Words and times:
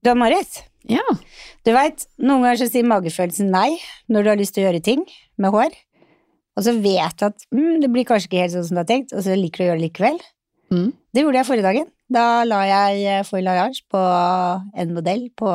Du, 0.00 0.14
Marit, 0.16 0.62
Ja. 0.88 1.04
du 1.64 1.72
veit, 1.76 2.06
noen 2.16 2.40
ganger 2.40 2.62
så 2.62 2.70
sier 2.70 2.86
magefølelsen 2.88 3.50
nei 3.52 3.76
når 4.08 4.22
du 4.24 4.30
har 4.32 4.38
lyst 4.40 4.54
til 4.56 4.64
å 4.64 4.70
gjøre 4.70 4.82
ting 4.84 5.02
med 5.36 5.52
hår, 5.52 5.74
og 6.56 6.64
så 6.64 6.72
vet 6.80 7.18
du 7.20 7.26
at 7.28 7.44
mm, 7.52 7.80
det 7.82 7.90
blir 7.92 8.06
kanskje 8.08 8.30
ikke 8.30 8.44
helt 8.44 8.54
sånn 8.54 8.64
som 8.68 8.78
du 8.78 8.80
har 8.80 8.88
tenkt, 8.88 9.12
og 9.12 9.24
så 9.24 9.36
liker 9.36 9.60
du 9.60 9.64
å 9.64 9.68
gjøre 9.70 9.80
det 9.80 9.86
likevel. 9.88 10.22
Mm. 10.72 10.86
Det 11.12 11.24
gjorde 11.24 11.40
jeg 11.40 11.48
forrige 11.48 11.66
dagen. 11.66 11.90
Da 12.10 12.24
la 12.46 12.60
jeg 12.66 13.26
foil 13.28 13.28
foilarage 13.28 13.84
på 13.92 14.00
en 14.82 14.94
modell 14.96 15.28
på 15.38 15.52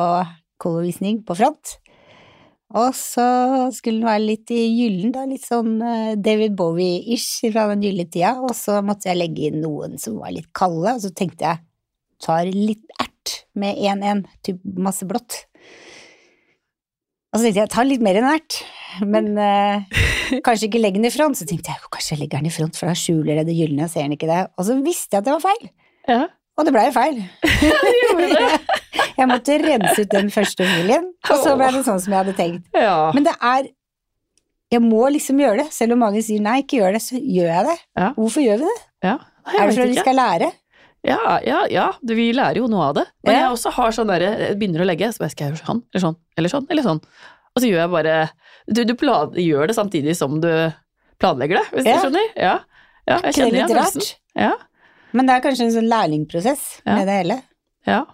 kolovisning 0.62 1.20
på 1.26 1.36
front. 1.36 1.76
Og 2.76 2.94
så 2.98 3.26
skulle 3.74 4.00
den 4.00 4.08
være 4.08 4.24
litt 4.24 4.50
i 4.54 4.62
gyllen, 4.74 5.12
da, 5.14 5.22
litt 5.28 5.46
sånn 5.46 5.76
eh, 5.78 6.14
David 6.18 6.56
Bowie-ish 6.58 7.46
fra 7.54 7.68
den 7.70 7.84
gylne 7.86 8.08
tida, 8.10 8.34
og 8.42 8.54
så 8.58 8.80
måtte 8.82 9.10
jeg 9.10 9.20
legge 9.20 9.50
inn 9.50 9.60
noen 9.62 9.94
som 10.02 10.18
var 10.22 10.34
litt 10.34 10.50
kalde, 10.56 10.96
og 10.96 11.04
så 11.04 11.12
tenkte 11.14 11.46
jeg 11.46 11.62
tar 12.26 12.50
litt 12.50 13.05
med 13.58 13.76
1-1, 13.78 14.24
typ 14.46 14.60
masse 14.86 15.06
blått. 15.08 15.42
Og 17.32 17.40
så 17.40 17.44
tenkte 17.44 17.58
jeg 17.60 17.66
jeg 17.66 17.72
tar 17.74 17.86
litt 17.88 18.04
mer 18.04 18.16
enn 18.20 18.28
hvert, 18.30 18.56
men 19.04 19.26
uh, 19.36 20.00
kanskje 20.46 20.68
ikke 20.70 20.80
legg 20.80 20.96
den 20.96 21.08
i 21.08 21.12
front. 21.12 21.36
Så 21.38 21.44
tenkte 21.48 21.72
jeg 21.74 21.82
kanskje 21.92 22.14
jeg 22.14 22.22
legger 22.24 22.40
den 22.40 22.48
i 22.50 22.54
front, 22.54 22.78
for 22.78 22.88
da 22.90 22.96
skjuler 22.96 23.40
det 23.42 23.46
det 23.50 23.56
gylne, 23.58 23.88
ser 23.92 24.06
den 24.06 24.16
ikke 24.16 24.30
det. 24.30 24.42
Og 24.56 24.68
så 24.68 24.78
visste 24.84 25.16
jeg 25.18 25.24
at 25.24 25.28
det 25.28 25.34
var 25.36 25.44
feil, 25.44 25.68
Ja. 26.08 26.20
og 26.56 26.64
det 26.68 26.72
blei 26.76 26.86
feil. 26.94 27.18
jeg 29.20 29.28
måtte 29.30 29.58
rense 29.62 30.02
ut 30.06 30.12
den 30.14 30.30
første 30.32 30.64
familien, 30.64 31.10
og 31.28 31.42
så 31.42 31.56
ble 31.58 31.72
det 31.76 31.84
sånn 31.86 32.00
som 32.02 32.14
jeg 32.14 32.22
hadde 32.24 32.36
tenkt. 32.38 32.68
ja. 32.76 33.10
Men 33.16 33.26
det 33.28 33.36
er 33.40 33.72
Jeg 34.74 34.82
må 34.82 35.04
liksom 35.14 35.38
gjøre 35.38 35.60
det, 35.62 35.68
selv 35.70 35.94
om 35.94 36.00
mange 36.02 36.18
sier 36.26 36.40
nei, 36.42 36.56
ikke 36.64 36.80
gjør 36.80 36.96
det, 36.96 37.00
så 37.04 37.20
gjør 37.20 37.50
jeg 37.52 37.66
det. 37.68 37.74
Ja. 38.00 38.08
Hvorfor 38.16 38.42
gjør 38.42 38.56
vi 38.64 38.70
det? 38.72 38.80
ja. 39.06 39.12
Nei, 39.46 39.52
Er 39.62 39.68
det 39.70 39.74
for 39.76 39.82
at 39.84 39.92
vi 39.92 40.00
skal 40.02 40.16
lære? 40.18 40.48
Ja, 41.06 41.36
ja, 41.46 41.60
ja. 41.70 41.86
Vi 42.02 42.28
lærer 42.34 42.58
jo 42.60 42.66
noe 42.70 42.88
av 42.90 42.94
det. 42.98 43.04
Men 43.26 43.36
jeg 43.38 43.50
også 43.54 43.70
har 43.76 43.94
sånn 43.94 44.08
derre 44.10 44.32
jeg 44.40 44.56
Begynner 44.58 44.82
å 44.82 44.88
legge, 44.88 45.08
så 45.14 45.22
bare 45.22 45.30
skal 45.34 45.46
jeg 45.46 45.54
gjøre 45.54 45.66
sånn, 45.68 45.82
eller 45.94 46.02
sånn, 46.06 46.16
eller 46.36 46.52
sånn, 46.52 46.66
eller 46.74 46.86
sånn. 46.86 47.00
Og 47.54 47.62
så 47.62 47.70
gjør 47.70 47.80
jeg 47.84 47.92
bare 47.94 48.16
Du, 48.68 48.80
du 48.84 48.94
plan, 48.98 49.30
gjør 49.38 49.70
det 49.70 49.76
samtidig 49.78 50.16
som 50.18 50.40
du 50.42 50.50
planlegger 51.22 51.60
det, 51.62 51.66
hvis 51.72 51.86
Ja. 51.86 51.94
du 51.94 52.00
skjønner? 52.08 52.26
Ja. 52.36 52.54
ja 53.06 53.16
jeg 53.22 53.30
er 53.30 53.32
kjenner 53.38 53.58
igjen 53.60 53.70
følelsen. 53.72 54.02
Ja. 54.36 54.52
Men 55.16 55.26
det 55.30 55.32
er 55.36 55.40
kanskje 55.46 55.64
en 55.68 55.72
sånn 55.78 55.88
lærlingprosess 55.88 56.66
Ja. 56.84 56.94
med 56.98 57.06
det 57.06 57.14
hele. 57.22 57.42
ja. 57.86 58.04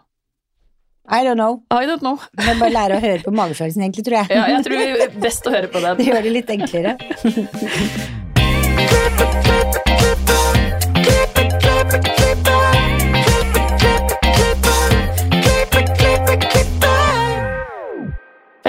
I 1.11 1.25
don't 1.27 1.35
know. 1.35 1.65
I 1.69 1.85
don't 1.85 1.99
know. 1.99 2.21
Er 2.39 2.55
bare 2.61 2.71
lære 2.71 2.95
å 2.97 3.01
høre 3.03 3.25
på 3.25 3.33
magefølelsen, 3.35 3.83
egentlig, 3.83 4.05
tror 4.07 4.21
jeg. 4.21 4.31
Ja, 4.31 4.47
jeg 4.53 4.63
tror 4.65 4.79
det 4.79 5.03
er 5.03 5.17
best 5.21 5.45
å 5.51 5.51
høre 5.51 5.67
på 5.69 5.81
den. 5.83 5.97
Det 5.99 6.07
gjør 6.07 6.23
det 6.23 6.33
litt 6.37 6.51
enklere. 6.55 6.95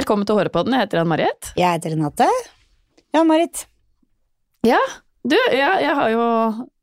Velkommen 0.03 0.27
til 0.27 0.35
Hårepodden. 0.35 0.73
Jeg 0.75 0.83
heter 0.83 0.99
Ann-Marit. 0.99 1.47
Jeg 1.55 1.77
heter 1.77 1.93
Renate. 1.93 2.25
Ja, 3.15 3.21
Marit. 3.23 3.61
Ja, 4.67 4.81
du, 5.23 5.37
jeg, 5.37 5.77
jeg 5.79 5.93
har 5.95 6.09
jo 6.11 6.25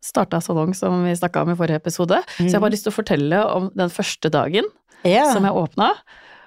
starta 0.00 0.38
salong, 0.40 0.70
som 0.72 1.02
vi 1.04 1.12
snakka 1.18 1.42
om 1.44 1.50
i 1.52 1.56
forrige 1.58 1.82
episode. 1.82 2.16
Så 2.38 2.46
jeg 2.46 2.54
har 2.56 2.62
bare 2.64 2.72
lyst 2.72 2.86
til 2.88 2.94
å 2.94 2.96
fortelle 2.96 3.42
om 3.58 3.66
den 3.76 3.92
første 3.92 4.30
dagen 4.32 4.70
Ja. 5.04 5.26
som 5.34 5.44
jeg 5.44 5.52
åpna. 5.52 5.90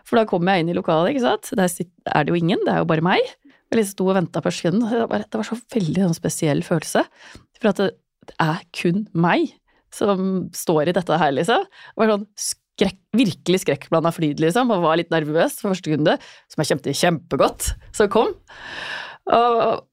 For 0.02 0.18
da 0.18 0.26
kom 0.32 0.50
jeg 0.50 0.64
inn 0.66 0.74
i 0.74 0.76
lokalet, 0.80 1.14
ikke 1.14 1.28
sant. 1.28 1.52
Der 1.54 1.70
er 2.10 2.26
det 2.26 2.34
jo 2.34 2.42
ingen, 2.42 2.66
det 2.66 2.74
er 2.74 2.82
jo 2.82 2.90
bare 2.90 3.06
meg. 3.06 3.22
Jeg 3.22 3.78
liksom 3.78 3.94
sto 3.94 4.10
og 4.10 4.18
venta 4.18 4.42
på 4.42 4.56
skjønnen. 4.58 4.90
Det 4.90 5.06
var, 5.14 5.28
det 5.30 5.44
var 5.44 5.50
så 5.52 5.60
veldig 5.78 6.08
sånn 6.08 6.18
spesiell 6.18 6.66
følelse. 6.66 7.06
For 7.62 7.70
at 7.70 7.84
det, 7.84 7.92
det 8.34 8.40
er 8.50 8.66
kun 8.82 9.06
meg 9.14 9.52
som 9.94 10.48
står 10.58 10.90
i 10.90 10.98
dette 10.98 11.22
her, 11.22 11.38
liksom. 11.38 11.70
Det 11.70 12.02
var 12.02 12.16
sånn 12.16 12.26
skrekk, 12.74 13.00
virkelig 13.14 13.60
skrekkblanda 13.64 14.12
flyd, 14.16 14.40
liksom. 14.42 14.72
Og 14.74 14.82
var 14.84 14.98
litt 15.00 15.12
nervøs 15.14 15.60
for 15.62 15.72
første 15.74 15.94
kunde, 15.94 16.18
som 16.50 16.64
jeg 16.64 16.72
kjente 16.74 16.94
kjempegodt, 16.98 17.72
som 17.94 18.10
kom. 18.14 18.34
Og, 19.34 19.84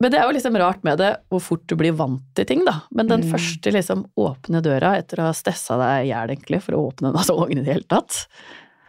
men 0.00 0.12
det 0.14 0.20
er 0.20 0.28
jo 0.28 0.34
liksom 0.36 0.56
rart 0.62 0.84
med 0.86 1.00
det, 1.02 1.10
hvor 1.32 1.42
fort 1.42 1.64
du 1.68 1.74
blir 1.80 1.96
vant 1.98 2.22
til 2.38 2.46
ting, 2.46 2.64
da. 2.68 2.80
Men 2.94 3.08
den 3.10 3.24
Mm. 3.26 3.32
første 3.34 3.72
liksom 3.74 4.04
åpne 4.16 4.62
døra 4.62 4.96
etter 5.00 5.18
å 5.18 5.26
ha 5.28 5.32
stressa 5.34 5.76
deg 5.80 6.06
i 6.06 6.10
hjel, 6.12 6.30
egentlig, 6.30 6.62
for 6.62 6.76
å 6.78 6.84
åpne 6.92 7.12
den 7.12 7.24
salongen 7.26 7.58
i 7.58 7.64
det 7.66 7.74
hele 7.74 7.88
tatt. 7.90 8.26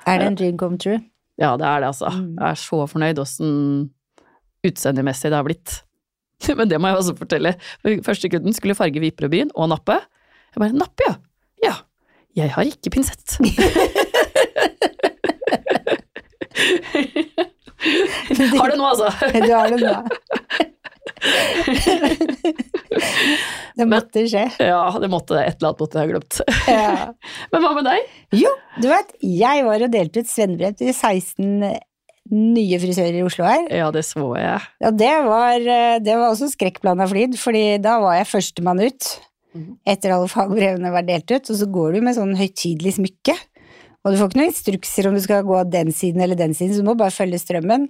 Er 0.06 0.20
det 0.22 0.28
en 0.28 0.36
dream 0.38 0.58
come 0.58 0.78
true? 0.78 1.00
Ja, 1.40 1.56
det 1.58 1.66
er 1.66 1.80
det, 1.82 1.88
altså. 1.90 2.12
Mm. 2.14 2.36
Jeg 2.38 2.50
er 2.52 2.60
så 2.62 2.84
fornøyd 2.92 3.20
åssen 3.24 3.90
utseendemessig 4.68 5.30
det 5.32 5.38
har 5.40 5.48
blitt. 5.48 5.80
Men 6.60 6.70
det 6.70 6.80
må 6.80 6.92
jeg 6.92 7.00
også 7.02 7.18
fortelle. 7.20 7.56
Første 8.06 8.30
kunden 8.32 8.54
skulle 8.56 8.76
farge 8.78 9.02
Viperødbyen 9.04 9.52
og 9.56 9.70
nappe. 9.74 9.98
Jeg 10.54 10.62
bare 10.64 10.78
nappe, 10.78 11.06
ja. 11.08 11.16
Jeg 12.38 12.54
har 12.54 12.68
ikke 12.70 12.94
pinsett. 12.94 13.38
har 18.60 18.70
det 18.70 18.78
nå, 18.78 18.86
altså. 18.86 19.10
Du 19.46 19.52
har 19.54 19.70
det 19.74 19.80
nå. 19.84 19.94
Det 23.80 23.88
måtte 23.88 24.24
skje. 24.30 24.46
Ja, 24.64 24.84
det 25.00 25.10
måtte 25.12 25.36
det. 25.38 25.44
Et 25.48 25.60
eller 25.60 25.72
annet 25.72 25.84
måtte 25.84 26.00
jeg 26.00 26.04
ha 26.04 26.12
glemt. 26.14 26.40
Ja. 26.68 27.12
Men 27.54 27.64
hva 27.64 27.76
med 27.78 27.88
deg? 27.88 28.10
Jo, 28.40 28.52
du 28.80 28.90
vet, 28.92 29.14
jeg 29.24 29.68
var 29.68 29.86
og 29.86 29.94
delte 29.94 30.24
ut 30.24 30.32
svennebrev 30.32 30.76
til 30.80 30.92
16 30.94 31.64
nye 32.30 32.78
frisører 32.82 33.16
i 33.18 33.24
Oslo 33.26 33.48
her. 33.48 33.64
Ja, 33.74 33.88
det 33.94 34.04
så 34.06 34.28
jeg. 34.38 34.68
Ja, 34.84 34.92
det 34.94 35.14
var, 35.26 35.56
eh, 35.58 35.98
det 36.04 36.14
var 36.14 36.28
også 36.30 36.52
skrekkblanda 36.52 37.08
flid, 37.10 37.40
fordi 37.42 37.80
da 37.82 37.98
var 38.04 38.20
jeg 38.20 38.30
førstemann 38.30 38.84
ut. 38.84 39.10
Mhm. 39.56 39.80
Etter 39.90 40.14
alle 40.14 40.30
fagbrevene 40.30 40.92
var 40.94 41.06
delt 41.08 41.32
ut, 41.32 41.50
og 41.50 41.58
så 41.58 41.68
går 41.74 41.96
du 41.96 42.04
med 42.06 42.18
sånn 42.18 42.36
høytidelig 42.38 42.98
smykke. 43.00 43.36
Og 44.06 44.14
du 44.14 44.20
får 44.20 44.30
ikke 44.30 44.40
noen 44.40 44.52
instrukser 44.54 45.10
om 45.10 45.16
du 45.18 45.22
skal 45.24 45.48
gå 45.48 45.56
av 45.60 45.72
den 45.74 45.90
siden 45.96 46.22
eller 46.24 46.38
den 46.40 46.54
siden, 46.56 46.76
så 46.76 46.84
du 46.84 46.88
må 46.88 46.96
bare 47.00 47.14
følge 47.16 47.42
strømmen. 47.42 47.90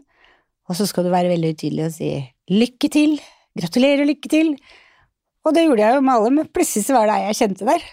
Og 0.70 0.78
så 0.78 0.88
skal 0.90 1.06
du 1.06 1.12
være 1.14 1.32
veldig 1.34 1.52
høytidelig 1.54 1.86
og 1.88 1.94
si 1.96 2.10
lykke 2.50 2.90
til, 2.94 3.20
gratulerer 3.58 4.06
og 4.06 4.12
lykke 4.12 4.32
til. 4.32 4.56
Og 5.46 5.56
det 5.56 5.66
gjorde 5.66 5.86
jeg 5.86 5.98
jo 5.98 6.02
med 6.06 6.16
alle, 6.16 6.34
men 6.40 6.50
plutselig 6.54 6.86
så 6.88 6.96
var 6.98 7.10
det 7.10 7.16
ei 7.18 7.30
jeg 7.30 7.40
kjente 7.44 7.68
der. 7.70 7.86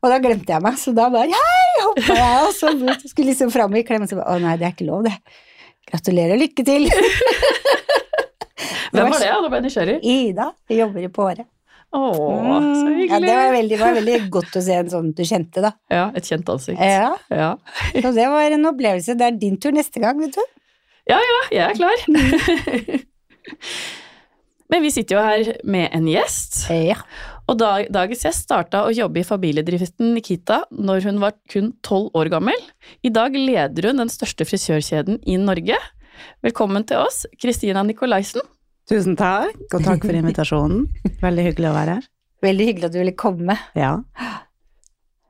Og 0.00 0.08
da 0.08 0.16
glemte 0.22 0.54
jeg 0.54 0.64
meg, 0.64 0.80
så 0.80 0.94
da 0.96 1.10
bare 1.12 1.28
hei, 1.28 1.68
hoppa 1.84 2.16
jeg, 2.16 2.42
og 2.46 2.52
så 2.56 2.72
skulle 3.10 3.30
liksom 3.30 3.52
fram 3.52 3.74
i 3.76 3.84
klem, 3.86 4.06
og 4.06 4.10
så 4.10 4.18
bare 4.20 4.36
å 4.36 4.42
nei, 4.42 4.56
det 4.60 4.68
er 4.68 4.74
ikke 4.74 4.88
lov, 4.88 5.04
det. 5.04 5.14
Gratulerer 5.90 6.36
og 6.36 6.42
lykke 6.44 6.64
til. 6.64 6.88
Hvem 8.90 9.06
var 9.06 9.20
det? 9.20 9.28
Da 9.30 9.48
ble 9.50 9.60
jeg 9.60 9.66
nysgjerrig. 9.68 9.96
Ida 10.02 10.50
jobber 10.72 11.04
i 11.04 11.10
Påre. 11.12 11.44
Å, 11.90 12.00
så 12.14 12.86
Mm, 12.86 12.98
hyggelig. 13.00 13.10
Ja, 13.10 13.18
det 13.20 13.34
var 13.34 13.52
veldig, 13.56 13.76
det 13.76 13.80
var 13.80 13.94
veldig 13.98 14.16
godt 14.30 14.56
å 14.56 14.62
se 14.62 14.74
en 14.78 14.90
sånn 14.92 15.08
du 15.16 15.22
kjente, 15.26 15.60
da. 15.64 15.72
Ja, 15.90 16.04
et 16.14 16.24
kjent 16.28 16.46
ansikt. 16.52 16.78
Ja, 16.78 17.16
Ja. 17.34 17.56
så 17.96 18.12
det 18.14 18.28
var 18.30 18.50
en 18.54 18.64
opplevelse. 18.70 19.16
Det 19.18 19.26
er 19.26 19.38
din 19.40 19.56
tur 19.58 19.72
neste 19.74 19.98
gang, 20.00 20.20
vet 20.22 20.34
du. 20.38 20.44
Ja, 21.10 21.18
ja, 21.18 21.40
jeg 21.50 21.64
er 21.70 21.74
klar. 21.74 21.98
Men 24.70 24.84
vi 24.84 24.90
sitter 24.94 25.16
jo 25.16 25.22
her 25.26 25.48
med 25.66 25.88
en 25.96 26.06
gjest, 26.06 26.60
Ja. 26.70 26.94
og 27.50 27.58
dag, 27.58 27.88
dagens 27.90 28.22
gjest 28.22 28.44
starta 28.46 28.84
å 28.86 28.92
jobbe 28.94 29.18
i 29.18 29.26
familiedriften 29.26 30.12
Nikita 30.14 30.60
når 30.70 31.02
hun 31.08 31.18
var 31.18 31.32
kun 31.50 31.72
tolv 31.82 32.12
år 32.14 32.30
gammel. 32.30 32.54
I 33.02 33.10
dag 33.10 33.34
leder 33.34 33.88
hun 33.90 33.98
den 34.04 34.12
største 34.12 34.46
frisørkjeden 34.46 35.18
i 35.26 35.34
Norge. 35.42 35.74
Velkommen 36.44 36.86
til 36.86 36.98
oss, 37.02 37.24
Kristina 37.42 37.82
Nikolaisen. 37.82 38.42
Tusen 38.90 39.14
takk, 39.18 39.54
og 39.70 39.84
takk 39.86 40.02
for 40.02 40.16
invitasjonen. 40.18 40.86
Veldig 41.22 41.44
hyggelig 41.50 41.68
å 41.70 41.76
være 41.76 41.98
her. 42.00 42.08
Veldig 42.42 42.66
hyggelig 42.70 42.88
at 42.88 42.94
du 42.96 42.98
ville 43.02 43.14
komme. 43.20 43.54
Ja. 43.78 43.92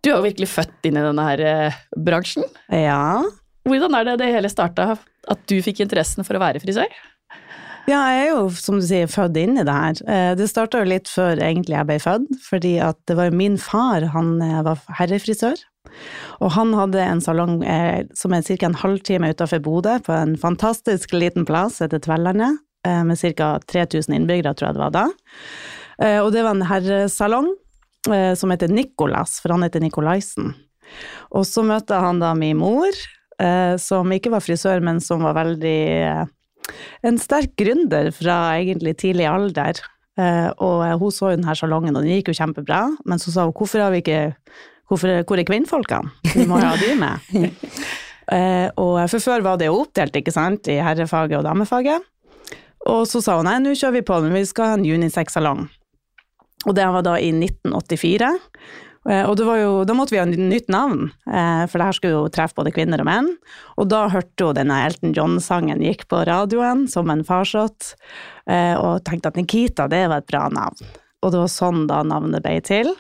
Du 0.01 0.09
er 0.09 0.17
jo 0.17 0.25
virkelig 0.25 0.49
født 0.49 0.87
inn 0.89 0.97
i 0.97 1.05
denne 1.05 1.25
her 1.27 1.43
eh, 1.45 1.79
bransjen. 2.01 2.47
Ja. 2.73 3.21
Hvordan 3.69 3.97
er 3.99 4.07
det 4.09 4.15
det 4.23 4.31
hele 4.33 4.49
starta, 4.49 4.95
at 5.29 5.43
du 5.51 5.59
fikk 5.65 5.83
interessen 5.85 6.25
for 6.25 6.39
å 6.39 6.43
være 6.43 6.63
frisør? 6.63 6.89
ja, 7.91 7.99
jeg 8.15 8.21
er 8.23 8.29
jo, 8.31 8.43
som 8.55 8.79
du 8.79 8.85
sier, 8.87 9.09
født 9.11 9.37
inn 9.41 9.59
i 9.59 9.65
det 9.67 9.75
her. 9.75 10.01
Eh, 10.07 10.31
Det 10.39 10.47
starta 10.49 10.81
jo 10.81 10.89
litt 10.93 11.11
før 11.11 11.41
egentlig 11.43 11.75
jeg 11.75 11.89
ble 11.89 11.99
født, 12.01 12.29
fordi 12.47 12.73
at 12.87 12.97
det 13.11 13.17
var 13.19 13.35
min 13.35 13.59
far, 13.61 14.07
han 14.15 14.37
eh, 14.47 14.61
var 14.65 14.81
herrefrisør. 15.01 15.59
Og 16.41 16.53
han 16.55 16.73
hadde 16.79 17.03
en 17.03 17.21
salong 17.25 17.61
eh, 17.67 18.07
som 18.17 18.33
er 18.37 18.47
ca. 18.47 18.57
en 18.69 18.79
halvtime 18.79 19.33
utafor 19.35 19.61
Bodø, 19.65 19.99
på 20.07 20.15
en 20.15 20.37
fantastisk 20.39 21.13
liten 21.17 21.45
plass, 21.49 21.81
heter 21.83 22.01
Tvellandet, 22.05 22.57
eh, 22.57 22.67
med 22.85 23.19
ca. 23.37 23.59
3000 23.69 24.15
innbyggere, 24.17 24.55
tror 24.57 24.71
jeg 24.71 24.77
det 24.79 24.83
var 24.83 24.95
da. 24.95 25.07
Eh, 26.01 26.19
og 26.23 26.33
det 26.33 26.45
var 26.45 26.57
en 26.57 26.67
herresalong 26.69 27.53
eh, 28.09 28.33
som 28.39 28.53
heter 28.53 28.73
Nicolas, 28.73 29.39
for 29.43 29.55
han 29.55 29.65
heter 29.67 29.83
Nicolaisen. 29.85 30.55
Og 31.37 31.47
så 31.47 31.63
møtte 31.67 32.01
han 32.01 32.23
da 32.23 32.33
min 32.39 32.59
mor, 32.59 32.91
eh, 33.43 33.77
som 33.81 34.11
ikke 34.15 34.33
var 34.33 34.45
frisør, 34.45 34.83
men 34.85 35.03
som 35.05 35.25
var 35.27 35.39
veldig 35.39 35.81
eh, 36.01 36.27
En 37.03 37.17
sterk 37.19 37.57
gründer 37.59 38.13
fra 38.15 38.35
egentlig 38.61 38.93
tidlig 39.01 39.25
alder. 39.27 39.81
Eh, 40.21 40.51
og 40.63 40.85
hun 41.01 41.15
så 41.15 41.33
den 41.33 41.47
her 41.49 41.57
salongen, 41.59 41.97
og 41.97 42.05
den 42.05 42.21
gikk 42.21 42.31
jo 42.31 42.37
kjempebra, 42.37 42.85
men 43.09 43.19
så 43.19 43.33
sa 43.35 43.47
hun 43.49 43.57
hvorfor 43.57 43.83
har 43.83 43.91
vi 43.91 44.05
ikke 44.05 44.21
hvorfor, 44.87 45.25
Hvor 45.27 45.41
er 45.41 45.49
kvinnfolkene? 45.49 46.13
Vi 46.35 46.47
må 46.47 46.61
ha 46.63 46.77
de 46.79 46.95
med. 46.99 47.19
Eh, 48.31 48.69
og 48.79 49.01
for 49.11 49.19
før 49.19 49.43
var 49.43 49.57
det 49.59 49.67
jo 49.67 49.81
oppdelt, 49.81 50.15
ikke 50.15 50.31
sant, 50.31 50.69
i 50.71 50.77
herrefaget 50.79 51.41
og 51.41 51.43
damefaget. 51.43 52.05
Og 52.89 53.05
så 53.09 53.21
sa 53.21 53.37
hun 53.37 53.49
nei, 53.49 53.59
nå 53.61 53.75
kjører 53.77 53.99
vi 53.99 54.07
på, 54.09 54.21
men 54.25 54.33
vi 54.39 54.47
skal 54.49 54.73
ha 54.73 54.79
en 54.79 54.87
unisex-salong. 54.87 55.67
Og 56.69 56.77
det 56.77 56.87
var 56.93 57.05
da 57.05 57.17
i 57.21 57.33
1984. 57.33 58.31
Eh, 59.09 59.25
Og 59.25 59.39
jo, 59.41 59.85
da 59.89 59.95
måtte 59.97 60.13
vi 60.13 60.21
ha 60.21 60.27
nytt 60.29 60.69
navn, 60.69 61.11
eh, 61.27 61.65
for 61.67 61.79
det 61.79 61.87
her 61.87 61.97
skulle 61.97 62.17
jo 62.19 62.29
treffe 62.29 62.55
både 62.57 62.73
kvinner 62.73 63.01
og 63.01 63.09
menn. 63.09 63.31
Og 63.79 63.89
da 63.89 64.09
hørte 64.13 64.45
hun 64.45 64.55
denne 64.55 64.85
Elton 64.85 65.15
John-sangen 65.17 65.81
gikk 65.81 66.07
på 66.09 66.21
radioen 66.29 66.87
som 66.89 67.09
en 67.09 67.25
farsott, 67.25 67.95
eh, 68.47 68.77
og 68.77 69.05
tenkte 69.05 69.29
at 69.33 69.37
Nikita, 69.37 69.89
det 69.89 70.09
var 70.09 70.19
et 70.19 70.27
bra 70.27 70.49
navn. 70.49 70.77
Og 71.23 71.33
det 71.33 71.41
var 71.41 71.49
sånn 71.49 71.87
da 71.87 72.03
navnet 72.03 72.43
ble 72.43 72.61
til. 72.61 72.93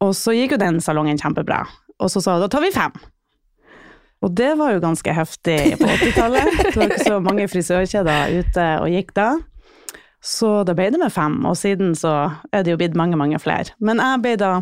Og 0.00 0.12
så 0.14 0.32
gikk 0.36 0.52
jo 0.52 0.58
den 0.58 0.80
salongen 0.80 1.18
kjempebra. 1.18 1.66
Og 2.00 2.08
så 2.12 2.22
sa 2.22 2.36
hun 2.36 2.44
da 2.44 2.48
tar 2.48 2.60
vi 2.62 2.70
fem. 2.70 2.92
Og 4.24 4.32
det 4.34 4.50
var 4.58 4.74
jo 4.74 4.82
ganske 4.82 5.14
heftig 5.14 5.58
på 5.78 5.86
80-tallet. 5.86 6.56
Det 6.64 6.74
var 6.74 6.90
ikke 6.90 7.06
så 7.06 7.20
mange 7.22 7.46
frisørkjeder 7.50 8.34
ute 8.40 8.66
og 8.82 8.90
gikk 8.90 9.14
da. 9.14 9.28
Så 10.24 10.64
da 10.66 10.74
ble 10.74 10.88
det 10.90 10.98
med 10.98 11.14
fem, 11.14 11.38
og 11.46 11.54
siden 11.58 11.94
så 11.94 12.14
er 12.50 12.64
det 12.66 12.74
jo 12.74 12.80
blitt 12.80 12.98
mange, 12.98 13.18
mange 13.18 13.38
flere. 13.38 13.70
Men 13.78 14.02
jeg 14.02 14.24
ble 14.24 14.34
da 14.40 14.52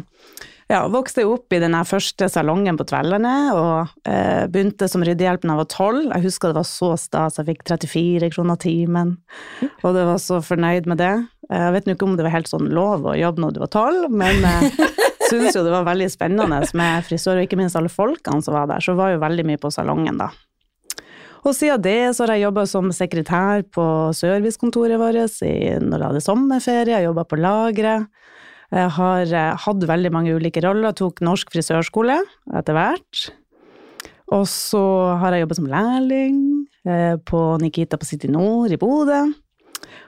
ja, 0.66 0.80
vokste 0.90 1.22
opp 1.30 1.54
i 1.54 1.60
den 1.62 1.76
første 1.86 2.26
salongen 2.30 2.76
på 2.78 2.84
Tvellerne, 2.90 3.34
og 3.54 4.10
eh, 4.10 4.44
begynte 4.50 4.88
som 4.90 5.04
ryddehjelp 5.06 5.44
da 5.44 5.52
jeg 5.54 5.60
var 5.62 5.70
tolv. 5.70 6.10
Jeg 6.10 6.26
husker 6.26 6.50
det 6.50 6.58
var 6.58 6.68
så 6.68 6.90
stas, 6.98 7.38
jeg 7.38 7.48
fikk 7.52 7.64
34 7.70 8.30
kroner 8.34 8.58
timen, 8.60 9.14
og 9.82 9.96
det 9.96 10.04
var 10.10 10.20
så 10.22 10.42
fornøyd 10.44 10.90
med 10.90 11.00
det. 11.00 11.14
Jeg 11.46 11.74
vet 11.76 11.88
ikke 11.92 12.08
om 12.08 12.16
det 12.18 12.26
var 12.26 12.34
helt 12.34 12.50
sånn 12.50 12.72
lov 12.74 13.06
å 13.06 13.14
jobbe 13.14 13.44
når 13.44 13.54
du 13.54 13.60
var 13.62 13.72
tolv, 13.76 14.08
men 14.10 14.42
eh, 14.42 14.80
syntes 15.30 15.56
jo 15.56 15.64
det 15.66 15.74
var 15.74 15.86
veldig 15.86 16.08
spennende 16.12 16.60
med 16.76 17.06
frisør, 17.06 17.40
og 17.40 17.46
ikke 17.46 17.58
minst 17.60 17.78
alle 17.78 17.92
folkene 17.92 18.42
som 18.44 18.56
var 18.56 18.68
der, 18.70 18.84
så 18.84 18.96
var 18.98 19.14
jo 19.14 19.22
veldig 19.22 19.46
mye 19.48 19.60
på 19.62 19.72
salongen 19.74 20.20
da. 20.20 20.30
Og 21.46 21.54
siden 21.54 21.82
det 21.82 22.16
så 22.16 22.24
har 22.24 22.34
jeg 22.34 22.48
jobba 22.48 22.64
som 22.66 22.88
sekretær 22.94 23.62
på 23.70 23.86
servicekontoret 24.18 24.98
vårt 24.98 25.14
når 25.14 26.00
jeg 26.00 26.08
hadde 26.08 26.24
sommerferie, 26.24 26.96
jeg 26.96 27.06
jobba 27.06 27.26
på 27.28 27.38
lageret. 27.38 28.08
Jeg 28.74 28.90
har 28.96 29.30
eh, 29.30 29.52
hatt 29.62 29.84
veldig 29.86 30.10
mange 30.10 30.34
ulike 30.34 30.58
roller, 30.64 30.90
tok 30.90 31.22
norsk 31.22 31.52
frisørskole 31.54 32.16
etter 32.58 32.74
hvert. 32.74 33.28
Og 34.34 34.42
så 34.50 34.82
har 35.20 35.36
jeg 35.36 35.44
jobbet 35.44 35.60
som 35.60 35.68
lærling 35.70 36.40
eh, 36.82 37.14
på 37.22 37.42
Nikita 37.62 37.94
på 38.00 38.08
City 38.08 38.26
Nord 38.32 38.74
i 38.74 38.80
Bodø. 38.80 39.22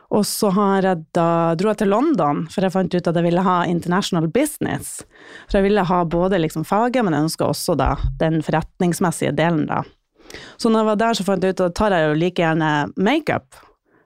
Og 0.08 0.24
så 0.24 0.48
jeg 0.56 1.04
da, 1.12 1.54
dro 1.58 1.68
jeg 1.68 1.82
til 1.82 1.90
London, 1.92 2.46
for 2.48 2.64
jeg 2.64 2.72
fant 2.72 2.94
ut 2.94 3.10
at 3.10 3.16
jeg 3.18 3.26
ville 3.26 3.44
ha 3.44 3.58
international 3.68 4.28
business. 4.32 5.02
For 5.50 5.58
jeg 5.58 5.68
ville 5.68 5.84
ha 5.84 6.00
både 6.08 6.40
liksom 6.40 6.64
faget, 6.64 7.04
men 7.04 7.12
jeg 7.12 7.28
ønska 7.28 7.48
også 7.50 7.76
da 7.76 7.92
den 8.22 8.40
forretningsmessige 8.44 9.34
delen, 9.36 9.66
da. 9.68 9.82
Så 10.56 10.72
når 10.72 10.82
jeg 10.82 10.88
var 10.88 11.00
der, 11.00 11.16
så 11.16 11.26
fant 11.26 11.44
jeg 11.44 11.56
ut 11.56 11.64
at 11.64 11.76
tar 11.76 11.92
jeg 11.92 12.08
jo 12.08 12.16
like 12.16 12.40
gjerne 12.40 12.70
makeup. 12.96 13.60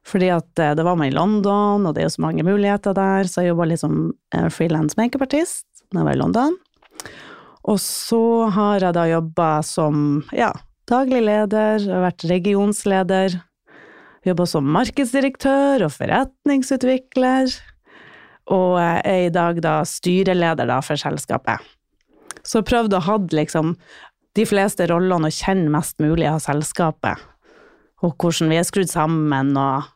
Fordi 0.07 0.33
at 0.35 0.59
eh, 0.59 0.75
det 0.75 0.83
var 0.87 0.99
meg 0.99 1.13
i 1.13 1.15
London, 1.15 1.87
og 1.87 1.95
det 1.95 2.03
er 2.03 2.09
jo 2.09 2.17
så 2.17 2.25
mange 2.25 2.47
muligheter 2.47 2.95
der, 2.99 3.29
så 3.31 3.43
jeg 3.43 3.53
jobba 3.53 3.69
litt 3.71 3.83
som 3.83 4.11
eh, 4.35 4.49
frilans 4.51 4.99
makeupartist 4.99 5.67
når 5.93 6.01
jeg 6.01 6.09
var 6.09 6.17
i 6.17 6.23
London. 6.23 6.59
Og 7.71 7.79
så 7.79 8.23
har 8.51 8.83
jeg 8.83 8.97
da 8.97 9.07
jobba 9.07 9.51
som 9.67 10.23
ja, 10.35 10.51
daglig 10.91 11.23
leder, 11.29 11.85
vært 12.03 12.27
regionsleder. 12.27 13.39
Jobba 14.23 14.47
som 14.47 14.69
markedsdirektør 14.71 15.83
og 15.89 15.93
forretningsutvikler. 15.97 17.51
Og 18.55 18.77
er 18.83 19.29
i 19.29 19.33
dag 19.35 19.59
da 19.63 19.81
styreleder 19.87 20.69
da 20.71 20.79
for 20.85 20.99
selskapet. 20.99 21.63
Så 22.47 22.63
prøvde 22.67 22.99
å 22.99 23.07
ha 23.07 23.19
liksom 23.31 23.77
de 24.39 24.47
fleste 24.49 24.87
rollene 24.91 25.29
og 25.31 25.37
kjenne 25.37 25.71
mest 25.71 25.99
mulig 26.03 26.27
av 26.31 26.41
selskapet. 26.43 27.21
Og 28.03 28.17
hvordan 28.19 28.51
vi 28.51 28.59
er 28.59 28.67
skrudd 28.67 28.91
sammen, 28.91 29.53
og, 29.59 29.91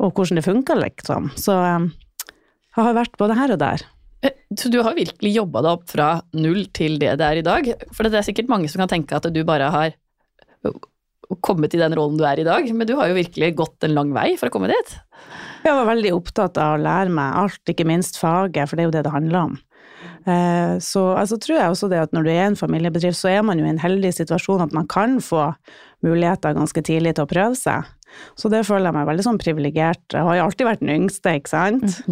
og 0.00 0.14
hvordan 0.14 0.40
det 0.40 0.46
funker, 0.46 0.80
liksom. 0.80 1.28
Så 1.36 1.56
eh, 1.60 1.90
jeg 2.72 2.86
har 2.86 2.96
vært 2.96 3.18
både 3.20 3.36
her 3.36 3.52
og 3.56 3.60
der. 3.60 3.84
Eh, 4.24 4.36
Så 4.56 4.70
du 4.72 4.80
har 4.86 4.96
virkelig 4.96 5.34
jobba 5.34 5.64
deg 5.66 5.76
opp 5.76 5.84
fra 5.92 6.08
null 6.32 6.64
til 6.72 6.96
det 7.02 7.18
det 7.20 7.26
er 7.28 7.40
i 7.42 7.44
dag? 7.44 7.68
For 7.92 8.08
det 8.08 8.20
er 8.20 8.28
sikkert 8.28 8.48
mange 8.52 8.70
som 8.72 8.80
kan 8.84 8.94
tenke 8.94 9.18
at 9.18 9.28
du 9.28 9.42
bare 9.44 9.68
har 9.74 9.98
kommet 11.44 11.74
i 11.74 11.80
den 11.80 11.94
rollen 11.96 12.18
du 12.20 12.24
er 12.28 12.40
i 12.40 12.46
dag, 12.46 12.66
men 12.74 12.86
du 12.88 12.94
har 12.98 13.08
jo 13.10 13.18
virkelig 13.18 13.54
gått 13.56 13.84
en 13.86 13.94
lang 13.96 14.12
vei 14.14 14.34
for 14.40 14.50
å 14.50 14.54
komme 14.54 14.68
dit. 14.72 14.94
Jeg 15.64 15.72
var 15.76 15.86
veldig 15.88 16.12
opptatt 16.16 16.58
av 16.60 16.74
å 16.76 16.82
lære 16.82 17.12
meg 17.14 17.38
alt, 17.40 17.62
ikke 17.72 17.86
minst 17.88 18.18
faget, 18.20 18.68
for 18.68 18.76
det 18.76 18.84
er 18.84 18.90
jo 18.90 18.94
det 18.98 19.04
det 19.06 19.14
handler 19.14 19.40
om. 19.46 19.54
Eh, 20.26 20.76
Så 20.84 21.02
altså, 21.16 21.38
tror 21.40 21.56
jeg 21.58 21.70
også 21.72 21.88
det 21.92 22.00
at 22.02 22.12
når 22.12 22.24
du 22.24 22.30
er 22.34 22.44
en 22.46 22.56
familiebedrift, 22.60 23.16
så 23.18 23.30
er 23.32 23.42
man 23.42 23.58
jo 23.58 23.64
i 23.64 23.72
en 23.72 23.80
heldig 23.80 24.12
situasjon 24.16 24.62
at 24.66 24.72
man 24.76 24.86
kan 24.86 25.18
få 25.24 25.50
muligheter 26.04 26.54
ganske 26.56 26.82
tidlig 26.84 27.14
til 27.16 27.24
å 27.24 27.30
prøve 27.30 27.56
seg. 27.56 27.84
Så 28.36 28.50
det 28.52 28.64
føler 28.68 28.90
jeg 28.90 28.94
meg 28.98 29.08
veldig 29.08 29.24
sånn 29.26 29.40
privilegert. 29.40 30.04
Jeg 30.12 30.22
har 30.22 30.36
jo 30.36 30.44
alltid 30.44 30.68
vært 30.68 30.82
den 30.84 30.92
yngste, 31.00 31.38
ikke 31.40 31.54
sant? 31.54 32.02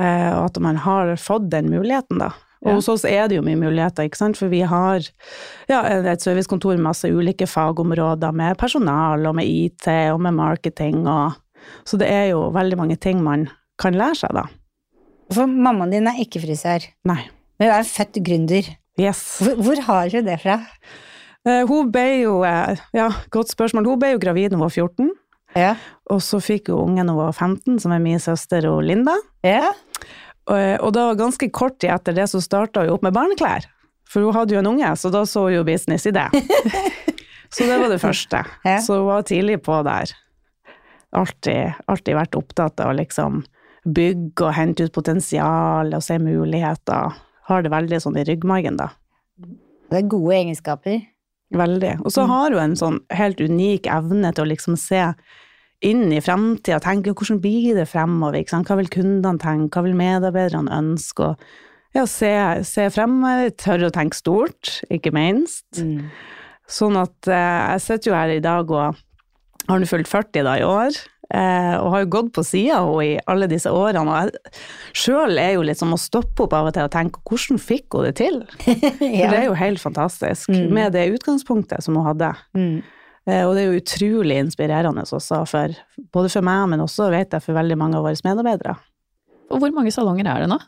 Eh, 0.00 0.30
Og 0.32 0.46
at 0.46 0.58
man 0.62 0.76
har 0.80 1.10
fått 1.20 1.50
den 1.52 1.68
muligheten, 1.68 2.18
da. 2.22 2.30
Og 2.66 2.74
hos 2.76 2.88
oss 2.92 3.04
er 3.08 3.28
det 3.30 3.38
jo 3.38 3.42
mye 3.46 3.56
muligheter, 3.56 4.04
ikke 4.04 4.18
sant? 4.20 4.36
for 4.36 4.50
vi 4.52 4.60
har 4.68 5.00
ja, 5.70 5.78
et 6.12 6.20
servicekontor 6.20 6.74
med 6.76 6.84
masse 6.90 7.08
ulike 7.08 7.46
fagområder, 7.48 8.32
med 8.36 8.58
personal 8.60 9.24
og 9.30 9.34
med 9.38 9.48
IT 9.48 9.86
og 10.12 10.20
med 10.20 10.36
marketing 10.36 11.06
og 11.08 11.38
Så 11.84 11.96
det 12.00 12.08
er 12.08 12.26
jo 12.30 12.50
veldig 12.52 12.76
mange 12.80 12.96
ting 12.96 13.22
man 13.22 13.46
kan 13.80 13.92
lære 13.96 14.16
seg, 14.16 14.32
da. 14.36 14.44
For 15.32 15.46
mammaen 15.46 15.90
din 15.92 16.08
er 16.08 16.16
ikke 16.20 16.40
frisør, 16.40 16.84
Nei. 17.04 17.22
men 17.60 17.68
hun 17.70 17.76
er 17.78 17.84
født 17.88 18.16
gründer. 18.26 18.68
Yes. 19.00 19.20
Hvor, 19.40 19.54
hvor 19.64 19.80
har 19.86 20.08
du 20.12 20.20
det 20.26 20.38
fra? 20.42 20.58
Eh, 21.46 21.62
Hun 21.68 21.88
ble 21.92 22.06
jo 22.22 22.42
eh, 22.44 22.76
Ja, 22.96 23.06
godt 23.32 23.52
spørsmål. 23.52 23.86
Hun 23.88 24.00
ble 24.00 24.10
jo 24.14 24.18
gravid 24.20 24.50
da 24.50 24.56
hun 24.58 24.64
var 24.66 24.72
14, 24.74 25.10
Ja. 25.56 25.74
og 26.10 26.20
så 26.24 26.40
fikk 26.40 26.68
hun 26.68 26.90
ungen 26.96 27.06
da 27.08 27.12
hun 27.14 27.22
var 27.26 27.32
15, 27.32 27.78
som 27.80 27.92
er 27.92 27.98
min 28.04 28.18
søster 28.20 28.66
og 28.68 28.82
Linda. 28.84 29.16
ja. 29.44 29.70
Og, 30.48 30.56
og 30.86 30.94
da 30.96 31.10
ganske 31.18 31.50
kort 31.54 31.78
tid 31.82 31.92
etter 31.94 32.16
det 32.16 32.26
så 32.32 32.40
starta 32.42 32.84
hun 32.84 32.94
opp 32.96 33.04
med 33.06 33.14
barneklær. 33.16 33.68
For 34.10 34.24
hun 34.26 34.34
hadde 34.34 34.56
jo 34.56 34.62
en 34.62 34.70
unge, 34.72 34.88
så 34.98 35.12
da 35.12 35.22
så 35.28 35.46
hun 35.46 35.60
jo 35.60 35.66
business 35.66 36.08
i 36.08 36.14
det. 36.14 36.26
så 37.54 37.68
det 37.68 37.78
var 37.78 37.92
det 37.92 38.00
første. 38.02 38.42
Så 38.82 38.98
hun 38.98 39.06
var 39.10 39.26
tidlig 39.28 39.60
på 39.66 39.78
der. 39.86 40.10
Alltid, 41.14 41.78
alltid 41.90 42.18
vært 42.18 42.38
opptatt 42.38 42.82
av 42.82 42.92
å 42.92 42.98
liksom 42.98 43.44
bygge 43.86 44.46
og 44.46 44.54
hente 44.56 44.86
ut 44.86 44.94
potensial 44.94 45.94
og 45.96 46.02
se 46.04 46.18
muligheter. 46.22 47.14
Har 47.50 47.62
det 47.64 47.72
veldig 47.72 48.00
sånn 48.02 48.18
i 48.20 48.26
ryggmargen, 48.26 48.78
da. 48.78 48.90
Det 49.90 50.02
er 50.02 50.10
gode 50.10 50.36
egenskaper. 50.36 51.00
Veldig. 51.50 51.96
Og 52.04 52.12
så 52.14 52.26
har 52.30 52.54
hun 52.54 52.62
en 52.62 52.76
sånn 52.78 53.00
helt 53.14 53.40
unik 53.42 53.88
evne 53.90 54.30
til 54.34 54.44
å 54.44 54.50
liksom 54.52 54.76
se 54.78 55.02
inn 55.86 56.10
i 56.12 56.20
fremtida, 56.20 56.80
tenke 56.84 57.14
hvordan 57.16 57.40
blir 57.40 57.74
det 57.78 57.86
fremover, 57.88 58.42
hva 58.44 58.76
vil 58.80 58.90
kundene 58.92 59.40
tenke, 59.40 59.72
hva 59.78 59.84
vil 59.86 59.96
medarbeiderne 59.98 60.72
ønske, 60.76 61.30
og 61.32 61.96
ja, 61.96 62.04
se, 62.06 62.30
se 62.68 62.84
fremover, 62.94 63.48
tørre 63.58 63.88
å 63.88 63.94
tenke 63.94 64.18
stort, 64.18 64.76
ikke 64.92 65.10
minst. 65.16 65.66
Mm. 65.80 66.10
Sånn 66.70 66.98
at 67.00 67.26
eh, 67.26 67.62
jeg 67.74 67.86
sitter 67.86 68.12
jo 68.12 68.18
her 68.18 68.34
i 68.36 68.42
dag 68.44 68.68
og 68.70 69.00
har 69.70 69.80
nå 69.80 69.88
fylt 69.90 70.06
40 70.10 70.44
da 70.46 70.52
i 70.60 70.62
år, 70.66 70.94
eh, 71.34 71.74
og 71.80 71.88
har 71.96 72.04
jo 72.04 72.12
gått 72.14 72.30
på 72.36 72.44
sida 72.46 72.78
henne 72.84 73.08
i 73.08 73.16
alle 73.32 73.48
disse 73.50 73.72
årene, 73.74 74.04
og 74.04 74.28
jeg 74.28 74.62
sjøl 75.02 75.40
er 75.42 75.56
jo 75.56 75.64
litt 75.66 75.80
som 75.80 75.96
å 75.96 75.98
stoppe 75.98 76.44
opp 76.46 76.54
av 76.60 76.70
og 76.70 76.76
til 76.76 76.86
og 76.86 76.94
tenke 76.94 77.24
hvordan 77.26 77.58
fikk 77.58 77.98
hun 77.98 78.06
det 78.06 78.14
til? 78.20 78.40
For 78.62 79.02
det 79.02 79.42
er 79.42 79.48
jo 79.48 79.58
helt 79.58 79.82
fantastisk, 79.82 80.52
Mm. 80.52 80.70
med 80.76 80.92
det 80.94 81.08
utgangspunktet 81.16 81.82
som 81.82 81.96
hun 81.98 82.06
hadde. 82.06 82.30
Mm. 82.54 82.80
Eh, 83.28 83.44
Og 83.46 83.54
det 83.54 83.62
er 83.62 83.70
jo 83.72 83.80
utrolig 83.80 84.38
inspirerende 84.40 85.04
også, 85.04 85.42
for, 85.48 85.74
både 86.12 86.32
for 86.32 86.46
meg, 86.46 86.68
men 86.72 86.84
også 86.84 87.10
vet 87.12 87.32
jeg 87.36 87.44
for 87.44 87.56
veldig 87.58 87.78
mange 87.80 87.98
av 87.98 88.06
våre 88.06 88.20
medarbeidere. 88.24 88.76
Og 89.50 89.58
hvor 89.60 89.72
mange 89.74 89.92
salonger 89.92 90.28
er 90.30 90.44
det 90.44 90.50
nå? 90.52 90.60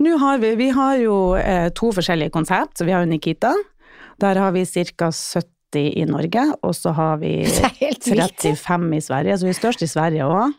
Nå 0.00 0.16
har 0.22 0.38
vi, 0.38 0.54
vi 0.56 0.68
har 0.72 0.96
jo 1.02 1.16
eh, 1.36 1.68
to 1.76 1.90
forskjellige 1.92 2.32
konsept, 2.34 2.84
vi 2.86 2.94
har 2.94 3.02
jo 3.04 3.10
Nikita. 3.10 3.52
Der 4.22 4.38
har 4.40 4.54
vi 4.54 4.64
ca. 4.64 5.10
70 5.10 5.90
i 6.00 6.04
Norge, 6.08 6.44
og 6.64 6.72
så 6.78 6.92
har 6.96 7.18
vi 7.20 7.42
Det 7.44 7.64
er 7.66 7.74
helt 7.82 8.06
vilt. 8.06 8.46
35 8.46 8.94
i 8.96 9.02
Sverige, 9.08 9.38
så 9.38 9.48
vi 9.48 9.52
er 9.52 9.58
størst 9.60 9.82
i 9.84 9.90
Sverige 9.90 10.28
òg. 10.30 10.54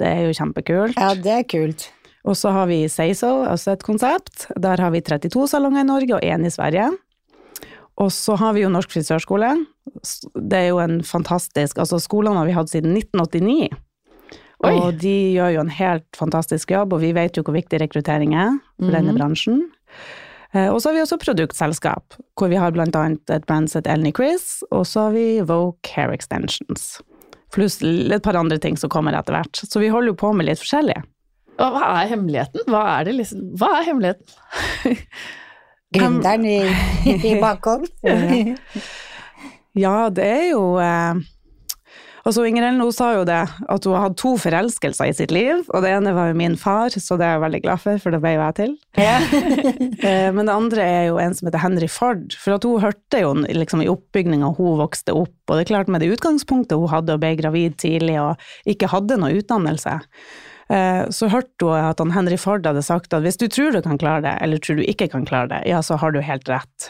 Det 0.00 0.08
er 0.08 0.26
jo 0.26 0.34
kjempekult. 0.36 0.98
Ja, 0.98 1.12
det 1.14 1.32
er 1.32 1.46
kult. 1.48 1.90
Og 2.26 2.34
så 2.34 2.50
har 2.50 2.66
vi 2.66 2.82
Say 2.90 3.14
So, 3.14 3.44
også 3.46 3.76
et 3.76 3.84
konsept. 3.86 4.48
Der 4.58 4.80
har 4.82 4.90
vi 4.90 5.00
32 5.00 5.46
salonger 5.52 5.84
i 5.84 5.86
Norge 5.86 6.16
og 6.16 6.24
én 6.26 6.44
i 6.44 6.50
Sverige. 6.50 6.88
Og 7.98 8.10
så 8.12 8.36
har 8.36 8.52
vi 8.52 8.60
jo 8.64 8.68
Norsk 8.68 8.90
frisørskole. 8.92 9.54
Det 10.36 10.58
er 10.58 10.68
jo 10.68 10.78
en 10.82 10.98
fantastisk 11.06 11.78
Altså, 11.80 11.96
skolene 12.02 12.36
har 12.36 12.46
vi 12.48 12.52
hatt 12.56 12.68
siden 12.72 12.92
1989. 12.96 13.70
Oi. 14.64 14.72
Og 14.72 14.98
de 15.00 15.14
gjør 15.36 15.54
jo 15.54 15.60
en 15.60 15.72
helt 15.78 16.06
fantastisk 16.16 16.70
jobb, 16.72 16.92
og 16.96 17.00
vi 17.00 17.12
vet 17.16 17.36
jo 17.36 17.42
hvor 17.44 17.56
viktig 17.56 17.80
rekruttering 17.80 18.34
er 18.34 18.54
for 18.80 18.90
denne 18.92 19.12
Mhm. 19.12 19.18
bransjen. 19.18 19.62
Eh, 20.54 20.68
Og 20.72 20.80
så 20.80 20.88
har 20.88 20.94
vi 20.94 21.00
også 21.04 21.18
produktselskap, 21.20 22.16
hvor 22.36 22.48
vi 22.48 22.56
har 22.56 22.70
blant 22.72 22.96
annet 22.96 23.28
et 23.30 23.44
brand 23.46 23.68
som 23.70 23.80
heter 23.82 23.92
Elnie 23.94 24.12
Chris, 24.16 24.62
og 24.72 24.84
så 24.86 25.06
har 25.08 25.12
vi 25.12 25.40
Vogue 25.40 25.76
Hair 25.94 26.10
Extensions. 26.12 27.00
Pluss 27.52 27.82
et 27.82 28.22
par 28.22 28.34
andre 28.36 28.58
ting 28.58 28.76
som 28.76 28.88
kommer 28.90 29.12
etter 29.12 29.32
hvert. 29.36 29.52
Så 29.52 29.78
vi 29.80 29.88
holder 29.88 30.08
jo 30.08 30.14
på 30.14 30.34
med 30.34 30.46
litt 30.46 30.58
forskjellig. 30.58 31.02
Hva 31.58 32.02
er 32.02 32.08
hemmeligheten? 32.08 32.64
Hva 32.66 33.00
er, 33.00 33.04
det 33.04 33.14
liksom, 33.14 33.56
hva 33.56 33.80
er 33.80 33.84
hemmeligheten? 33.84 34.24
Gründeren 35.94 36.44
i, 36.48 36.58
i 37.14 37.36
bakhånd. 37.40 37.86
Ja. 39.76 40.08
Det 40.08 40.24
er 40.24 40.44
jo 40.54 40.78
eh, 40.80 41.18
Altså, 42.26 42.40
så 42.40 42.46
Inger 42.48 42.64
Ellen 42.66 42.88
sa 42.90 43.12
jo 43.14 43.26
det, 43.28 43.42
at 43.70 43.84
hun 43.86 43.92
har 43.94 44.08
hatt 44.08 44.16
to 44.18 44.32
forelskelser 44.42 45.12
i 45.12 45.14
sitt 45.14 45.30
liv, 45.30 45.60
og 45.70 45.84
det 45.84 45.92
ene 45.94 46.10
var 46.16 46.32
jo 46.32 46.38
min 46.40 46.56
far, 46.58 46.90
så 46.90 47.14
det 47.14 47.22
er 47.22 47.36
jeg 47.36 47.42
veldig 47.44 47.60
glad 47.62 47.82
for, 47.84 48.00
for 48.02 48.10
det 48.16 48.18
ble 48.24 48.32
jo 48.34 48.40
jeg 48.40 48.56
til. 48.58 48.72
Ja. 48.98 49.20
Eh, 50.06 50.32
Men 50.34 50.48
det 50.48 50.52
andre 50.56 50.82
er 50.82 51.04
jo 51.06 51.20
en 51.22 51.36
som 51.38 51.46
heter 51.46 51.62
Henry 51.62 51.86
Ford, 51.92 52.34
for 52.40 52.56
at 52.56 52.66
hun 52.66 52.82
hørte 52.82 53.20
jo 53.22 53.30
liksom 53.46 53.84
i 53.84 53.88
oppbygninga 53.92 54.50
hun 54.58 54.80
vokste 54.80 55.14
opp, 55.14 55.36
og 55.46 55.54
det 55.54 55.62
er 55.64 55.70
klart 55.70 55.92
med 55.92 56.02
det 56.02 56.10
utgangspunktet 56.16 56.74
hun 56.80 56.90
hadde 56.90 57.14
og 57.14 57.22
ble 57.22 57.30
gravid 57.38 57.78
tidlig 57.78 58.18
og 58.24 58.42
ikke 58.74 58.90
hadde 58.90 59.20
noe 59.22 59.38
utdannelse, 59.38 59.94
så 60.66 61.28
hørte 61.30 61.68
hun 61.68 61.78
at 61.78 62.00
han 62.02 62.10
Henry 62.10 62.36
Ford 62.40 62.64
hadde 62.66 62.82
sagt 62.82 63.12
at 63.14 63.22
hvis 63.22 63.38
du 63.38 63.44
tror 63.46 63.70
du 63.70 63.78
kan 63.84 64.00
klare 64.02 64.24
det, 64.24 64.32
eller 64.42 64.58
tror 64.58 64.80
du 64.80 64.82
ikke 64.82 65.06
kan 65.12 65.26
klare 65.28 65.52
det, 65.52 65.60
ja, 65.70 65.78
så 65.78 65.94
har 66.02 66.10
du 66.10 66.18
helt 66.24 66.48
rett. 66.50 66.88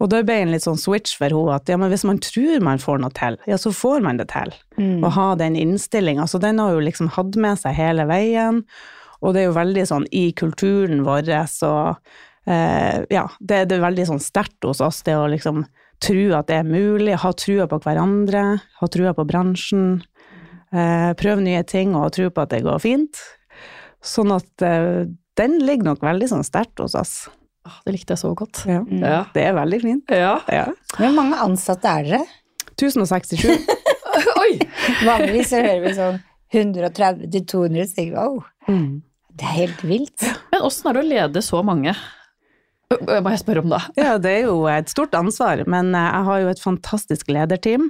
Og 0.00 0.08
da 0.08 0.22
ble 0.24 0.38
en 0.40 0.52
litt 0.54 0.64
sånn 0.64 0.80
switch 0.80 1.12
for 1.18 1.28
henne 1.28 1.58
at 1.58 1.68
ja, 1.68 1.76
men 1.80 1.92
hvis 1.92 2.06
man 2.08 2.20
tror 2.24 2.62
man 2.64 2.80
får 2.80 3.02
noe 3.02 3.12
til, 3.16 3.36
ja, 3.48 3.58
så 3.60 3.72
får 3.76 4.00
man 4.04 4.20
det 4.20 4.30
til. 4.32 4.54
Mm. 4.80 5.04
Å 5.04 5.12
ha 5.12 5.26
den 5.40 5.58
innstillinga. 5.60 6.24
Så 6.28 6.40
den 6.40 6.60
har 6.62 6.72
hun 6.72 6.86
liksom 6.86 7.10
hatt 7.16 7.36
med 7.40 7.60
seg 7.60 7.76
hele 7.76 8.08
veien. 8.08 8.64
Og 9.20 9.36
det 9.36 9.42
er 9.42 9.50
jo 9.50 9.58
veldig 9.58 9.84
sånn 9.90 10.06
i 10.16 10.30
kulturen 10.32 11.04
vår, 11.04 11.28
så 11.52 11.72
eh, 12.48 13.04
ja, 13.12 13.26
det, 13.38 13.66
det 13.68 13.76
er 13.76 13.84
veldig 13.84 14.06
sånn 14.14 14.22
sterkt 14.24 14.64
hos 14.64 14.80
oss, 14.80 15.02
det 15.04 15.18
å 15.18 15.28
liksom 15.28 15.66
tro 16.00 16.22
at 16.38 16.48
det 16.48 16.62
er 16.62 16.64
mulig, 16.64 17.18
ha 17.20 17.32
trua 17.36 17.66
på 17.68 17.82
hverandre, 17.84 18.44
ha 18.80 18.88
trua 18.88 19.12
på 19.12 19.26
bransjen, 19.28 20.00
eh, 20.00 20.09
prøve 21.18 21.42
nye 21.42 21.62
ting 21.66 21.94
og 21.98 22.12
tro 22.14 22.28
på 22.30 22.42
at 22.44 22.52
det 22.54 22.62
går 22.66 22.78
fint. 22.82 23.18
Sånn 24.02 24.30
at 24.32 24.62
eh, 24.64 25.04
den 25.40 25.58
ligger 25.64 25.90
nok 25.92 26.02
veldig 26.04 26.28
sånn 26.30 26.46
sterkt 26.46 26.80
hos 26.82 26.94
oss. 26.98 27.14
Det 27.84 27.92
likte 27.94 28.14
jeg 28.16 28.22
så 28.22 28.30
godt. 28.38 28.62
Ja. 28.66 28.80
Mm. 28.86 29.02
Ja. 29.04 29.18
Det 29.34 29.42
er 29.44 29.54
veldig 29.58 29.80
fint. 29.82 30.04
ja. 30.14 30.36
Ja. 30.50 30.66
Hvor 30.96 31.12
mange 31.16 31.36
ansatte 31.44 31.90
er 32.00 32.06
dere? 32.08 32.22
1067. 32.80 33.44
Oi! 34.40 34.54
Vanligvis 35.04 35.50
så 35.52 35.60
hører 35.60 35.82
vi 35.84 35.92
sånn 35.98 36.18
130 36.56 37.28
til 37.30 37.44
200, 37.46 37.84
så 37.90 37.98
tenker 38.00 38.16
vi 38.16 38.24
oh, 38.24 38.48
Mm. 38.70 39.02
det 39.38 39.46
er 39.46 39.54
helt 39.56 39.82
vilt. 39.86 40.24
Men 40.52 40.64
åssen 40.66 40.88
er 40.90 40.96
det 40.98 41.02
å 41.04 41.10
lede 41.10 41.42
så 41.46 41.60
mange? 41.66 41.94
Må 42.90 43.30
jeg 43.30 43.38
spørre 43.44 43.62
om 43.62 43.70
det? 43.70 43.78
Ja, 44.00 44.16
det 44.18 44.30
er 44.34 44.48
jo 44.48 44.64
et 44.66 44.90
stort 44.90 45.12
ansvar, 45.14 45.60
men 45.70 45.92
eh, 45.94 46.06
jeg 46.08 46.26
har 46.26 46.38
jo 46.42 46.48
et 46.50 46.62
fantastisk 46.62 47.28
lederteam. 47.30 47.84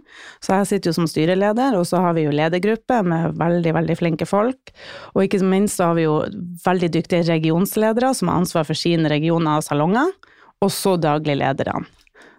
Så 0.45 0.59
jeg 0.59 0.69
sitter 0.69 0.90
jo 0.90 0.97
som 0.99 1.07
styreleder, 1.09 1.76
og 1.78 1.87
så 1.88 2.02
har 2.04 2.16
vi 2.19 2.26
jo 2.26 2.35
ledergruppe 2.35 2.99
med 3.09 3.38
veldig, 3.40 3.73
veldig 3.78 3.97
flinke 3.97 4.26
folk. 4.28 4.73
Og 5.14 5.25
ikke 5.25 5.40
minst 5.40 5.80
så 5.80 5.88
har 5.90 5.97
vi 5.97 6.04
jo 6.04 6.19
veldig 6.66 6.90
dyktige 6.99 7.25
regionsledere 7.30 8.11
som 8.19 8.28
har 8.28 8.42
ansvar 8.42 8.66
for 8.69 8.76
sine 8.76 9.09
regioner 9.09 9.62
og 9.62 9.64
salonger. 9.64 10.12
Og 10.61 10.69
så 10.75 10.92
daglig 11.00 11.38
lederne, 11.40 11.87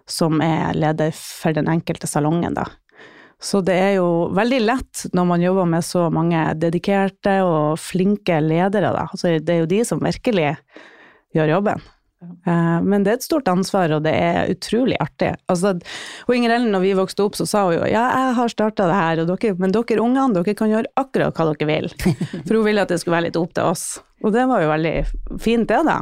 som 0.06 0.38
er 0.44 0.78
leder 0.78 1.10
for 1.18 1.56
den 1.56 1.66
enkelte 1.72 2.06
salongen, 2.06 2.54
da. 2.54 2.68
Så 3.42 3.58
det 3.66 3.74
er 3.74 3.96
jo 3.96 4.28
veldig 4.38 4.60
lett 4.62 5.02
når 5.18 5.26
man 5.26 5.42
jobber 5.42 5.66
med 5.66 5.82
så 5.82 6.04
mange 6.14 6.44
dedikerte 6.62 7.40
og 7.42 7.74
flinke 7.82 8.38
ledere, 8.38 8.94
da. 8.94 9.08
Altså, 9.10 9.34
det 9.42 9.56
er 9.56 9.64
jo 9.64 9.72
de 9.74 9.82
som 9.88 10.04
virkelig 10.06 10.52
gjør 11.34 11.56
jobben. 11.56 11.82
Eh, 12.22 12.80
Men 12.82 13.02
det 13.04 13.10
er 13.12 13.18
et 13.20 13.26
stort 13.26 13.48
ansvar, 13.50 13.92
og 13.96 14.02
det 14.06 14.12
er 14.14 14.50
utrolig 14.54 14.96
artig. 15.02 15.32
Altså, 15.50 15.74
og 16.28 16.34
Inger 16.36 16.54
Ellen, 16.56 16.70
når 16.74 16.84
vi 16.84 16.92
vokste 16.98 17.24
opp, 17.26 17.36
så 17.38 17.46
sa 17.48 17.64
hun 17.66 17.74
jo 17.76 17.84
ja, 17.90 18.04
jeg 18.14 18.34
har 18.38 18.48
starta 18.52 18.86
det 18.90 18.98
her, 18.98 19.22
og 19.24 19.30
dere, 19.32 19.54
men 19.58 19.74
dere 19.74 20.00
ungene, 20.02 20.32
dere 20.38 20.54
kan 20.58 20.70
gjøre 20.70 20.90
akkurat 20.96 21.34
hva 21.36 21.48
dere 21.52 21.68
vil. 21.70 21.88
For 22.46 22.56
hun 22.58 22.66
ville 22.66 22.82
at 22.84 22.92
det 22.92 23.00
skulle 23.02 23.18
være 23.18 23.28
litt 23.30 23.38
opp 23.40 23.54
til 23.58 23.70
oss. 23.72 23.86
Og 24.22 24.34
det 24.34 24.44
var 24.50 24.62
jo 24.62 24.70
veldig 24.70 24.96
fint, 25.42 25.68
det, 25.70 25.80
da. 25.88 26.00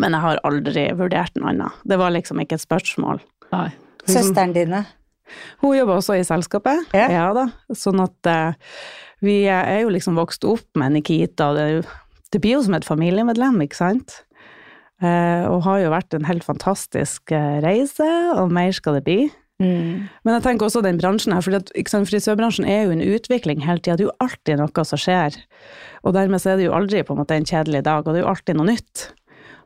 Men 0.00 0.16
jeg 0.16 0.24
har 0.24 0.40
aldri 0.48 0.86
vurdert 0.96 1.34
noe 1.36 1.52
annet. 1.52 1.80
Det 1.84 1.98
var 2.00 2.12
liksom 2.14 2.40
ikke 2.40 2.56
et 2.56 2.64
spørsmål. 2.64 3.20
Nei. 3.52 3.68
Søsteren 4.08 4.54
dine. 4.56 4.84
Hun 5.62 5.76
jobber 5.76 6.00
også 6.00 6.16
i 6.18 6.24
selskapet, 6.28 6.88
Ja. 6.96 7.28
da. 7.36 7.46
Sånn 7.76 8.00
at 8.04 8.28
uh, 8.28 8.52
vi 9.24 9.44
er 9.48 9.82
jo 9.84 9.92
liksom 9.94 10.16
vokst 10.18 10.44
opp 10.48 10.66
med 10.80 10.96
Nikita, 10.96 11.52
og 11.52 11.56
det, 11.56 11.86
det 12.34 12.40
blir 12.42 12.56
jo 12.58 12.64
som 12.66 12.74
et 12.76 12.84
familiemedlem, 12.88 13.60
ikke 13.64 13.78
sant? 13.78 14.18
Eh, 15.02 15.44
og 15.50 15.64
har 15.66 15.80
jo 15.82 15.92
vært 15.92 16.14
en 16.14 16.26
helt 16.28 16.44
fantastisk 16.46 17.32
eh, 17.34 17.58
reise, 17.64 18.08
og 18.38 18.52
mer 18.54 18.74
skal 18.76 18.98
det 18.98 19.06
bli. 19.08 19.20
Mm. 19.62 20.06
Men 20.22 20.36
jeg 20.36 20.44
tenker 20.46 20.66
også 20.66 20.82
den 20.84 20.98
bransjen 20.98 21.34
her, 21.34 21.42
for 21.42 22.06
frisørbransjen 22.08 22.66
er 22.66 22.86
jo 22.86 22.94
en 22.94 23.02
utvikling 23.04 23.62
hele 23.66 23.82
tida. 23.82 23.96
Det 23.98 24.06
er 24.06 24.10
jo 24.10 24.20
alltid 24.22 24.62
noe 24.62 24.86
som 24.86 25.00
skjer. 25.00 25.38
Og 26.02 26.14
dermed 26.16 26.42
så 26.42 26.52
er 26.52 26.60
det 26.60 26.68
jo 26.68 26.76
aldri 26.76 27.02
på 27.06 27.14
en 27.14 27.22
måte 27.22 27.38
en 27.38 27.46
kjedelig 27.48 27.84
dag, 27.86 28.06
og 28.06 28.14
det 28.14 28.22
er 28.22 28.26
jo 28.26 28.32
alltid 28.32 28.58
noe 28.58 28.70
nytt. 28.70 29.06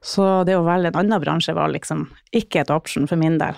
Så 0.05 0.27
det 0.49 0.57
å 0.57 0.65
velge 0.67 0.93
en 0.93 1.01
annen 1.03 1.23
bransje 1.23 1.57
var 1.57 1.73
liksom 1.73 2.07
ikke 2.37 2.63
et 2.63 2.73
option 2.73 3.09
for 3.09 3.21
min 3.21 3.39
del. 3.41 3.57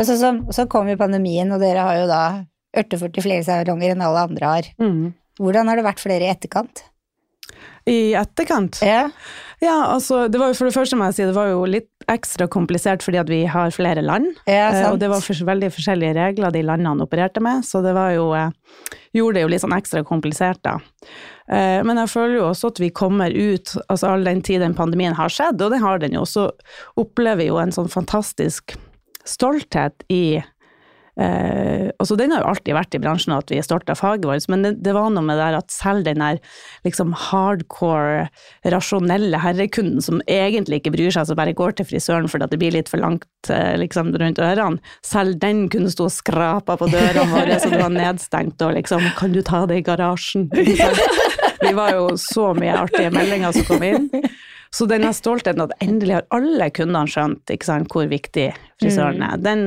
Og 0.00 0.08
så, 0.08 0.16
så, 0.16 0.32
så 0.54 0.64
kom 0.72 0.88
jo 0.88 1.00
pandemien, 1.00 1.52
og 1.52 1.60
dere 1.60 1.84
har 1.84 2.00
jo 2.00 2.08
da 2.08 2.22
48 2.76 3.24
flere 3.24 3.44
salonger 3.44 3.92
enn 3.92 4.04
alle 4.04 4.24
andre 4.30 4.54
har. 4.54 4.70
Hvordan 5.40 5.68
har 5.68 5.80
det 5.80 5.84
vært 5.84 6.00
for 6.00 6.12
dere 6.12 6.28
i 6.28 6.32
etterkant? 6.32 6.84
I 7.90 8.14
etterkant 8.18 8.82
Ja. 8.86 9.08
Ja, 9.60 9.74
altså, 9.92 10.22
det 10.32 10.38
var 10.40 10.48
jo 10.48 10.56
for 10.56 10.70
det 10.70 10.72
første 10.72 10.96
må 10.96 11.04
jeg 11.10 11.18
si, 11.18 11.24
det 11.28 11.36
var 11.36 11.50
jo 11.50 11.66
litt 11.68 12.06
ekstra 12.08 12.46
komplisert 12.48 13.02
fordi 13.04 13.18
at 13.20 13.28
vi 13.28 13.42
har 13.44 13.74
flere 13.76 14.00
land. 14.00 14.30
Ja, 14.46 14.70
eh, 14.70 14.76
sant. 14.78 14.94
Og 14.94 15.02
det 15.02 15.10
var 15.12 15.20
for, 15.20 15.36
veldig 15.50 15.68
forskjellige 15.74 16.14
regler 16.16 16.54
de 16.54 16.62
landene 16.64 17.04
opererte 17.04 17.42
med, 17.44 17.66
så 17.68 17.82
det 17.84 17.92
var 17.96 18.14
jo 18.16 18.30
eh, 18.36 18.48
Gjorde 19.10 19.34
det 19.36 19.42
jo 19.42 19.50
litt 19.50 19.62
sånn 19.64 19.74
ekstra 19.74 20.04
komplisert, 20.06 20.60
da. 20.62 20.76
Eh, 21.50 21.80
men 21.82 21.98
jeg 21.98 22.12
føler 22.12 22.36
jo 22.36 22.44
også 22.46 22.70
at 22.70 22.78
vi 22.78 22.92
kommer 22.94 23.34
ut, 23.34 23.72
altså 23.90 24.12
all 24.12 24.22
den 24.24 24.38
tid 24.46 24.62
den 24.62 24.76
pandemien 24.78 25.16
har 25.18 25.32
skjedd, 25.34 25.60
og 25.60 25.74
det 25.74 25.80
har 25.82 25.98
den 25.98 26.14
jo, 26.14 26.22
så 26.22 26.46
opplever 26.94 27.42
vi 27.42 27.48
jo 27.50 27.58
en 27.58 27.74
sånn 27.74 27.90
fantastisk 27.90 28.76
stolthet 29.26 30.06
i 30.14 30.38
Eh, 31.20 31.90
altså 32.00 32.16
Den 32.16 32.32
har 32.32 32.40
jo 32.40 32.52
alltid 32.54 32.76
vært 32.76 32.96
i 32.96 33.00
bransjen 33.02 33.34
at 33.36 33.50
vi 33.52 33.58
er 33.60 33.66
stolte 33.66 33.92
av 33.92 34.00
faget 34.00 34.24
vårt, 34.24 34.46
men 34.52 34.64
det, 34.64 34.72
det 34.84 34.94
var 34.96 35.10
noe 35.12 35.24
med 35.26 35.36
det 35.36 35.48
der 35.50 35.58
at 35.58 35.74
selv 35.74 36.06
den 36.06 36.22
der 36.22 36.40
liksom 36.86 37.12
hardcore, 37.28 38.30
rasjonelle 38.72 39.40
herrekunden 39.42 40.00
som 40.04 40.22
egentlig 40.30 40.80
ikke 40.80 40.94
bryr 40.96 41.12
seg, 41.12 41.28
som 41.28 41.38
bare 41.38 41.56
går 41.56 41.76
til 41.76 41.88
frisøren 41.90 42.30
fordi 42.30 42.48
det 42.52 42.60
blir 42.62 42.76
litt 42.78 42.92
for 42.92 43.02
langt 43.02 43.52
eh, 43.52 43.74
liksom 43.80 44.14
rundt 44.20 44.40
ørene, 44.40 44.80
selv 45.06 45.36
den 45.42 45.66
kunne 45.72 45.92
stå 45.92 46.08
og 46.08 46.14
skrape 46.14 46.78
på 46.80 46.88
dørene 46.92 47.28
våre 47.34 47.60
så 47.60 47.72
det 47.72 47.82
var 47.82 47.92
nedstengt, 47.94 48.62
og 48.64 48.78
liksom 48.78 49.04
'kan 49.18 49.36
du 49.36 49.42
ta 49.44 49.66
det 49.66 49.82
i 49.82 49.84
garasjen'? 49.84 50.48
Vi 51.60 51.74
var 51.76 51.92
jo 51.92 52.16
så 52.16 52.54
mye 52.56 52.72
artige 52.86 53.12
meldinger 53.12 53.52
som 53.52 53.66
kom 53.68 53.82
inn. 53.84 54.08
Så 54.74 54.86
denne 54.86 55.10
stoltheten 55.14 55.64
at 55.64 55.72
endelig 55.82 56.14
har 56.14 56.28
alle 56.36 56.68
kundene 56.70 57.10
skjønt 57.10 57.50
sant, 57.66 57.90
hvor 57.90 58.06
viktig 58.10 58.52
frisøren 58.78 59.24
er, 59.26 59.40
den, 59.42 59.64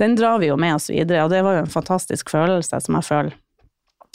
den 0.00 0.16
drar 0.18 0.42
vi 0.42 0.50
jo 0.50 0.58
med 0.60 0.76
oss 0.76 0.90
videre, 0.92 1.24
og 1.24 1.32
det 1.32 1.40
var 1.46 1.56
jo 1.56 1.64
en 1.64 1.72
fantastisk 1.72 2.32
følelse 2.34 2.80
som 2.84 2.98
jeg 2.98 3.08
føler. 3.08 3.38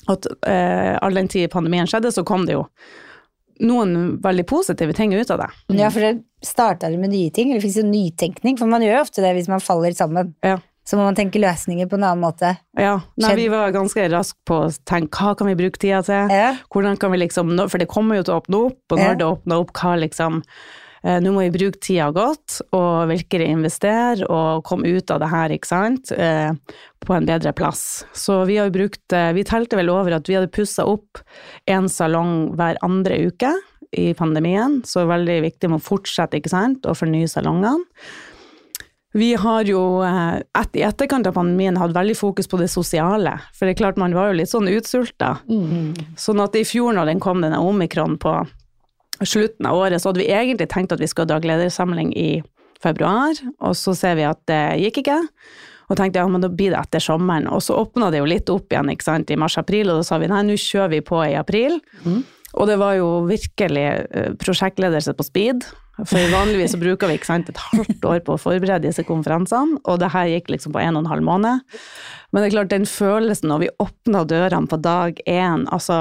At 0.10 0.30
eh, 0.48 0.96
all 1.02 1.18
den 1.18 1.28
tid 1.32 1.50
pandemien 1.52 1.90
skjedde, 1.90 2.14
så 2.14 2.24
kom 2.28 2.46
det 2.46 2.60
jo 2.60 2.68
noen 3.60 4.20
veldig 4.24 4.46
positive 4.48 4.94
ting 4.96 5.16
ut 5.18 5.32
av 5.34 5.42
det. 5.42 5.50
Ja, 5.76 5.90
for 5.92 6.06
det 6.06 6.46
starta 6.46 6.90
med 6.94 7.12
nye 7.12 7.34
ting, 7.34 7.52
eller 7.52 7.64
fins 7.66 7.80
jo 7.82 7.88
nytenkning, 7.88 8.56
for 8.60 8.72
man 8.72 8.86
gjør 8.86 9.00
jo 9.00 9.06
ofte 9.08 9.26
det 9.26 9.34
hvis 9.36 9.50
man 9.52 9.64
faller 9.64 9.98
sammen. 9.98 10.34
Ja. 10.46 10.60
Så 10.88 10.98
må 10.98 11.04
man 11.06 11.16
tenke 11.18 11.38
løsninger 11.42 11.86
på 11.90 12.00
en 12.00 12.04
annen 12.08 12.24
måte. 12.24 12.56
Ja, 12.80 12.96
Nei, 13.22 13.36
vi 13.38 13.48
var 13.52 13.70
ganske 13.76 14.08
raske 14.10 14.40
på 14.48 14.64
å 14.66 14.74
tenke 14.90 15.20
hva 15.22 15.36
kan 15.38 15.48
vi 15.52 15.56
bruke 15.60 15.78
tida 15.78 16.02
til, 16.04 16.30
Ja. 16.34 16.56
hvordan 16.74 16.98
kan 17.00 17.12
vi 17.12 17.20
liksom, 17.28 17.56
for 17.70 17.78
det 17.78 17.88
kommer 17.92 18.16
jo 18.18 18.24
til 18.24 18.34
å 18.34 18.42
åpne 18.42 18.66
opp, 18.72 18.82
og 18.92 18.98
når 18.98 19.12
Ja. 19.12 19.16
det 19.16 19.28
åpner 19.28 19.60
opp, 19.62 19.74
hva 19.74 19.94
liksom, 20.00 20.42
eh, 21.04 21.20
nå 21.20 21.32
må 21.32 21.46
vi 21.46 21.58
bruke 21.60 21.80
tida 21.80 22.12
godt, 22.12 22.62
og 22.74 23.08
virkelig 23.08 23.48
investere, 23.54 24.26
og 24.30 24.64
komme 24.64 24.86
ut 24.88 25.12
av 25.12 25.20
det 25.20 25.30
her, 25.30 25.50
ikke 25.50 25.68
sant, 25.68 26.12
eh, 26.12 26.52
på 27.06 27.16
en 27.16 27.26
bedre 27.26 27.54
plass. 27.54 28.04
Så 28.14 28.46
vi 28.48 28.58
har 28.58 28.70
jo 28.72 28.80
brukt, 28.80 29.14
eh, 29.14 29.32
vi 29.34 29.44
telte 29.44 29.78
vel 29.78 29.90
over 29.90 30.16
at 30.16 30.26
vi 30.28 30.34
hadde 30.34 30.52
pusset 30.52 30.86
opp 30.88 31.20
en 31.68 31.88
salong 31.88 32.56
hver 32.56 32.78
andre 32.82 33.28
uke 33.32 33.54
i 33.96 34.14
pandemien, 34.14 34.82
så 34.84 35.06
veldig 35.08 35.42
viktig 35.52 35.70
å 35.70 35.80
fortsette, 35.82 36.42
ikke 36.42 36.50
sant, 36.50 36.86
og 36.86 36.98
fornye 36.98 37.30
salongene. 37.30 37.86
Vi 39.18 39.32
har 39.42 39.66
jo 39.66 40.04
eh, 40.06 40.36
et, 40.38 40.76
i 40.78 40.84
etterkant 40.86 41.26
av 41.26 41.34
pandemien 41.40 41.78
hatt 41.82 41.96
veldig 41.96 42.16
fokus 42.18 42.50
på 42.50 42.60
det 42.62 42.68
sosiale, 42.70 43.40
for 43.58 43.66
det 43.66 43.74
er 43.74 43.80
klart 43.82 44.02
man 44.02 44.14
var 44.14 44.30
jo 44.30 44.38
litt 44.38 44.52
sånn 44.52 44.70
utsulta. 44.70 45.40
Sånn 46.20 46.44
at 46.44 46.58
i 46.60 46.66
fjor 46.68 46.94
når 46.94 47.10
den 47.10 47.24
kom, 47.24 47.42
denne 47.42 47.62
omikron 47.64 48.20
på 48.22 48.36
slutten 49.26 49.66
av 49.66 49.80
året, 49.82 50.02
så 50.02 50.12
hadde 50.12 50.22
vi 50.22 50.30
egentlig 50.30 50.70
tenkt 50.70 50.94
at 50.94 51.02
vi 51.02 51.10
skulle 51.10 51.28
ha 51.28 51.34
dagledersamling 51.34 52.14
i 52.14 52.30
februar, 52.84 53.36
og 53.60 53.74
så 53.76 53.96
ser 53.98 54.16
vi 54.20 54.30
at 54.30 54.40
det 54.48 54.62
gikk 54.86 55.02
ikke. 55.02 55.18
Og 55.90 55.98
tenkte 55.98 56.22
ja, 56.22 56.30
men 56.30 56.44
da 56.44 56.52
blir 56.54 56.70
det 56.70 56.80
etter 56.80 57.02
sommeren. 57.02 57.48
Og 57.50 57.64
så 57.66 57.74
åpna 57.82 58.12
det 58.14 58.22
jo 58.22 58.30
litt 58.30 58.50
opp 58.54 58.70
igjen 58.70 58.92
ikke 58.94 59.08
sant, 59.08 59.32
i 59.34 59.40
mars-april, 59.42 59.90
og 59.90 60.00
da 60.00 60.06
sa 60.06 60.20
vi 60.22 60.30
nei, 60.30 60.44
nå 60.46 60.58
kjører 60.62 60.94
vi 60.94 61.00
på 61.02 61.24
i 61.26 61.34
april. 61.40 61.80
Og 62.58 62.70
det 62.70 62.80
var 62.82 62.98
jo 62.98 63.10
virkelig 63.30 63.86
eh, 63.86 64.34
prosjektledelse 64.42 65.14
på 65.18 65.28
speed. 65.28 65.68
For 66.08 66.32
vanligvis 66.32 66.72
så 66.72 66.80
bruker 66.80 67.10
vi 67.10 67.18
ikke 67.18 67.28
sant, 67.28 67.50
et 67.52 67.60
halvt 67.60 68.06
år 68.08 68.22
på 68.24 68.36
å 68.36 68.40
forberede 68.40 68.88
disse 68.88 69.04
konferansene, 69.08 69.82
og 69.84 70.00
det 70.00 70.12
her 70.14 70.30
gikk 70.32 70.54
liksom 70.54 70.72
på 70.76 70.80
en 70.80 70.96
og 70.96 71.04
en 71.04 71.12
halv 71.12 71.26
måned. 71.28 71.66
Men 72.32 72.44
det 72.44 72.50
er 72.50 72.54
klart, 72.54 72.72
den 72.72 72.86
følelsen 72.88 73.50
når 73.52 73.64
vi 73.64 73.70
åpna 73.84 74.22
dørene 74.30 74.70
på 74.70 74.80
dag 74.80 75.20
én, 75.28 75.66
altså 75.74 75.98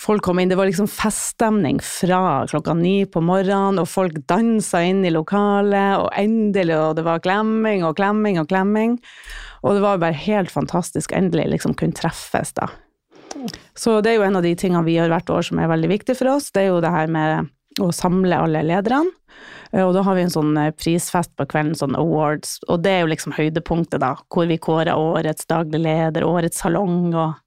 folk 0.00 0.24
kom 0.24 0.40
inn, 0.40 0.52
det 0.52 0.56
var 0.56 0.70
liksom 0.70 0.88
feststemning 0.90 1.82
fra 1.84 2.46
klokka 2.48 2.76
ni 2.78 3.02
på 3.04 3.20
morgenen, 3.24 3.82
og 3.82 3.90
folk 3.90 4.16
dansa 4.30 4.84
inn 4.88 5.02
i 5.04 5.12
lokalet, 5.12 5.98
og 6.00 6.08
endelig, 6.16 6.78
og 6.78 6.96
det 6.96 7.06
var 7.08 7.24
klemming 7.24 7.84
og 7.84 7.98
klemming 8.00 8.40
og 8.40 8.48
klemming. 8.52 8.96
Og 9.62 9.76
det 9.76 9.84
var 9.84 10.00
bare 10.02 10.16
helt 10.16 10.50
fantastisk 10.54 11.12
endelig 11.14 11.50
liksom 11.52 11.76
kunne 11.78 11.98
treffes, 11.98 12.54
da. 12.56 12.70
Så 13.78 14.00
det 14.04 14.12
er 14.12 14.20
jo 14.20 14.26
en 14.26 14.38
av 14.38 14.44
de 14.44 14.52
tingene 14.58 14.84
vi 14.86 14.98
gjør 14.98 15.12
hvert 15.14 15.32
år 15.32 15.48
som 15.48 15.60
er 15.62 15.70
veldig 15.72 15.90
viktig 15.92 16.16
for 16.18 16.34
oss, 16.34 16.50
det 16.52 16.64
er 16.64 16.72
jo 16.72 16.82
det 16.84 16.92
her 16.92 17.10
med 17.12 17.52
å 17.80 17.88
samle 17.94 18.36
alle 18.36 18.64
lederne. 18.66 19.12
Eh, 19.72 19.84
og 19.84 19.94
da 19.96 20.04
har 20.06 20.18
vi 20.18 20.26
en 20.26 20.32
sånn 20.32 20.56
eh, 20.60 20.72
prisfest 20.76 21.32
på 21.38 21.46
kvelden, 21.48 21.76
sånn 21.78 21.96
awards, 21.98 22.58
og 22.68 22.82
det 22.84 22.96
er 22.96 23.04
jo 23.04 23.12
liksom 23.12 23.36
høydepunktet, 23.36 24.02
da, 24.02 24.14
hvor 24.32 24.50
vi 24.50 24.60
kårer 24.60 24.92
årets 24.92 25.48
daglig 25.50 25.82
leder, 25.86 26.26
årets 26.28 26.60
salong 26.62 27.14
og, 27.14 27.38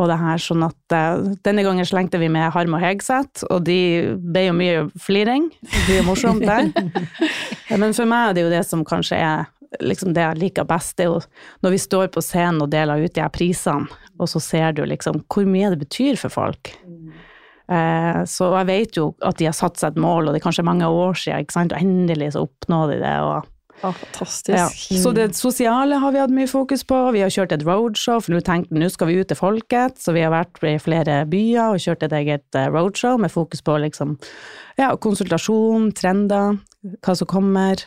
og 0.00 0.08
det 0.08 0.16
her, 0.16 0.40
sånn 0.40 0.64
at 0.64 0.94
uh, 0.96 1.20
denne 1.44 1.64
gangen 1.66 1.84
slengte 1.84 2.20
vi 2.22 2.30
med 2.32 2.48
Harm 2.54 2.76
og 2.78 2.80
Hegseth, 2.80 3.44
og 3.52 3.66
de, 3.66 3.80
er 4.32 4.46
jo 4.46 4.56
mye 4.56 4.84
fliring, 4.96 5.50
det 5.60 5.98
er 5.98 6.06
morsomt 6.06 6.46
der. 6.46 6.70
Men 7.80 7.92
for 7.92 8.08
meg 8.08 8.30
er 8.30 8.38
det 8.38 8.46
jo 8.46 8.52
det 8.54 8.62
som 8.70 8.86
kanskje 8.86 9.20
er 9.20 9.50
liksom 9.78 10.14
det 10.16 10.24
jeg 10.24 10.40
liker 10.40 10.66
best, 10.68 10.96
det 10.98 11.06
er 11.06 11.12
jo 11.12 11.20
når 11.64 11.74
vi 11.76 11.82
står 11.82 12.10
på 12.14 12.22
scenen 12.24 12.62
og 12.64 12.72
deler 12.72 13.04
ut 13.04 13.14
de 13.14 13.22
her 13.22 13.32
prisene, 13.34 13.86
og 14.20 14.28
så 14.28 14.42
ser 14.42 14.74
du 14.76 14.82
liksom 14.88 15.22
hvor 15.30 15.46
mye 15.48 15.70
det 15.72 15.80
betyr 15.84 16.18
for 16.20 16.34
folk. 16.34 16.72
Eh, 17.70 18.20
så 18.26 18.50
jeg 18.56 18.66
vet 18.66 18.98
jo 18.98 19.12
at 19.22 19.38
de 19.38 19.46
har 19.46 19.56
satt 19.56 19.78
seg 19.78 19.94
et 19.94 20.02
mål, 20.02 20.26
og 20.26 20.34
det 20.34 20.40
er 20.40 20.48
kanskje 20.48 20.66
mange 20.66 20.88
år 20.90 21.14
siden, 21.14 21.46
ikke 21.46 21.58
sant? 21.60 21.74
og 21.74 21.86
endelig 21.86 22.34
så 22.34 22.44
oppnår 22.48 22.94
de 22.94 23.00
det. 23.04 23.16
og 23.22 23.48
fantastisk. 23.80 24.50
ja. 24.58 24.66
Så 25.02 25.12
det 25.16 25.34
sosiale 25.36 26.00
har 26.02 26.12
vi 26.12 26.20
hatt 26.20 26.34
mye 26.34 26.48
fokus 26.50 26.82
på. 26.84 26.98
Vi 27.14 27.22
har 27.24 27.32
kjørt 27.32 27.54
et 27.54 27.64
roadshow, 27.64 28.20
for 28.20 28.34
nå 28.34 28.42
tenkte 28.44 28.74
vi 28.74 28.82
nå 28.82 28.90
skal 28.92 29.08
vi 29.08 29.20
ut 29.20 29.30
til 29.30 29.38
folket. 29.38 30.00
Så 30.02 30.12
vi 30.16 30.24
har 30.24 30.34
vært 30.34 30.60
i 30.66 30.76
flere 30.82 31.22
byer 31.30 31.76
og 31.76 31.80
kjørt 31.80 32.04
et 32.08 32.16
eget 32.20 32.58
eh, 32.58 32.68
roadshow 32.68 33.20
med 33.22 33.32
fokus 33.32 33.64
på 33.64 33.78
liksom, 33.86 34.18
ja, 34.80 34.92
konsultasjon, 34.96 35.90
trender, 35.96 36.58
hva 37.00 37.16
som 37.16 37.30
kommer. 37.30 37.86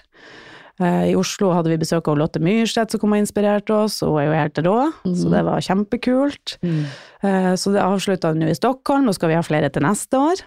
Eh, 0.81 1.11
I 1.11 1.17
Oslo 1.19 1.51
hadde 1.53 1.73
vi 1.73 1.81
besøk 1.81 2.07
av 2.09 2.17
Lotte 2.17 2.41
Myrstedt 2.43 2.93
som 2.93 3.01
kom 3.01 3.13
og 3.13 3.21
inspirerte 3.21 3.75
oss, 3.75 3.99
hun 4.01 4.17
er 4.21 4.29
jo 4.29 4.37
helt 4.37 4.63
rå, 4.65 4.77
så 5.05 5.33
det 5.33 5.43
var 5.45 5.67
kjempekult. 5.67 6.57
Mm. 6.65 6.81
Så 7.55 7.71
det 7.71 7.79
avslutta 7.79 8.33
nå 8.35 8.49
i 8.51 8.57
Stockholm, 8.57 9.05
og 9.07 9.15
skal 9.15 9.31
vi 9.31 9.37
ha 9.37 9.43
flere 9.45 9.69
til 9.71 9.85
neste 9.85 10.19
år. 10.19 10.41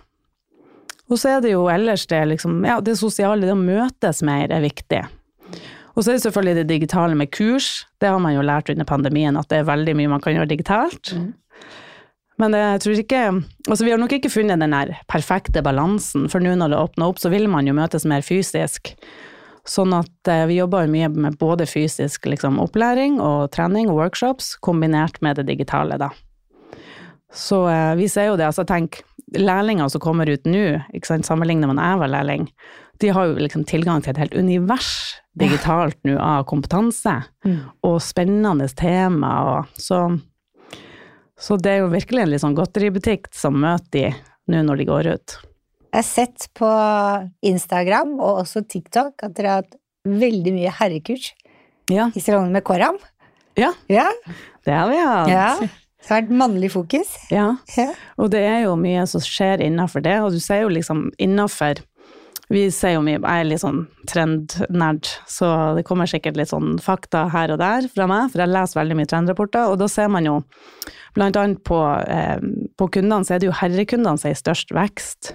Og 1.07 1.21
så 1.21 1.37
er 1.37 1.45
det 1.45 1.55
jo 1.55 1.69
ellers 1.71 2.05
det 2.11 2.19
liksom, 2.33 2.59
ja, 2.67 2.81
det 2.83 2.99
sosiale, 2.99 3.47
det 3.47 3.55
å 3.55 3.59
møtes 3.59 4.23
mer 4.27 4.51
er 4.53 4.65
viktig. 4.65 5.05
Og 5.97 6.03
så 6.03 6.11
er 6.11 6.19
det 6.19 6.25
selvfølgelig 6.27 6.57
det 6.59 6.69
digitale 6.69 7.17
med 7.17 7.31
kurs. 7.33 7.87
Det 8.03 8.11
har 8.11 8.19
man 8.21 8.35
jo 8.35 8.45
lært 8.45 8.69
under 8.73 8.89
pandemien, 8.89 9.39
at 9.39 9.49
det 9.49 9.63
er 9.63 9.69
veldig 9.71 9.95
mye 9.97 10.13
man 10.13 10.25
kan 10.25 10.37
gjøre 10.37 10.51
digitalt. 10.51 11.15
Men 12.37 12.53
jeg 12.53 12.83
tror 12.85 12.99
ikke 13.01 13.21
Altså, 13.71 13.85
vi 13.87 13.95
har 13.95 14.01
nok 14.03 14.13
ikke 14.13 14.31
funnet 14.31 14.61
den 14.61 14.75
der 14.75 14.93
perfekte 15.09 15.63
balansen, 15.65 16.29
for 16.29 16.45
nå 16.45 16.53
når 16.59 16.75
det 16.75 16.83
åpner 16.83 17.09
opp, 17.09 17.23
så 17.23 17.33
vil 17.33 17.49
man 17.49 17.67
jo 17.67 17.75
møtes 17.77 18.05
mer 18.05 18.21
fysisk. 18.27 18.93
Sånn 19.67 19.95
at 19.97 20.31
eh, 20.31 20.45
vi 20.47 20.61
jobber 20.61 20.87
mye 20.91 21.09
med 21.11 21.39
både 21.41 21.67
fysisk 21.67 22.29
liksom, 22.31 22.61
opplæring 22.63 23.19
og 23.23 23.51
trening 23.57 23.91
og 23.91 23.99
workshops, 23.99 24.55
kombinert 24.63 25.19
med 25.27 25.41
det 25.41 25.49
digitale, 25.51 25.99
da. 25.99 26.13
Så 27.35 27.65
eh, 27.69 27.93
vi 27.99 28.07
ser 28.09 28.31
jo 28.31 28.39
det, 28.39 28.47
altså 28.47 28.65
tenk, 28.69 29.01
lærlinger 29.35 29.91
som 29.91 30.03
kommer 30.03 30.31
ut 30.31 30.47
nå, 30.47 30.79
sammenlignet 31.03 31.67
med 31.67 31.81
da 31.81 31.91
jeg 31.91 32.03
var 32.05 32.13
lærling, 32.15 32.47
de 33.03 33.11
har 33.13 33.27
jo 33.29 33.43
liksom 33.43 33.67
tilgang 33.69 34.01
til 34.01 34.15
et 34.15 34.23
helt 34.23 34.37
univers 34.39 34.91
digitalt 35.37 35.99
nå 36.07 36.15
av 36.23 36.47
kompetanse, 36.49 37.19
og 37.85 37.99
spennende 38.01 38.71
tema, 38.79 39.35
og 39.51 39.81
så 39.81 40.07
Så 41.37 41.59
det 41.61 41.69
er 41.69 41.83
jo 41.83 41.93
virkelig 41.93 42.23
en 42.23 42.31
litt 42.33 42.41
sånn 42.41 42.55
godteributikk 42.57 43.27
som 43.37 43.59
møter 43.61 43.91
de 43.93 44.13
nå 44.49 44.63
når 44.65 44.79
de 44.81 44.85
går 44.89 45.09
ut. 45.19 45.35
Jeg 45.93 46.03
har 46.03 46.07
sett 46.09 46.49
på 46.59 46.69
Instagram 47.47 48.17
og 48.21 48.43
også 48.43 48.63
TikTok 48.69 49.23
at 49.25 49.35
dere 49.39 49.49
har 49.55 49.63
hatt 49.65 49.77
veldig 50.07 50.53
mye 50.55 50.73
herrekurs 50.79 51.33
Ja, 51.91 52.09
i 52.15 52.21
salongen 52.21 52.53
med 52.53 52.65
Koram. 52.67 52.99
ja 53.57 53.73
Ja, 53.89 54.09
det 54.67 54.73
har 54.75 54.89
vi 54.91 54.97
hatt. 55.01 55.29
ja. 55.31 55.49
Det 56.07 56.13
har 56.15 56.21
vært 56.23 56.31
mannlig 56.39 56.69
fokus. 56.71 57.09
Ja. 57.35 57.57
Ja. 57.77 57.89
Og 58.19 58.31
det 58.31 58.39
er 58.47 58.61
jo 58.69 58.77
mye 58.79 59.07
som 59.11 59.21
skjer 59.25 59.59
innafor 59.65 60.05
det, 60.05 60.21
og 60.23 60.31
du 60.31 60.39
ser 60.39 60.61
jo 60.63 60.69
liksom 60.71 61.09
innafor 61.19 61.81
Vi 62.53 62.69
ser 62.71 62.95
jo 62.95 63.03
mye 63.03 63.19
Jeg 63.19 63.43
er 63.43 63.49
litt 63.49 63.63
sånn 63.63 63.81
trendnerd, 64.07 65.09
så 65.27 65.49
det 65.75 65.83
kommer 65.89 66.07
sikkert 66.11 66.39
litt 66.39 66.53
sånn 66.53 66.77
fakta 66.83 67.25
her 67.33 67.51
og 67.55 67.59
der 67.59 67.89
fra 67.91 68.07
meg, 68.11 68.31
for 68.31 68.43
jeg 68.43 68.53
leser 68.53 68.81
veldig 68.81 68.99
mye 69.01 69.11
trendrapporter, 69.11 69.73
og 69.73 69.81
da 69.81 69.89
ser 69.91 70.13
man 70.15 70.29
jo 70.29 70.37
blant 71.17 71.39
annet 71.41 71.63
på, 71.67 71.79
eh, 72.07 72.39
på 72.77 72.89
kundene, 72.93 73.27
så 73.27 73.35
er 73.35 73.41
det 73.43 73.49
jo 73.49 73.57
herrekundene 73.57 74.21
som 74.21 74.31
er 74.31 74.37
i 74.37 74.39
størst 74.39 74.71
vekst. 74.77 75.33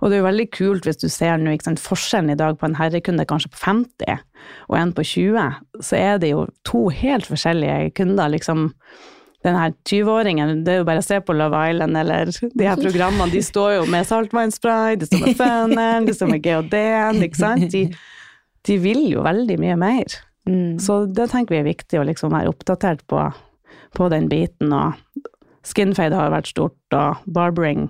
Og 0.00 0.10
det 0.10 0.18
er 0.18 0.20
jo 0.20 0.26
veldig 0.28 0.48
kult 0.56 0.88
hvis 0.88 1.00
du 1.00 1.08
ser 1.08 1.38
nå, 1.40 1.54
sant, 1.64 1.80
forskjellen 1.80 2.34
i 2.34 2.40
dag 2.40 2.58
på 2.58 2.66
en 2.68 2.76
herrekunde 2.76 3.28
kanskje 3.30 3.52
på 3.54 3.62
50 3.62 4.20
og 4.68 4.76
en 4.76 4.92
på 4.96 5.06
20, 5.06 5.62
så 5.86 5.96
er 5.96 6.20
det 6.20 6.32
jo 6.34 6.44
to 6.66 6.88
helt 6.92 7.28
forskjellige 7.30 7.94
kunder, 7.96 8.32
liksom 8.34 8.70
den 9.44 9.56
her 9.56 9.72
20-åringen, 9.88 10.64
det 10.66 10.72
er 10.72 10.80
jo 10.82 10.86
bare 10.88 11.00
å 11.00 11.04
se 11.04 11.16
på 11.24 11.34
Love 11.36 11.60
Island 11.70 11.96
eller 11.96 12.28
de 12.30 12.66
her 12.66 12.80
programmene, 12.80 13.30
de 13.32 13.40
står 13.44 13.78
jo 13.78 13.84
med 13.88 14.08
saltvannspray, 14.08 14.98
de 15.00 15.08
står 15.08 15.22
med 15.24 15.38
føneren, 15.38 16.08
de 16.08 16.16
står 16.16 16.32
med 16.34 16.42
GHD-en, 16.44 17.22
ikke 17.24 17.40
sant? 17.40 17.64
De, 17.72 17.86
de 18.68 18.76
vil 18.82 19.06
jo 19.08 19.24
veldig 19.24 19.56
mye 19.62 19.78
mer. 19.80 20.18
Mm. 20.48 20.76
Så 20.82 21.04
det 21.08 21.30
tenker 21.32 21.56
vi 21.56 21.62
er 21.62 21.70
viktig 21.70 22.00
å 22.00 22.04
liksom 22.08 22.34
være 22.36 22.52
oppdatert 22.52 23.06
på, 23.08 23.22
på 23.96 24.10
den 24.12 24.28
biten, 24.28 24.74
og 24.76 25.24
skinfade 25.66 26.20
har 26.20 26.34
vært 26.34 26.52
stort, 26.52 26.78
og 26.96 27.24
barbering 27.24 27.88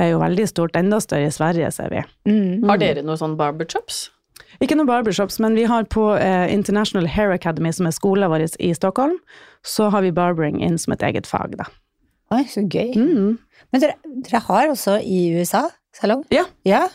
er 0.00 0.14
jo 0.14 0.22
veldig 0.22 0.48
stort, 0.50 0.80
enda 0.80 0.98
større 1.02 1.28
i 1.28 1.34
Sverige, 1.34 1.70
ser 1.76 1.92
vi. 1.92 2.02
Mm. 2.30 2.64
Har 2.68 2.80
dere 2.80 3.04
noen 3.04 3.20
sånn 3.20 3.36
barbershops? 3.38 4.06
Ikke 4.62 4.76
noen 4.78 4.90
barbershops, 4.90 5.40
men 5.42 5.56
vi 5.58 5.64
har 5.70 5.86
på 5.90 6.10
eh, 6.18 6.46
International 6.52 7.08
Hair 7.10 7.34
Academy, 7.34 7.72
som 7.74 7.88
er 7.88 7.96
skolen 7.96 8.30
vår 8.30 8.46
i 8.62 8.72
Stockholm, 8.76 9.16
så 9.66 9.88
har 9.90 10.04
vi 10.04 10.12
barbering 10.14 10.60
inn 10.62 10.78
som 10.78 10.94
et 10.94 11.02
eget 11.06 11.26
fag, 11.26 11.56
da. 11.58 11.66
Oi, 12.34 12.44
så 12.50 12.64
gøy. 12.64 12.94
Mm. 12.96 13.38
Men 13.72 13.82
dere, 13.82 13.96
dere 14.26 14.42
har 14.46 14.70
også 14.72 14.98
i 15.02 15.26
USA 15.36 15.66
salong? 15.94 16.24
Ja. 16.34 16.46
Ja. 16.66 16.86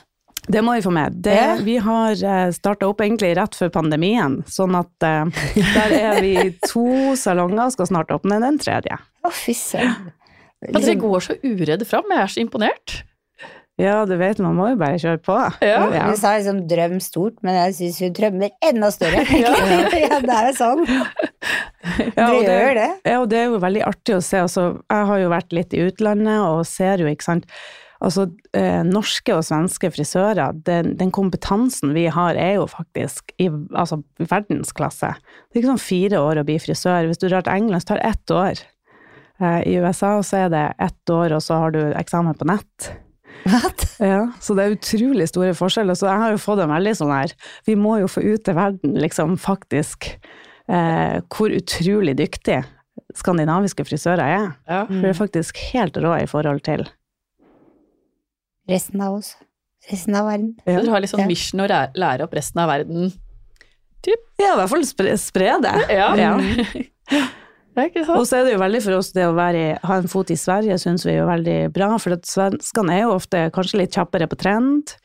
Det 0.49 0.61
må 0.65 0.73
vi 0.77 0.81
få 0.81 0.91
med. 0.95 1.19
Det, 1.23 1.35
Ja. 1.35 1.55
Vi 1.61 1.75
har 1.83 2.15
uh, 2.15 2.51
starta 2.55 2.87
opp 2.89 3.01
egentlig 3.03 3.35
rett 3.37 3.57
før 3.57 3.69
pandemien, 3.75 4.39
sånn 4.49 4.77
at 4.79 5.05
eh, 5.05 5.43
der 5.75 5.93
er 5.97 6.21
vi 6.23 6.33
to 6.63 7.15
salonger, 7.19 7.67
og 7.67 7.75
skal 7.75 7.91
snart 7.91 8.13
åpne 8.15 8.39
den 8.41 8.57
tredje. 8.61 8.97
Å, 8.97 9.33
fy 9.35 9.53
søren. 9.57 10.09
At 10.65 10.81
dere 10.81 10.97
går 10.99 11.21
så 11.23 11.37
uredde 11.43 11.85
fram, 11.87 12.09
jeg 12.11 12.23
er 12.23 12.33
så 12.33 12.41
imponert. 12.41 12.95
Ja, 13.79 14.03
du 14.03 14.15
vet, 14.19 14.41
man 14.43 14.57
må 14.57 14.67
jo 14.73 14.77
bare 14.79 14.99
kjøre 14.99 15.21
på. 15.23 15.35
Ja. 15.63 15.79
Du 16.11 16.17
sa 16.19 16.33
liksom 16.35 16.65
drøm 16.67 16.97
stort, 17.03 17.37
men 17.45 17.55
jeg 17.55 17.75
syns 17.77 17.99
hun 18.03 18.15
drømmer 18.17 18.55
enda 18.69 18.91
større. 18.91 19.23
Ja. 19.39 19.53
ja, 19.95 20.17
det 20.19 20.35
er 20.35 20.47
jo 20.49 20.55
sånn. 20.57 20.81
Ja, 20.89 22.25
og 22.27 22.41
Dere 22.43 22.57
gjør 22.59 22.73
det. 22.75 22.87
Ja, 23.07 23.19
og 23.21 23.29
det 23.31 23.37
er 23.39 23.45
jo 23.47 23.59
veldig 23.63 23.83
artig 23.87 24.17
å 24.17 24.23
se. 24.23 24.41
Altså, 24.43 24.65
jeg 24.83 25.07
har 25.11 25.21
jo 25.21 25.29
vært 25.31 25.55
litt 25.55 25.75
i 25.75 25.85
utlandet 25.87 26.41
og 26.43 26.65
ser 26.67 26.99
jo, 27.03 27.07
ikke 27.07 27.27
sant. 27.29 27.47
Altså, 28.03 28.29
eh, 28.55 28.81
norske 28.87 29.33
og 29.35 29.43
svenske 29.47 29.89
frisører, 29.91 30.59
den, 30.67 30.93
den 30.99 31.11
kompetansen 31.15 31.91
vi 31.95 32.05
har, 32.11 32.35
er 32.39 32.59
jo 32.59 32.67
faktisk 32.71 33.33
i 33.39 33.49
altså, 33.75 34.01
verdensklasse. 34.19 35.11
Det 35.15 35.57
er 35.57 35.63
ikke 35.63 35.73
sånn 35.73 35.83
fire 35.83 36.23
år 36.23 36.39
å 36.39 36.47
bli 36.47 36.59
frisør. 36.63 37.09
Hvis 37.09 37.19
du 37.19 37.27
drar 37.27 37.47
til 37.47 37.55
England, 37.55 37.83
så 37.83 37.93
tar 37.93 38.03
det 38.03 38.11
ett 38.13 38.35
år. 38.35 38.63
Eh, 39.39 39.61
I 39.71 39.77
USA 39.83 40.17
så 40.23 40.45
er 40.45 40.55
det 40.55 40.65
ett 40.83 41.15
år, 41.15 41.35
og 41.35 41.43
så 41.43 41.59
har 41.63 41.75
du 41.75 41.81
eksamen 41.91 42.39
på 42.39 42.47
nett. 42.51 42.91
What? 43.45 43.85
Ja, 43.99 44.19
så 44.39 44.55
det 44.55 44.63
er 44.65 44.75
utrolig 44.77 45.25
store 45.27 45.51
forskjeller. 45.57 45.95
Så 45.99 46.07
jeg 46.07 46.21
har 46.21 46.31
jo 46.31 46.39
fått 46.39 46.61
en 46.63 46.71
veldig 46.71 46.93
sånn 46.95 47.11
her 47.11 47.33
Vi 47.67 47.73
må 47.75 47.97
jo 47.99 48.07
få 48.07 48.21
ut 48.23 48.43
til 48.47 48.55
verden, 48.55 48.93
liksom, 48.95 49.33
faktisk, 49.41 50.07
eh, 50.71 51.19
hvor 51.27 51.51
utrolig 51.55 52.15
dyktig 52.19 52.61
skandinaviske 53.15 53.83
frisører 53.87 54.21
er. 54.23 54.47
Ja. 54.69 54.81
For 54.87 55.01
det 55.03 55.11
er 55.13 55.17
faktisk 55.17 55.57
helt 55.73 55.97
rå 55.99 56.13
i 56.21 56.27
forhold 56.29 56.63
til 56.67 56.85
Resten 58.69 59.01
av 59.01 59.15
oss. 59.17 59.31
Resten 59.89 60.13
av 60.19 60.27
verden. 60.29 60.51
Så 60.61 60.75
dere 60.77 60.91
har 60.93 61.01
liksom 61.01 61.17
sånn 61.17 61.25
Ja. 61.25 61.31
mission 61.31 61.61
å 61.63 61.67
lære- 61.97 62.23
opp 62.27 62.33
resten 62.37 62.61
av 62.61 62.69
verden. 62.69 63.11
Ja, 64.39 64.53
i 64.53 64.57
hvert 64.59 64.69
fall 64.69 64.85
spre, 64.85 65.17
spre 65.17 65.55
det. 65.63 65.75
Ja. 65.89 66.13
Ja. 66.15 66.37
Og 68.17 68.25
så 68.27 68.39
er 68.39 68.47
det 68.47 68.55
jo 68.55 68.61
veldig 68.61 68.81
for 68.83 68.97
oss 68.97 69.11
det 69.15 69.25
å 69.29 69.35
i, 69.55 69.65
ha 69.87 69.97
en 69.99 70.09
fot 70.11 70.31
i 70.33 70.37
Sverige, 70.39 70.77
syns 70.81 71.05
vi 71.05 71.13
er 71.13 71.21
jo 71.21 71.29
veldig 71.29 71.57
bra. 71.75 71.91
For 72.01 72.17
at 72.17 72.27
svenskene 72.27 72.95
er 72.95 73.05
jo 73.05 73.15
ofte 73.15 73.45
kanskje 73.55 73.83
litt 73.83 73.95
kjappere 73.95 74.27
på 74.29 74.39
trend. 74.41 74.95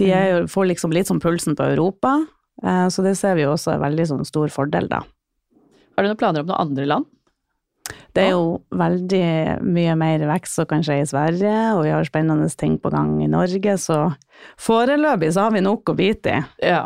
De 0.00 0.08
jo, 0.10 0.44
får 0.50 0.70
liksom 0.70 0.94
litt 0.94 1.10
sånn 1.10 1.22
pulsen 1.22 1.58
på 1.58 1.66
Europa. 1.74 2.16
Eh, 2.62 2.86
så 2.88 3.04
det 3.04 3.16
ser 3.20 3.36
vi 3.38 3.44
jo 3.44 3.52
også 3.54 3.74
er 3.74 3.82
veldig 3.82 4.08
sånn 4.12 4.28
stor 4.28 4.52
fordel, 4.54 4.88
da. 4.92 5.02
Har 5.94 6.06
du 6.06 6.10
noen 6.10 6.20
planer 6.20 6.44
om 6.44 6.50
noen 6.50 6.68
andre 6.68 6.88
land? 6.90 7.10
Det 8.14 8.22
er 8.22 8.30
jo 8.32 8.62
veldig 8.72 9.60
mye 9.66 9.94
mer 10.00 10.22
vekst 10.30 10.56
som 10.56 10.66
kan 10.70 10.84
skje 10.86 11.00
i 11.02 11.08
Sverige, 11.08 11.54
og 11.74 11.82
vi 11.84 11.90
har 11.92 12.06
spennende 12.08 12.46
ting 12.56 12.78
på 12.80 12.90
gang 12.94 13.10
i 13.20 13.26
Norge, 13.28 13.74
så 13.82 13.98
foreløpig 14.60 15.32
så 15.34 15.44
har 15.46 15.52
vi 15.54 15.62
nok 15.64 15.90
å 15.92 15.96
bite 15.98 16.32
i. 16.32 16.38
Ja. 16.64 16.84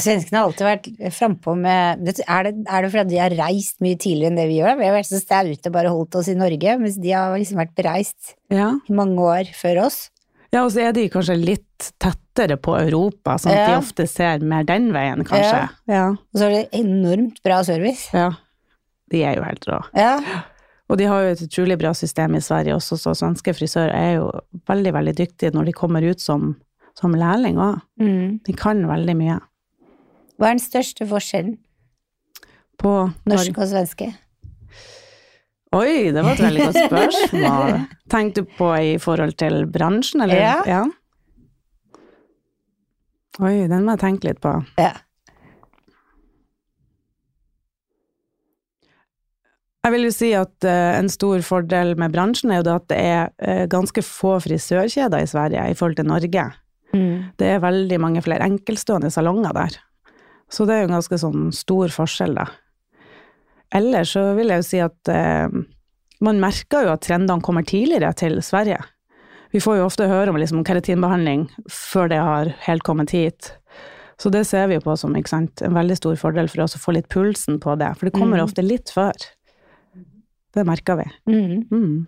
Svenskene 0.00 0.40
har 0.40 0.46
alltid 0.48 0.66
vært 0.68 0.88
frampå 1.14 1.54
med 1.58 2.08
Er 2.24 2.46
det, 2.48 2.54
er 2.64 2.86
det 2.86 2.90
fordi 2.94 3.14
de 3.14 3.20
har 3.20 3.36
reist 3.38 3.80
mye 3.84 3.98
tidligere 4.00 4.32
enn 4.32 4.40
det 4.40 4.46
vi 4.50 4.58
gjør? 4.62 4.78
Vi 4.80 4.88
har 4.88 4.96
vært 4.96 5.10
så 5.10 5.20
staute 5.20 5.70
og 5.70 5.76
bare 5.76 5.92
holdt 5.92 6.16
oss 6.22 6.30
i 6.32 6.38
Norge, 6.38 6.78
mens 6.80 6.96
de 7.02 7.12
har 7.14 7.34
liksom 7.36 7.60
vært 7.60 7.74
bereist 7.76 8.34
Ja. 8.54 8.72
i 8.88 8.92
mange 8.96 9.18
år 9.20 9.50
før 9.58 9.84
oss. 9.86 10.08
ja, 10.54 10.62
og 10.64 10.70
så 10.72 10.86
er 10.88 10.92
de 10.96 11.08
kanskje 11.10 11.34
litt 11.40 11.90
tettere 11.98 12.56
på 12.56 12.76
Europa, 12.78 13.36
sånn 13.42 13.52
at 13.52 13.68
de 13.72 13.76
ofte 13.76 14.06
ser 14.08 14.38
mer 14.46 14.64
den 14.64 14.92
veien, 14.94 15.24
kanskje. 15.26 15.68
Ja. 15.90 16.08
Og 16.14 16.38
så 16.38 16.46
har 16.48 16.54
de 16.54 16.80
enormt 16.80 17.42
bra 17.44 17.60
service. 17.66 18.08
ja. 18.14 18.30
De 19.14 19.22
er 19.22 19.38
jo 19.38 19.46
helt 19.46 19.70
rå. 19.70 19.78
Ja. 19.96 20.18
Og 20.90 20.98
de 21.00 21.06
har 21.08 21.24
jo 21.24 21.32
et 21.32 21.42
utrolig 21.46 21.78
bra 21.80 21.94
system 21.96 22.36
i 22.36 22.42
Sverige 22.44 22.76
også, 22.76 22.98
så 23.00 23.14
svenske 23.16 23.54
frisører 23.56 23.94
er 23.94 24.10
jo 24.18 24.28
veldig, 24.68 24.92
veldig 24.98 25.14
dyktige 25.22 25.54
når 25.54 25.70
de 25.70 25.76
kommer 25.76 26.04
ut 26.04 26.20
som, 26.20 26.52
som 26.98 27.14
lærling 27.16 27.60
òg. 27.62 27.78
Mm. 28.02 28.40
De 28.44 28.56
kan 28.58 28.82
veldig 28.90 29.16
mye. 29.16 29.38
Hva 30.36 30.50
er 30.50 30.58
den 30.58 30.64
største 30.64 31.06
forskjellen? 31.08 31.56
På 32.80 32.92
Norsk 33.30 33.56
og 33.62 33.70
svenske? 33.70 34.10
Oi, 35.74 36.10
det 36.14 36.22
var 36.22 36.34
et 36.34 36.42
veldig 36.42 36.66
godt 36.68 36.80
spørsmål. 36.88 37.80
Tenkte 38.12 38.42
du 38.42 38.52
på 38.58 38.68
i 38.78 38.92
forhold 39.02 39.34
til 39.40 39.64
bransjen, 39.70 40.22
eller? 40.26 40.66
Ja. 40.68 40.82
Oi, 43.42 43.64
den 43.70 43.86
må 43.86 43.96
jeg 43.96 44.02
tenke 44.04 44.30
litt 44.30 44.42
på. 44.42 44.52
Ja. 44.78 44.92
Jeg 49.84 49.92
vil 49.92 50.06
jo 50.06 50.12
si 50.16 50.30
at 50.36 50.64
uh, 50.64 50.98
en 50.98 51.10
stor 51.12 51.42
fordel 51.44 51.92
med 52.00 52.14
bransjen 52.14 52.52
er 52.54 52.62
jo 52.62 52.72
at 52.72 52.86
det 52.88 52.98
er 52.98 53.32
uh, 53.44 53.64
ganske 53.68 54.00
få 54.04 54.38
frisørkjeder 54.40 55.24
i 55.24 55.28
Sverige 55.28 55.66
i 55.68 55.76
forhold 55.76 55.98
til 55.98 56.08
Norge. 56.08 56.46
Mm. 56.94 57.34
Det 57.36 57.50
er 57.50 57.60
veldig 57.64 57.98
mange 58.00 58.22
flere 58.24 58.46
enkeltstående 58.48 59.10
salonger 59.12 59.52
der. 59.56 59.76
Så 60.52 60.64
det 60.64 60.76
er 60.76 60.84
jo 60.84 60.88
en 60.88 60.96
ganske 60.96 61.18
sånn 61.20 61.48
stor 61.56 61.92
forskjell, 61.92 62.36
da. 62.38 62.46
Ellers 63.74 64.12
så 64.14 64.28
vil 64.36 64.52
jeg 64.52 64.62
jo 64.62 64.66
si 64.68 64.80
at 64.84 65.10
eh, 65.10 65.50
man 66.22 66.38
merker 66.38 66.86
jo 66.86 66.92
at 66.92 67.02
trendene 67.02 67.42
kommer 67.42 67.66
tidligere 67.66 68.12
til 68.14 68.38
Sverige. 68.44 68.78
Vi 69.50 69.62
får 69.62 69.80
jo 69.80 69.88
ofte 69.88 70.06
høre 70.06 70.30
om 70.30 70.38
liksom, 70.38 70.62
keratinbehandling 70.66 71.48
før 71.70 72.12
det 72.12 72.20
har 72.22 72.52
helt 72.68 72.84
kommet 72.86 73.10
hit. 73.16 73.50
Så 74.20 74.30
det 74.30 74.44
ser 74.46 74.68
vi 74.70 74.78
jo 74.78 74.84
på 74.84 74.94
som 75.00 75.16
en 75.18 75.74
veldig 75.74 75.96
stor 75.98 76.14
fordel 76.20 76.46
for 76.52 76.62
oss 76.68 76.76
å 76.78 76.82
få 76.84 76.94
litt 76.94 77.10
pulsen 77.10 77.58
på 77.62 77.74
det, 77.80 77.90
for 77.98 78.06
det 78.06 78.14
kommer 78.14 78.38
Mm. 78.38 78.44
ofte 78.46 78.62
litt 78.62 78.94
før. 78.94 79.18
Det 80.54 80.64
merker 80.66 81.00
vi. 81.00 81.08
Mm. 81.30 81.64
Mm. 81.70 82.06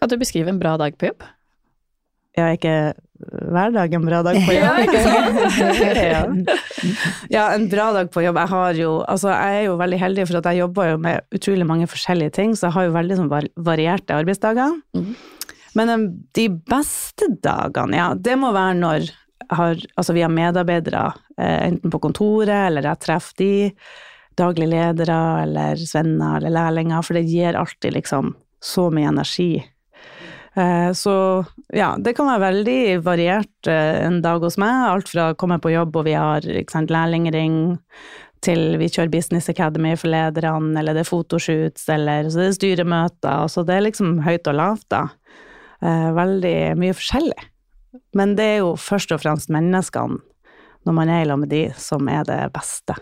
Kan 0.00 0.12
du 0.12 0.18
beskrive 0.20 0.52
en 0.52 0.60
bra 0.60 0.76
dag 0.80 0.98
på 0.98 1.08
jobb? 1.08 1.24
Ja, 2.34 2.48
ikke 2.50 2.94
hver 3.14 3.70
dag 3.72 3.92
en 3.94 4.04
bra 4.04 4.20
dag 4.26 4.36
på 4.42 4.56
jobb. 4.56 4.64
Ja, 4.64 4.72
ikke 4.82 6.04
ja. 6.10 6.22
ja, 7.30 7.44
en 7.54 7.68
bra 7.72 7.90
dag 7.94 8.10
på 8.12 8.24
jobb. 8.24 8.40
Jeg 8.42 8.52
har 8.52 8.80
jo, 8.80 8.90
altså 9.08 9.30
jeg 9.30 9.60
er 9.60 9.68
jo 9.68 9.76
veldig 9.80 10.00
heldig 10.02 10.26
for 10.28 10.40
at 10.40 10.48
jeg 10.50 10.60
jobber 10.64 10.90
jo 10.90 11.02
med 11.06 11.36
utrolig 11.38 11.68
mange 11.68 11.88
forskjellige 11.90 12.34
ting, 12.40 12.56
så 12.58 12.68
jeg 12.68 12.76
har 12.76 12.88
jo 12.88 12.96
veldig 12.96 13.20
sånn 13.20 13.32
varierte 13.70 14.18
arbeidsdager. 14.18 14.74
Mm. 14.98 15.12
Men 15.78 16.08
de 16.36 16.48
beste 16.70 17.30
dagene, 17.42 17.98
ja, 17.98 18.08
det 18.14 18.34
må 18.38 18.52
være 18.54 18.80
når 18.82 19.06
jeg 19.44 19.58
har, 19.58 19.80
altså 20.00 20.14
vi 20.16 20.22
har 20.24 20.32
medarbeidere, 20.32 21.04
eh, 21.36 21.58
enten 21.68 21.92
på 21.92 22.00
kontoret, 22.00 22.68
eller 22.68 22.86
jeg 22.88 23.02
treffer 23.02 23.40
de, 23.42 23.52
daglige 24.36 24.70
ledere, 24.72 25.18
eller 25.44 25.76
svenner, 25.80 26.40
eller 26.40 26.54
lærlinger, 26.56 27.02
for 27.04 27.14
det 27.18 27.26
gir 27.28 27.56
alltid 27.58 27.94
liksom 27.98 28.34
så 28.64 28.88
mye 28.94 29.08
energi. 29.12 29.64
Eh, 30.56 30.90
Så 30.92 31.44
ja, 31.74 31.94
det 31.98 32.14
kan 32.16 32.26
være 32.30 32.44
veldig 32.48 33.02
variert 33.04 33.66
eh, 33.66 34.04
en 34.06 34.20
dag 34.22 34.40
hos 34.44 34.58
meg. 34.60 34.90
Alt 34.90 35.08
fra 35.12 35.30
å 35.32 35.38
komme 35.38 35.58
på 35.58 35.72
jobb 35.74 35.96
og 35.96 36.04
vi 36.06 36.14
har 36.14 36.46
sant, 36.70 36.90
lærlingring, 36.94 37.78
til 38.44 38.76
vi 38.76 38.90
kjører 38.92 39.08
Business 39.10 39.48
Academy 39.48 39.94
for 39.96 40.12
lederne, 40.12 40.74
eller 40.78 40.94
det 40.94 41.06
er 41.06 41.08
fotoshoots, 41.08 41.88
eller 41.88 42.28
så 42.28 42.42
det 42.42 42.50
er 42.50 42.58
styremøter. 42.58 43.48
Så 43.48 43.64
det 43.64 43.78
er 43.78 43.86
liksom 43.86 44.18
høyt 44.26 44.50
og 44.52 44.58
lavt, 44.60 44.86
da. 44.92 45.06
Eh, 45.80 46.10
Veldig 46.16 46.56
mye 46.80 46.94
forskjellig. 46.96 47.50
Men 48.14 48.34
det 48.36 48.44
er 48.44 48.56
jo 48.62 48.74
først 48.76 49.12
og 49.14 49.22
fremst 49.22 49.50
menneskene, 49.54 50.20
når 50.84 50.96
man 50.96 51.08
er 51.08 51.22
i 51.22 51.28
lag 51.30 51.38
med 51.40 51.48
de, 51.48 51.64
som 51.80 52.08
er 52.12 52.26
det 52.28 52.40
beste. 52.52 52.98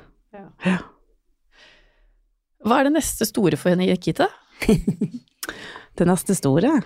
Hva 2.62 2.78
er 2.80 2.88
det 2.88 2.96
neste 2.96 3.26
store 3.28 3.58
for 3.58 3.74
henne 3.74 3.88
i 3.90 3.98
Kita? 4.00 4.30
Det 5.92 6.06
neste 6.08 6.32
store? 6.32 6.78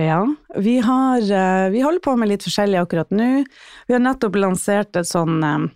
Ja, 0.00 0.22
vi 0.56 0.78
har 0.80 1.20
eh, 1.20 1.70
Vi 1.70 1.82
holder 1.84 2.00
på 2.00 2.14
med 2.16 2.30
litt 2.30 2.46
forskjellig 2.46 2.78
akkurat 2.80 3.10
nå. 3.12 3.44
Vi 3.86 3.92
har 3.92 4.00
nettopp 4.00 4.38
lansert 4.40 4.96
et 4.96 5.08
sånn 5.10 5.42
eh, 5.44 5.66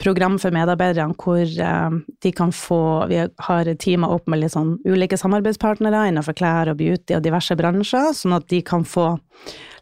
program 0.00 0.36
for 0.42 0.52
medarbeiderne 0.52 1.16
hvor 1.16 1.40
eh, 1.40 1.96
de 2.20 2.32
kan 2.36 2.52
få 2.52 3.06
Vi 3.08 3.22
har 3.24 3.72
teama 3.80 4.12
opp 4.12 4.28
med 4.28 4.42
litt 4.42 4.52
sånn 4.52 4.76
ulike 4.84 5.16
samarbeidspartnere 5.20 6.10
innenfor 6.10 6.36
klær 6.36 6.74
og 6.74 6.80
beauty 6.82 7.16
og 7.16 7.24
diverse 7.24 7.56
bransjer, 7.56 8.12
sånn 8.16 8.36
at 8.36 8.50
de 8.52 8.60
kan 8.68 8.84
få 8.84 9.14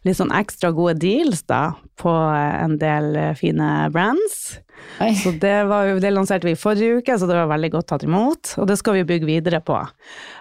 litt 0.07 0.17
sånn 0.19 0.31
ekstra 0.35 0.71
gode 0.75 0.95
deals 1.01 1.41
da 1.49 1.73
på 1.99 2.11
en 2.11 2.77
del 2.79 3.15
eh, 3.19 3.33
fine 3.37 3.89
brands. 3.93 4.59
Oi. 5.03 5.11
Så 5.19 5.33
det, 5.41 5.55
var 5.67 5.89
det 5.99 6.11
lanserte 6.15 6.47
vi 6.47 6.53
i 6.55 6.59
forrige 6.59 7.01
uke, 7.01 7.17
så 7.19 7.27
det 7.27 7.35
var 7.35 7.49
veldig 7.51 7.71
godt 7.73 7.89
tatt 7.91 8.05
imot. 8.07 8.53
Og 8.61 8.67
det 8.69 8.77
skal 8.79 8.95
vi 8.99 9.05
bygge 9.09 9.27
videre 9.27 9.59
på. 9.65 9.77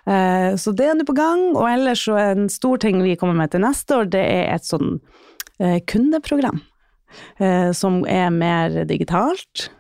Eh, 0.07 0.55
så 0.61 0.75
det 0.79 0.87
er 0.87 0.99
nå 0.99 1.07
på 1.09 1.17
gang. 1.19 1.49
Og 1.57 1.67
ellers 1.71 2.05
så 2.07 2.19
en 2.23 2.47
stor 2.53 2.79
ting 2.83 3.03
vi 3.03 3.17
kommer 3.19 3.35
med 3.39 3.51
til 3.55 3.65
neste 3.67 3.99
år, 3.99 4.11
det 4.15 4.23
er 4.23 4.53
et 4.55 4.67
sånn 4.69 5.01
eh, 5.59 5.81
kundeprogram. 5.91 6.63
Eh, 7.41 7.71
som 7.75 8.03
er 8.07 8.29
mer 8.35 8.83
digitalt, 8.87 9.71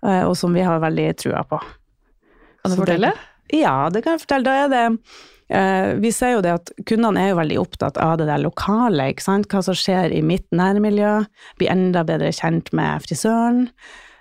og 0.00 0.32
som 0.38 0.54
vi 0.56 0.62
har 0.64 0.78
veldig 0.80 1.10
trua 1.20 1.42
på. 1.44 1.58
Kan 1.60 2.70
du 2.70 2.76
det- 2.76 2.78
fortelle? 2.78 3.10
Ja, 3.52 3.90
det 3.92 4.00
kan 4.04 4.14
jeg 4.14 4.22
fortelle. 4.22 4.46
Da 4.46 4.54
er 4.64 4.68
det 4.72 4.84
Vi 5.50 6.12
ser 6.14 6.36
jo 6.36 6.42
det 6.44 6.52
at 6.54 6.70
kundene 6.86 7.24
er 7.24 7.32
jo 7.32 7.38
veldig 7.40 7.56
opptatt 7.58 7.96
av 7.98 8.12
det 8.20 8.28
der 8.28 8.38
lokale, 8.38 9.08
ikke 9.10 9.24
sant. 9.24 9.48
Hva 9.50 9.64
som 9.66 9.74
skjer 9.74 10.14
i 10.14 10.20
mitt 10.22 10.46
nærmiljø. 10.54 11.16
Bli 11.58 11.66
enda 11.72 12.04
bedre 12.06 12.30
kjent 12.36 12.70
med 12.76 13.02
frisøren. 13.02 13.64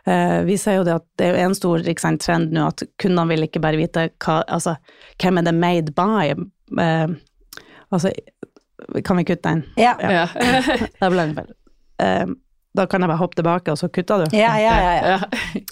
Eh, 0.09 0.43
vi 0.43 0.57
ser 0.57 0.79
jo 0.79 0.85
det 0.87 0.95
at 0.95 1.05
det 1.19 1.29
er 1.29 1.43
en 1.43 1.55
stor 1.57 1.83
ikke 1.83 2.01
sant, 2.01 2.23
trend 2.23 2.53
nå 2.55 2.65
at 2.71 2.83
kundene 3.01 3.27
vil 3.33 3.45
ikke 3.45 3.61
bare 3.61 3.77
vite 3.79 4.07
hva, 4.23 4.39
altså, 4.47 4.77
hvem 5.21 5.41
er 5.41 5.47
det 5.49 5.55
made 5.57 5.95
by. 5.97 6.33
Eh, 6.81 7.15
altså, 7.93 8.13
kan 9.05 9.19
vi 9.19 9.27
kutte 9.29 9.51
den? 9.51 9.65
Ja. 9.77 9.95
Ja. 9.99 10.25
Da 11.01 11.11
ble 11.11 11.29
det 11.29 11.37
feil. 11.37 11.53
Eh, 12.01 12.25
da 12.77 12.85
kan 12.87 13.03
jeg 13.03 13.11
bare 13.11 13.21
hoppe 13.21 13.37
tilbake, 13.37 13.73
og 13.73 13.81
så 13.81 13.89
kutter 13.91 14.23
du. 14.23 14.37
Ja, 14.37 14.55
ja, 14.61 14.75
ja, 14.85 15.15
ja. 15.17 15.63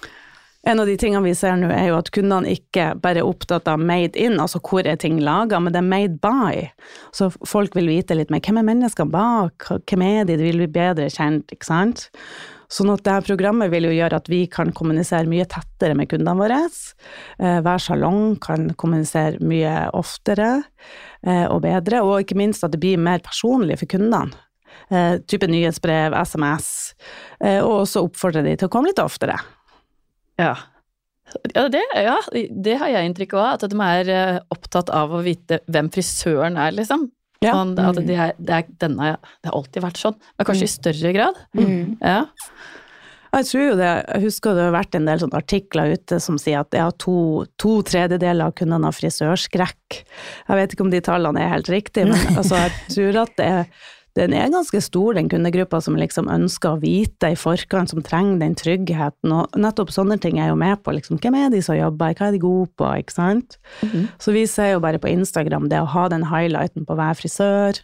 En 0.68 0.82
av 0.84 0.90
de 0.90 0.98
tingene 1.00 1.24
vi 1.24 1.32
ser 1.38 1.56
nå, 1.56 1.70
er 1.72 1.86
jo 1.88 2.00
at 2.02 2.10
kundene 2.12 2.52
ikke 2.52 2.90
bare 3.00 3.22
er 3.22 3.28
opptatt 3.28 3.70
av 3.72 3.80
made 3.80 4.20
in, 4.20 4.36
altså 4.44 4.60
hvor 4.60 4.84
er 4.84 5.00
ting 5.00 5.22
laga, 5.24 5.62
men 5.64 5.72
det 5.72 5.80
er 5.80 5.88
made 5.88 6.18
by. 6.20 6.66
Så 7.16 7.30
folk 7.48 7.78
vil 7.78 7.88
vite 7.88 8.18
litt 8.18 8.34
mer 8.34 8.44
hvem 8.44 8.60
er 8.60 8.68
menneskene 8.68 9.14
bak, 9.14 9.70
hvem 9.88 10.04
er 10.04 10.28
de, 10.28 10.36
de 10.36 10.50
vil 10.50 10.66
bli 10.66 10.70
bedre 10.76 11.08
kjent, 11.14 11.56
ikke 11.56 11.70
sant. 11.70 12.08
Sånn 12.68 12.92
at 12.92 13.06
dette 13.06 13.30
programmet 13.30 13.72
vil 13.72 13.88
jo 13.88 13.94
gjøre 13.96 14.20
at 14.20 14.28
vi 14.28 14.42
kan 14.52 14.74
kommunisere 14.76 15.30
mye 15.32 15.48
tettere 15.48 15.96
med 15.96 16.10
kundene 16.12 16.36
våre. 16.36 16.60
Eh, 17.40 17.60
Hver 17.64 17.80
salong 17.80 18.36
kan 18.44 18.74
kommunisere 18.76 19.40
mye 19.40 19.86
oftere 19.96 20.50
eh, 21.24 21.46
og 21.48 21.62
bedre, 21.64 22.04
og 22.04 22.26
ikke 22.26 22.40
minst 22.44 22.68
at 22.68 22.76
det 22.76 22.84
blir 22.84 23.00
mer 23.00 23.24
personlig 23.24 23.80
for 23.80 23.96
kundene. 23.96 24.36
Eh, 24.92 25.16
Type 25.32 25.48
nyhetsbrev, 25.48 26.16
SMS, 26.28 26.74
og 27.40 27.86
også 27.86 28.04
oppfordre 28.04 28.44
de 28.44 28.58
til 28.60 28.68
å 28.68 28.74
komme 28.74 28.92
litt 28.92 29.00
oftere. 29.00 29.40
Ja. 30.40 30.56
Ja 31.52 31.66
det, 31.68 31.82
ja, 31.92 32.16
det 32.32 32.78
har 32.80 32.92
jeg 32.94 33.10
inntrykk 33.10 33.34
av, 33.36 33.48
at 33.58 33.66
de 33.68 33.80
er 33.84 34.10
eh, 34.14 34.38
opptatt 34.54 34.92
av 34.96 35.12
å 35.12 35.20
vite 35.26 35.60
hvem 35.68 35.90
frisøren 35.92 36.56
er, 36.62 36.72
liksom. 36.78 37.10
Ja. 37.44 37.52
Sånn, 37.54 37.76
at 37.78 38.00
det, 38.00 38.16
er, 38.16 38.34
det, 38.40 38.62
er 38.62 38.70
denne, 38.82 39.12
det 39.44 39.52
har 39.52 39.58
alltid 39.60 39.84
vært 39.84 40.00
sånn, 40.02 40.16
men 40.38 40.48
kanskje 40.48 40.70
i 40.70 40.72
større 40.72 41.14
grad. 41.14 41.42
Mm. 41.58 41.98
Ja. 42.02 42.22
Jeg 43.36 43.48
tror 43.50 43.64
jo 43.64 43.76
det, 43.78 43.90
jeg 44.08 44.24
husker 44.24 44.56
det 44.56 44.64
har 44.66 44.74
vært 44.74 44.96
en 44.98 45.10
del 45.10 45.26
artikler 45.36 45.94
ute 45.98 46.20
som 46.24 46.40
sier 46.42 46.64
at 46.64 46.74
ja, 46.78 46.88
to, 47.04 47.44
to 47.60 47.76
tredjedeler 47.86 48.48
av 48.48 48.56
kundene 48.58 48.88
har 48.88 48.96
frisørskrekk. 48.96 50.00
Jeg 50.48 50.60
vet 50.62 50.74
ikke 50.74 50.88
om 50.88 50.94
de 50.94 51.04
tallene 51.06 51.44
er 51.44 51.54
helt 51.58 51.70
riktige, 51.72 52.08
men 52.10 52.38
altså, 52.40 52.64
jeg 52.64 52.96
tror 52.96 53.22
at 53.26 53.36
det 53.38 53.50
er, 53.60 53.86
den 54.18 54.34
er 54.34 54.50
ganske 54.54 54.82
stor, 54.84 55.14
den 55.18 55.30
kundegruppa 55.32 55.80
som 55.84 55.96
liksom 56.00 56.28
ønsker 56.34 56.74
å 56.76 56.82
vite 56.82 57.30
i 57.34 57.38
forkant, 57.40 57.92
som 57.94 58.02
trenger 58.06 58.40
den 58.42 58.56
tryggheten. 58.58 59.32
Og 59.34 59.58
nettopp 59.60 59.94
sånne 59.94 60.18
ting 60.24 60.40
er 60.42 60.50
jo 60.52 60.58
med 60.60 60.82
på. 60.84 60.96
Liksom, 60.98 61.20
hvem 61.22 61.38
er 61.40 61.54
de 61.54 61.62
som 61.66 61.78
jobber, 61.78 62.16
hva 62.18 62.28
er 62.28 62.36
de 62.36 62.42
gode 62.44 62.70
på, 62.80 62.90
ikke 63.02 63.16
sant. 63.16 63.58
Mhm. 63.86 64.08
Så 64.20 64.34
vi 64.36 64.46
ser 64.50 64.74
jo 64.74 64.82
bare 64.84 65.00
på 65.00 65.12
Instagram, 65.14 65.70
det 65.70 65.80
å 65.84 65.88
ha 65.94 66.08
den 66.10 66.26
highlighten 66.32 66.86
på 66.88 66.98
hver 66.98 67.14
frisør 67.20 67.80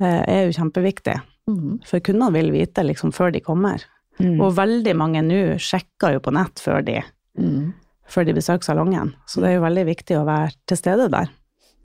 eh, 0.00 0.22
er 0.28 0.46
jo 0.46 0.56
kjempeviktig. 0.60 1.18
Mhm. 1.50 1.80
For 1.88 2.00
kundene 2.00 2.32
vil 2.32 2.52
vite 2.54 2.84
liksom 2.86 3.12
før 3.12 3.32
de 3.32 3.40
kommer. 3.40 3.82
Mm. 4.20 4.40
Og 4.44 4.54
veldig 4.54 4.92
mange 4.94 5.22
nå 5.24 5.38
sjekker 5.58 6.12
jo 6.18 6.20
på 6.20 6.32
nett 6.36 6.60
før 6.60 6.84
de 6.84 7.02
Mhm. 7.38 7.72
før 8.06 8.26
de 8.26 8.32
besøker 8.36 8.62
salongen. 8.62 9.14
Så 9.26 9.40
det 9.40 9.48
er 9.48 9.54
jo 9.56 9.62
veldig 9.64 9.86
viktig 9.88 10.16
å 10.18 10.26
være 10.26 10.52
til 10.68 10.76
stede 10.76 11.10
der. 11.10 11.30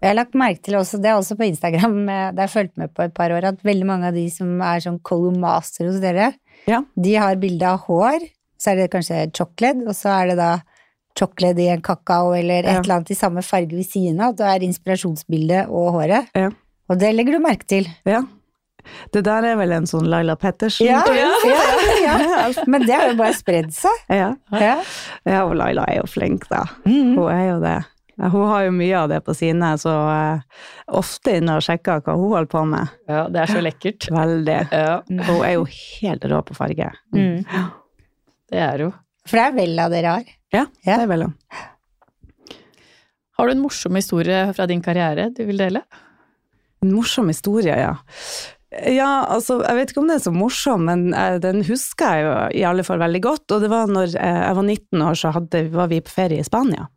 Jeg 0.02 0.10
har 0.12 0.16
lagt 0.20 0.36
merke 0.38 0.62
til 0.62 0.76
også, 0.78 1.00
det 1.02 1.10
er 1.10 1.18
også 1.18 1.36
på 1.40 1.48
Instagram, 1.48 1.98
eh, 2.14 2.32
det 2.32 2.40
har 2.44 2.48
jeg 2.48 2.54
fulgt 2.56 2.78
med 2.78 2.94
på 2.94 3.04
et 3.08 3.14
par 3.18 3.34
år, 3.34 3.48
at 3.50 3.62
veldig 3.66 3.86
mange 3.90 4.08
av 4.12 4.14
de 4.18 4.28
som 4.34 4.52
er 4.62 4.80
sånn 4.84 5.00
colomaster 5.02 5.88
hos 5.90 6.00
dere, 6.04 6.34
Ja. 6.68 6.82
de 6.96 7.14
har 7.16 7.36
bilde 7.42 7.66
av 7.66 7.86
hår, 7.88 8.20
så 8.60 8.72
er 8.74 8.76
det 8.84 8.92
kanskje 8.94 9.24
chocolate, 9.38 9.86
og 9.88 9.94
så 9.98 10.10
er 10.22 10.28
det 10.32 10.38
da 10.38 10.52
chocolate 11.18 11.62
i 11.64 11.70
en 11.74 11.82
kakao 11.82 12.34
eller 12.38 12.60
et 12.66 12.66
Ja. 12.76 12.80
eller 12.82 12.96
annet 13.00 13.12
i 13.12 13.18
samme 13.18 13.42
farge 13.46 13.74
ved 13.74 13.86
siden 13.90 14.20
av, 14.22 14.34
at 14.36 14.38
det 14.38 14.48
er 14.54 14.66
inspirasjonsbildet 14.68 15.70
og 15.70 15.94
håret. 15.98 16.28
Ja. 16.36 16.50
Og 16.90 17.00
det 17.00 17.14
legger 17.16 17.34
du 17.38 17.40
merke 17.44 17.66
til. 17.68 17.88
ja. 18.06 18.24
Det 19.12 19.20
der 19.26 19.44
er 19.44 19.58
vel 19.60 19.74
en 19.76 19.84
sånn 19.90 20.06
Laila 20.08 20.38
Pettersen? 20.40 20.86
Ja, 20.88 21.02
ja, 21.12 21.28
ja. 22.08 22.64
Men 22.72 22.86
det 22.88 22.94
har 22.96 23.10
jo 23.10 23.18
bare 23.20 23.34
spredd 23.36 23.74
seg. 23.76 23.92
ja. 24.10 24.30
Ja. 24.54 24.78
Ja, 25.26 25.42
og 25.44 25.56
Laila 25.60 25.84
er 25.92 25.98
jo 25.98 26.06
flink, 26.08 26.46
da. 26.48 26.62
Mm. 26.86 27.18
Hun 27.18 27.28
er 27.34 27.50
jo 27.50 27.58
det. 27.66 27.74
Ja, 28.18 28.30
Hun 28.34 28.48
har 28.50 28.64
jo 28.66 28.72
mye 28.74 28.98
av 28.98 29.10
det 29.12 29.20
på 29.28 29.34
sine, 29.38 29.72
så 29.78 29.92
eh, 30.10 30.40
ofte 30.98 31.36
inne 31.38 31.58
og 31.60 31.66
sjekker 31.66 32.02
hva 32.02 32.16
hun 32.18 32.32
holder 32.32 32.50
på 32.50 32.64
med. 32.66 32.94
Ja, 33.10 33.28
det 33.30 33.44
er 33.44 33.52
så 33.54 33.62
lekkert. 33.62 34.08
Veldig. 34.14 34.58
Ja, 34.74 34.96
Hun 35.06 35.44
er 35.46 35.54
jo 35.54 35.68
helt 35.70 36.26
rå 36.32 36.40
på 36.48 36.58
farge. 36.58 36.90
Mm. 37.14 37.44
det 38.50 38.64
er 38.64 38.86
jo. 38.88 38.92
For 39.28 39.38
det 39.38 39.46
er 39.52 39.58
vel 39.60 39.80
av 39.84 39.94
dere 39.94 40.16
har. 40.18 40.34
Ja, 40.56 40.66
Ja. 40.88 40.98
det 40.98 41.04
er 41.04 41.12
vel 41.14 41.28
hun. 41.28 41.34
Har 43.38 43.46
du 43.48 43.54
en 43.54 43.62
morsom 43.62 43.96
historie 44.00 44.48
fra 44.58 44.66
din 44.66 44.82
karriere 44.82 45.30
du 45.36 45.44
vil 45.46 45.60
dele? 45.62 45.82
En 46.82 46.94
morsom 46.94 47.28
historie, 47.30 47.76
ja. 47.78 47.96
Ja, 48.92 49.26
altså, 49.32 49.60
jeg 49.64 49.78
vet 49.78 49.92
ikke 49.94 50.02
om 50.02 50.10
det 50.10 50.18
er 50.18 50.24
så 50.26 50.34
morsom, 50.34 50.84
men 50.90 51.14
eh, 51.16 51.38
den 51.42 51.62
husker 51.66 52.18
jeg 52.18 52.26
jo 52.26 52.34
i 52.60 52.64
alle 52.68 52.84
fall 52.86 53.00
veldig 53.02 53.22
godt. 53.24 53.46
Og 53.56 53.62
det 53.64 53.70
var 53.72 53.88
når 53.90 54.16
eh, 54.18 54.40
jeg 54.42 54.58
var 54.58 54.66
19 54.66 55.06
år, 55.08 55.20
så 55.22 55.32
hadde, 55.38 55.62
var 55.74 55.88
vi 55.94 56.02
på 56.04 56.14
ferie 56.18 56.42
i 56.42 56.48
Spania. 56.48 56.88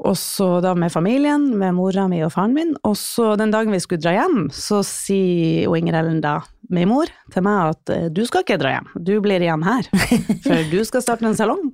Og 0.00 0.16
så 0.16 0.48
da 0.64 0.72
med 0.78 0.92
familien, 0.92 1.50
med 1.60 1.74
mora 1.76 2.06
mi 2.08 2.22
og 2.24 2.32
faren 2.32 2.54
min. 2.56 2.72
Og 2.88 2.96
så 2.96 3.34
den 3.40 3.52
dagen 3.52 3.74
vi 3.74 3.82
skulle 3.82 4.00
dra 4.00 4.14
hjem, 4.16 4.46
så 4.54 4.80
sier 4.86 5.66
jo 5.66 5.76
Inger 5.76 5.98
Ellen 6.00 6.22
da, 6.24 6.38
min 6.72 6.88
mor, 6.88 7.10
til 7.34 7.44
meg 7.44 7.74
at 7.74 7.92
eh, 7.92 8.08
du 8.14 8.22
skal 8.28 8.46
ikke 8.46 8.60
dra 8.62 8.76
hjem, 8.78 8.88
du 8.96 9.14
blir 9.24 9.44
igjen 9.44 9.66
her. 9.66 9.90
For 10.46 10.70
du 10.72 10.80
skal 10.88 11.04
starte 11.04 11.28
en 11.28 11.36
salong. 11.36 11.68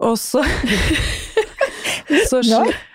Og 0.00 0.16
så 0.18 0.42
så 2.30 2.42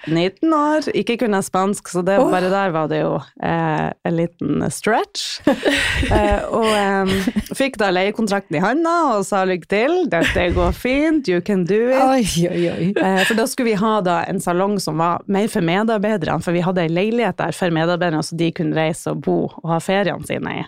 19 0.05 0.53
år, 0.53 0.87
ikke 0.93 1.17
kunne 1.23 1.41
spansk, 1.43 1.89
så 1.89 2.03
det, 2.05 2.17
oh. 2.21 2.29
bare 2.29 2.49
der 2.51 2.73
var 2.75 2.89
det 2.91 3.01
jo 3.01 3.15
eh, 3.43 3.87
en 4.05 4.15
liten 4.15 4.65
stretch. 4.71 5.41
eh, 6.13 6.45
og 6.53 6.67
eh, 6.69 7.29
fikk 7.57 7.79
da 7.81 7.89
leiekontrakten 7.93 8.59
i 8.59 8.63
handa 8.63 8.93
og 9.15 9.25
sa 9.27 9.43
lykke 9.47 9.69
til, 9.71 9.95
dette 10.11 10.47
går 10.55 10.75
fint, 10.77 11.29
you 11.31 11.41
can 11.45 11.65
do 11.65 11.79
it. 11.89 12.01
Oi, 12.01 12.49
oi, 12.51 12.63
oi. 12.73 12.89
Eh, 12.93 13.21
For 13.25 13.37
da 13.37 13.47
skulle 13.49 13.73
vi 13.73 13.79
ha 13.81 13.95
da 14.05 14.19
en 14.29 14.41
salong 14.43 14.77
som 14.83 15.01
var 15.01 15.25
mer 15.31 15.49
for 15.51 15.65
medarbeiderne, 15.65 16.41
for 16.45 16.55
vi 16.55 16.63
hadde 16.65 16.85
ei 16.85 16.91
leilighet 16.91 17.39
der 17.41 17.55
for 17.55 17.73
medarbeiderne, 17.73 18.23
så 18.25 18.37
de 18.37 18.51
kunne 18.55 18.77
reise 18.77 19.13
og 19.13 19.23
bo 19.25 19.39
og 19.49 19.71
ha 19.73 19.81
feriene 19.83 20.27
sine 20.27 20.59
i. 20.61 20.65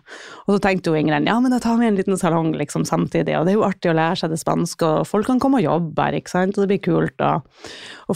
Og 0.47 0.55
så 0.55 0.61
tenkte 0.63 0.91
jo 0.91 0.97
Ingrid 0.97 1.27
ja, 1.27 1.37
men 1.43 1.53
da 1.53 1.61
tar 1.61 1.77
vi 1.79 1.87
en 1.89 1.97
liten 1.97 2.17
salong 2.19 2.53
liksom 2.57 2.85
samtidig, 2.87 3.35
og 3.37 3.45
det 3.45 3.53
er 3.53 3.59
jo 3.59 3.67
artig 3.67 3.91
å 3.91 3.97
lære 3.97 4.21
seg 4.23 4.33
det 4.33 4.41
spanske, 4.41 4.91
og 5.01 5.07
folk 5.09 5.29
kan 5.29 5.41
komme 5.43 5.61
og 5.61 5.67
jobbe 5.67 6.07
her, 6.07 6.17
ikke 6.17 6.33
sant, 6.33 6.57
og 6.57 6.65
det 6.65 6.71
blir 6.73 6.83
kult 6.87 7.23
å, 7.23 7.33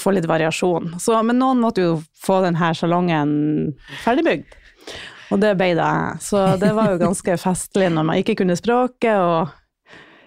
få 0.01 0.13
litt 0.15 0.27
variasjon. 0.29 0.95
Så, 1.01 1.15
men 1.27 1.39
noen 1.41 1.61
måtte 1.63 1.85
jo 1.85 1.93
få 2.25 2.41
denne 2.45 2.73
salongen 2.77 3.31
ferdigbygd. 4.03 4.57
Og 5.31 5.39
det 5.39 5.53
ble 5.59 5.69
det. 5.77 5.91
Så 6.25 6.41
det 6.59 6.73
var 6.75 6.91
jo 6.91 6.99
ganske 7.05 7.37
festlig 7.39 7.87
når 7.93 8.07
man 8.09 8.19
ikke 8.19 8.35
kunne 8.41 8.57
språket 8.59 9.15
og 9.15 9.53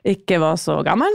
ikke 0.09 0.39
var 0.41 0.57
så 0.61 0.79
gammel. 0.87 1.13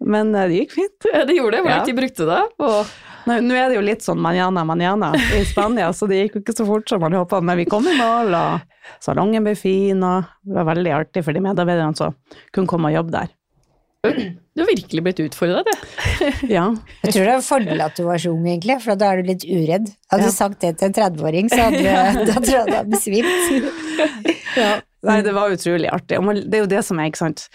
Men 0.00 0.34
eh, 0.34 0.48
det 0.48 0.58
gikk 0.62 0.74
fint. 0.78 1.06
Det 1.28 1.36
gjorde 1.36 1.56
det. 1.58 1.62
Hvor 1.64 1.70
Ja. 1.70 1.76
lang 1.78 1.86
tid 1.88 1.96
brukte 1.98 2.26
det. 2.28 2.42
Og, 2.64 2.92
Nå, 3.28 3.34
nå 3.44 3.52
er 3.52 3.66
det 3.68 3.74
jo 3.76 3.82
litt 3.84 4.00
sånn 4.00 4.16
manana, 4.24 4.62
manana 4.64 5.10
i 5.36 5.42
Spania, 5.44 5.90
så 5.92 6.06
det 6.08 6.22
gikk 6.22 6.38
jo 6.38 6.40
ikke 6.40 6.54
så 6.56 6.64
fort 6.64 6.88
som 6.88 7.02
man 7.04 7.12
håpa, 7.12 7.42
men 7.44 7.58
vi 7.60 7.66
kom 7.68 7.84
i 7.84 7.92
mål, 7.98 8.32
og 8.32 8.94
salongen 9.04 9.44
ble 9.44 9.52
fin, 9.60 10.00
og 10.00 10.24
det 10.40 10.56
var 10.56 10.64
veldig 10.70 10.94
artig 10.96 11.22
for 11.26 11.36
de 11.36 11.42
medarbeiderne 11.44 11.92
som 12.00 12.16
kunne 12.56 12.70
komme 12.72 12.88
og 12.88 12.96
jobbe 12.96 13.12
der. 13.18 13.28
Du 14.02 14.60
har 14.62 14.66
virkelig 14.70 15.02
blitt 15.04 15.20
utfordra, 15.20 15.60
du. 15.66 15.72
Ja. 16.56 16.66
Jeg 17.04 17.12
tror 17.12 17.20
det 17.26 17.28
er 17.28 17.34
en 17.36 17.44
fordel 17.44 17.82
at 17.84 17.98
du 17.98 18.04
var 18.06 18.20
så 18.22 18.32
ung, 18.32 18.46
egentlig, 18.48 18.78
for 18.84 18.96
da 18.96 19.10
er 19.12 19.20
du 19.20 19.28
litt 19.28 19.44
uredd. 19.44 19.90
Hadde 20.10 20.24
Ja. 20.24 20.30
du 20.30 20.36
sagt 20.36 20.60
det 20.64 20.70
til 20.80 20.88
en 20.88 20.96
30-åring, 20.96 21.50
så 21.52 21.66
hadde 21.66 21.82
du, 21.84 22.24
da 22.30 22.36
tror 22.40 22.56
jeg 22.56 22.66
du 22.70 22.76
hadde 22.78 22.94
besvimt. 22.94 24.40
Nei, 25.00 25.18
det 25.24 25.32
var 25.36 25.52
utrolig 25.52 25.88
artig. 25.92 26.18
Det 26.44 26.58
er 26.58 26.64
jo 26.64 26.70
det 26.72 26.82
som 26.84 26.98
er, 27.00 27.08
ikke 27.12 27.20
sant. 27.22 27.46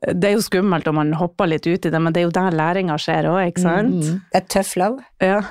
Det 0.00 0.30
er 0.30 0.34
jo 0.38 0.42
skummelt 0.44 0.88
om 0.88 0.96
man 1.00 1.12
hopper 1.20 1.48
litt 1.48 1.66
ut 1.68 1.84
i 1.88 1.92
det, 1.92 2.00
men 2.00 2.12
det 2.16 2.22
er 2.22 2.26
jo 2.28 2.34
der 2.36 2.56
læringa 2.56 2.96
skjer 3.00 3.28
òg, 3.30 3.40
ikke 3.52 3.64
sant. 3.64 4.00
Mm. 4.00 4.20
Det 4.32 4.40
er 4.40 4.46
tøff 4.56 4.72
love. 4.80 5.04
Ja. 5.20 5.42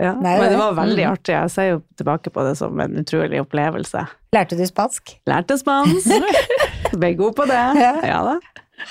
ja. 0.00 0.14
Nei, 0.16 0.34
Men 0.40 0.48
det- 0.54 0.58
var 0.60 0.76
veldig 0.80 1.06
artig. 1.12 1.36
Jeg 1.36 1.50
ser 1.56 1.68
jo 1.74 1.82
tilbake 2.00 2.32
på 2.32 2.44
det 2.48 2.56
som 2.60 2.80
en 2.80 2.96
utrolig 3.04 3.40
opplevelse. 3.44 4.06
Lærte 4.36 4.56
du 4.56 4.64
spansk? 4.68 5.16
Lærte 5.28 5.56
spansk, 5.60 6.08
ble 7.00 7.12
god 7.20 7.36
på 7.36 7.48
det. 7.52 7.60
Ja. 7.80 7.94
Ja 8.14 8.20
da. 8.32 8.38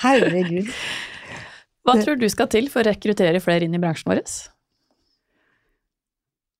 Herregud. 0.00 0.70
Hva 1.86 1.96
tror 2.00 2.18
du 2.20 2.28
skal 2.30 2.48
til 2.52 2.68
for 2.72 2.84
å 2.84 2.90
rekruttere 2.90 3.40
flere 3.42 3.66
inn 3.66 3.76
i 3.76 3.80
bransjen 3.82 4.12
vår? 4.12 4.24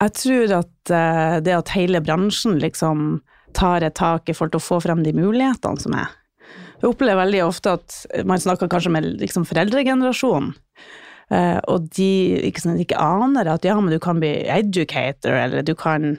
Jeg 0.00 0.16
tror 0.16 0.54
at 0.62 0.92
eh, 0.96 1.36
det 1.44 1.56
at 1.58 1.74
hele 1.76 2.00
bransjen 2.04 2.56
liksom 2.62 3.20
tar 3.56 3.84
et 3.84 3.98
tak 3.98 4.30
i 4.30 4.34
forhold 4.36 4.54
til 4.54 4.62
å 4.62 4.68
få 4.68 4.80
frem 4.84 5.04
de 5.04 5.12
mulighetene 5.16 5.82
som 5.82 5.96
er. 5.98 6.08
Jeg 6.80 6.88
opplever 6.88 7.20
veldig 7.20 7.42
ofte 7.44 7.74
at 7.76 7.98
man 8.24 8.40
snakker 8.40 8.70
kanskje 8.72 8.94
med 8.94 9.08
liksom 9.20 9.44
foreldregenerasjonen, 9.48 10.54
eh, 11.34 11.58
og 11.68 11.90
de 11.98 12.12
ikke, 12.48 12.78
ikke 12.86 13.00
aner 13.00 13.50
at 13.52 13.66
ja, 13.68 13.76
men 13.76 13.92
du 13.92 14.00
kan 14.00 14.22
bli 14.22 14.32
educator, 14.48 15.36
eller 15.36 15.66
du 15.66 15.74
kan 15.76 16.14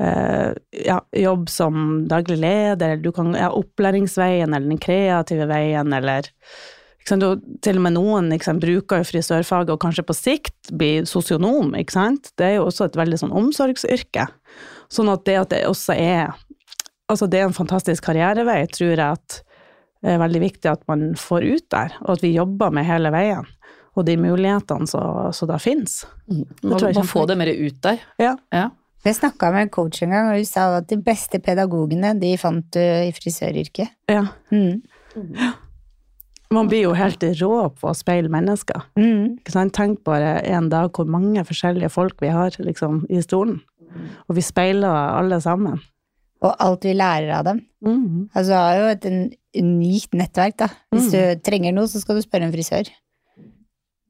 ja, 0.00 0.96
jobb 1.12 1.50
som 1.52 2.04
daglig 2.08 2.38
leder, 2.40 2.94
eller 2.94 3.02
du 3.04 3.10
kan 3.12 3.34
ja, 3.36 3.50
opplæringsveien, 3.52 4.54
eller 4.54 4.68
den 4.70 4.80
kreative 4.80 5.44
veien, 5.50 5.92
eller 5.92 6.30
sant? 7.08 7.26
Og 7.26 7.42
til 7.64 7.80
og 7.80 7.84
med 7.84 7.96
noen 7.98 8.30
sant, 8.40 8.62
bruker 8.62 9.02
jo 9.02 9.08
frisørfaget 9.10 9.74
og 9.74 9.82
kanskje 9.82 10.06
på 10.08 10.16
sikt 10.16 10.72
blir 10.72 11.08
sosionom, 11.08 11.74
ikke 11.76 11.96
sant. 11.98 12.32
Det 12.40 12.48
er 12.48 12.56
jo 12.58 12.68
også 12.70 12.88
et 12.88 12.98
veldig 13.00 13.20
sånn 13.20 13.36
omsorgsyrke. 13.42 14.28
Sånn 14.90 15.12
at 15.12 15.26
det 15.28 15.36
at 15.40 15.52
det 15.54 15.66
også 15.68 15.96
er 15.96 16.32
Altså 17.10 17.26
det 17.26 17.40
er 17.40 17.48
en 17.48 17.54
fantastisk 17.56 18.04
karrierevei, 18.06 18.60
tror 18.70 18.92
jeg 18.92 19.02
at 19.02 19.40
det 20.00 20.12
er 20.12 20.20
veldig 20.22 20.40
viktig 20.44 20.68
at 20.70 20.84
man 20.86 21.16
får 21.18 21.42
ut 21.42 21.64
der, 21.74 21.96
og 22.04 22.12
at 22.14 22.22
vi 22.22 22.30
jobber 22.36 22.70
med 22.70 22.86
hele 22.86 23.10
veien. 23.10 23.48
Og 23.98 24.06
de 24.06 24.14
mulighetene 24.14 24.86
som 24.86 25.50
da 25.50 25.56
finnes. 25.58 26.04
Må, 26.30 26.78
tror 26.78 26.92
jeg 26.94 27.08
få 27.10 27.24
det 27.26 27.36
mer 27.40 27.50
ut 27.50 27.80
der. 27.82 27.98
Ja. 28.22 28.36
Ja. 28.54 28.68
Jeg 29.04 29.16
snakka 29.16 29.48
med 29.54 29.62
en 29.62 29.70
coach 29.72 30.02
en 30.04 30.10
gang, 30.12 30.28
og 30.28 30.36
hun 30.36 30.44
sa 30.44 30.66
at 30.76 30.88
de 30.90 30.96
beste 31.00 31.38
pedagogene, 31.40 32.12
de 32.20 32.34
fant 32.36 32.66
du 32.74 32.80
i 32.80 33.12
frisøryrket. 33.16 33.88
ja. 34.10 34.26
Mm. 34.52 34.82
Man 36.52 36.66
blir 36.66 36.82
jo 36.82 36.92
helt 36.98 37.22
rå 37.38 37.68
på 37.78 37.88
å 37.90 37.94
speile 37.94 38.28
mennesker. 38.32 38.82
Mm. 38.98 39.36
Tenk 39.72 40.00
bare 40.04 40.40
en 40.50 40.68
dag 40.68 40.90
hvor 40.92 41.06
mange 41.06 41.44
forskjellige 41.46 41.90
folk 41.94 42.16
vi 42.20 42.26
har 42.34 42.50
liksom, 42.58 43.04
i 43.08 43.20
stolen. 43.22 43.60
Og 44.28 44.34
vi 44.34 44.42
speiler 44.42 44.90
alle 44.90 45.38
sammen. 45.40 45.78
Og 46.42 46.56
alt 46.58 46.82
vi 46.88 46.94
lærer 46.96 47.30
av 47.36 47.44
dem. 47.46 47.60
Mm. 47.86 48.28
Altså, 48.34 48.50
du 48.50 48.56
har 48.56 48.80
jo 48.80 48.88
et 48.96 49.06
unikt 49.62 50.12
nettverk, 50.18 50.56
da. 50.58 50.68
Hvis 50.92 51.12
Mm. 51.12 51.12
du 51.12 51.40
trenger 51.46 51.72
noe, 51.76 51.86
så 51.86 52.00
skal 52.02 52.16
du 52.18 52.22
spørre 52.26 52.42
en 52.48 52.52
frisør. 52.52 52.90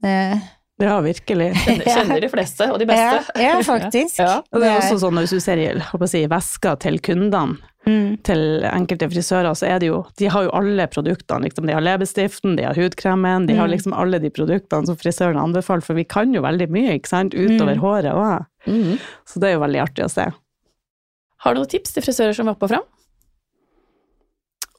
Eh, 0.04 0.38
Ja, 0.80 1.00
virkelig. 1.04 1.50
Kjenner, 1.64 1.84
kjenner 1.84 2.20
de 2.24 2.28
fleste, 2.32 2.66
og 2.72 2.78
de 2.80 2.86
beste. 2.88 3.34
Ja, 3.36 3.50
ja, 3.58 3.62
faktisk. 3.66 4.18
Ja. 4.24 4.38
Og 4.52 4.60
det 4.62 4.68
er 4.70 4.78
også 4.80 4.98
sånn 5.02 5.18
hvis 5.20 5.34
du 5.36 5.40
ser 5.40 5.60
i 5.60 6.06
si, 6.08 6.26
veska 6.26 6.78
til 6.80 6.98
kundene, 7.00 7.58
Mm. 7.88 8.18
til 8.22 8.60
enkelte 8.68 9.06
frisører, 9.08 9.54
så 9.56 9.64
er 9.66 9.78
det 9.80 9.86
jo 9.88 10.02
De 10.18 10.26
har 10.28 10.42
jo 10.44 10.50
alle 10.52 10.84
produktene, 10.92 11.46
liksom. 11.46 11.64
De 11.66 11.72
har 11.72 11.80
leppestiften, 11.80 12.54
de 12.58 12.66
har 12.66 12.74
hudkremen, 12.76 13.46
de 13.48 13.54
har 13.56 13.66
Mm. 13.66 13.72
liksom 13.72 13.94
alle 13.96 14.18
de 14.20 14.28
produktene 14.28 14.84
som 14.86 14.96
frisøren 15.00 15.38
anbefaler, 15.40 15.80
for 15.82 15.94
vi 15.94 16.04
kan 16.04 16.32
jo 16.34 16.42
veldig 16.42 16.68
mye, 16.68 16.98
ikke 17.00 17.08
sant, 17.08 17.32
utover 17.32 17.76
Mm. 17.76 17.80
håret 17.80 18.12
òg. 18.12 18.46
Mhm. 18.66 18.98
Så 19.26 19.40
det 19.40 19.48
er 19.48 19.52
jo 19.54 19.60
veldig 19.64 19.80
artig 19.80 20.04
å 20.04 20.10
se. 20.10 20.26
Har 21.38 21.54
du 21.54 21.60
noen 21.60 21.70
tips 21.70 21.92
til 21.94 22.02
frisører 22.02 22.34
som 22.36 22.44
vil 22.46 22.52
opp 22.52 22.62
og 22.62 22.68
fram? 22.68 22.84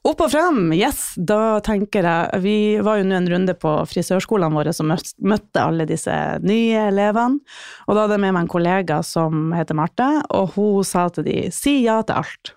Opp 0.02 0.24
og 0.26 0.32
frem, 0.34 0.72
yes! 0.74 1.12
Da 1.14 1.60
tenker 1.62 2.06
jeg 2.08 2.40
Vi 2.42 2.56
var 2.82 2.98
jo 2.98 3.06
nå 3.06 3.20
en 3.20 3.28
runde 3.30 3.54
på 3.54 3.74
frisørskolene 3.86 4.58
våre 4.58 4.74
som 4.74 4.90
møtte 4.90 5.62
alle 5.62 5.86
disse 5.90 6.16
nye 6.42 6.88
elevene. 6.88 7.38
Og 7.86 7.94
da 7.94 8.08
hadde 8.08 8.18
jeg 8.18 8.24
med 8.24 8.34
meg 8.34 8.48
en 8.48 8.50
kollega 8.50 8.98
som 9.06 9.54
heter 9.54 9.78
Marte, 9.78 10.08
og 10.34 10.56
hun 10.56 10.88
sa 10.88 11.06
til 11.14 11.28
de 11.30 11.38
si 11.54 11.84
ja 11.86 12.00
til 12.02 12.18
alt. 12.24 12.56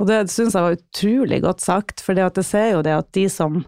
Og 0.00 0.08
det 0.08 0.24
syns 0.32 0.56
jeg 0.56 0.66
var 0.66 0.78
utrolig 0.80 1.40
godt 1.44 1.62
sagt, 1.62 2.02
for 2.02 2.18
jeg 2.18 2.46
ser 2.48 2.72
jo 2.72 2.82
det 2.82 2.96
at 2.96 3.10
de 3.14 3.26
som 3.30 3.60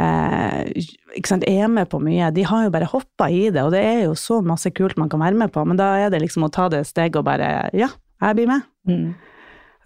eh, 0.00 0.82
sant, 1.28 1.46
er 1.46 1.70
med 1.70 1.90
på 1.92 2.00
mye, 2.02 2.32
de 2.34 2.46
har 2.48 2.66
jo 2.66 2.74
bare 2.74 2.90
hoppa 2.90 3.28
i 3.30 3.50
det, 3.52 3.62
og 3.62 3.74
det 3.76 3.84
er 3.84 4.06
jo 4.08 4.18
så 4.18 4.40
masse 4.42 4.72
kult 4.74 4.98
man 4.98 5.12
kan 5.12 5.22
være 5.22 5.38
med 5.38 5.52
på, 5.54 5.62
men 5.68 5.78
da 5.78 5.92
er 6.00 6.10
det 6.10 6.24
liksom 6.24 6.48
å 6.48 6.50
ta 6.50 6.66
det 6.72 6.86
steget 6.88 7.20
og 7.20 7.28
bare 7.28 7.68
ja, 7.76 7.92
jeg 8.24 8.40
blir 8.40 8.50
med. 8.50 8.64
Mm. 8.88 9.12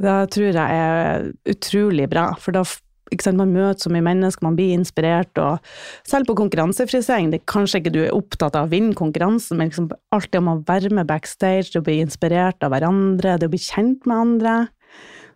Det 0.03 0.17
tror 0.35 0.49
jeg 0.51 0.79
er 0.83 1.29
utrolig 1.53 2.09
bra, 2.11 2.33
for 2.41 2.57
da 2.57 2.65
sant, 2.67 3.37
Man 3.37 3.53
møter 3.53 3.85
så 3.85 3.91
mye 3.93 4.05
mennesker, 4.07 4.43
man 4.47 4.57
blir 4.57 4.73
inspirert. 4.75 5.37
og 5.39 5.61
Selv 6.09 6.27
på 6.27 6.37
konkurransefrisering, 6.39 7.31
det 7.31 7.43
er 7.43 7.51
kanskje 7.53 7.83
ikke 7.83 7.93
du 7.95 8.01
er 8.07 8.15
opptatt 8.17 8.57
av 8.57 8.67
å 8.67 8.73
vinne 8.73 8.97
konkurransen, 8.99 9.59
men 9.59 9.69
liksom 9.71 9.91
det 9.93 10.39
om 10.41 10.49
å 10.49 10.65
være 10.67 10.91
med 10.91 11.07
backstage, 11.11 11.73
det 11.73 11.83
å 11.83 11.87
bli 11.87 12.01
inspirert 12.01 12.63
av 12.65 12.73
hverandre, 12.73 13.39
det 13.39 13.51
å 13.51 13.53
bli 13.53 13.61
kjent 13.61 14.07
med 14.09 14.17
andre. 14.17 14.55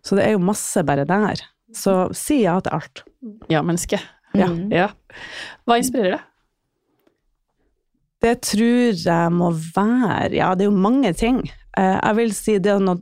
Så 0.03 0.17
det 0.17 0.25
er 0.25 0.35
jo 0.35 0.43
masse 0.43 0.83
bare 0.87 1.05
der. 1.07 1.43
Så 1.75 2.07
si 2.15 2.41
ja 2.43 2.57
til 2.63 2.73
alt. 2.73 3.03
Ja. 4.37 4.47
Mm. 4.47 4.71
Ja. 4.71 4.89
Hva 5.67 5.77
inspirerer 5.79 6.17
deg? 6.17 6.25
Det 8.23 8.33
tror 8.41 8.97
jeg 8.97 9.33
må 9.33 9.51
være 9.53 10.33
Ja, 10.33 10.53
det 10.57 10.65
er 10.65 10.71
jo 10.71 10.77
mange 10.89 11.11
ting. 11.13 11.43
Eh, 11.77 11.99
Jeg 12.01 12.15
vil 12.17 12.33
si 12.33 12.57
det 12.57 12.79
når 12.81 13.01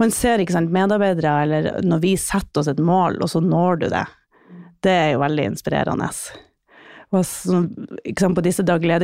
man 0.00 0.12
ser 0.14 0.42
ikke 0.42 0.56
sant, 0.56 0.72
medarbeidere, 0.74 1.34
eller 1.44 1.70
når 1.86 2.02
vi 2.04 2.16
setter 2.20 2.62
oss 2.62 2.70
et 2.70 2.82
mål, 2.82 3.20
og 3.22 3.32
så 3.32 3.42
når 3.44 3.82
du 3.82 3.88
det. 3.92 4.04
Det 4.84 4.94
er 4.94 5.10
jo 5.14 5.24
veldig 5.24 5.48
inspirerende. 5.52 6.10
Og 7.08 7.24
så, 7.24 7.62
sant, 8.20 8.36
på 8.36 8.44
disse 8.44 8.64
daglig 8.68 9.00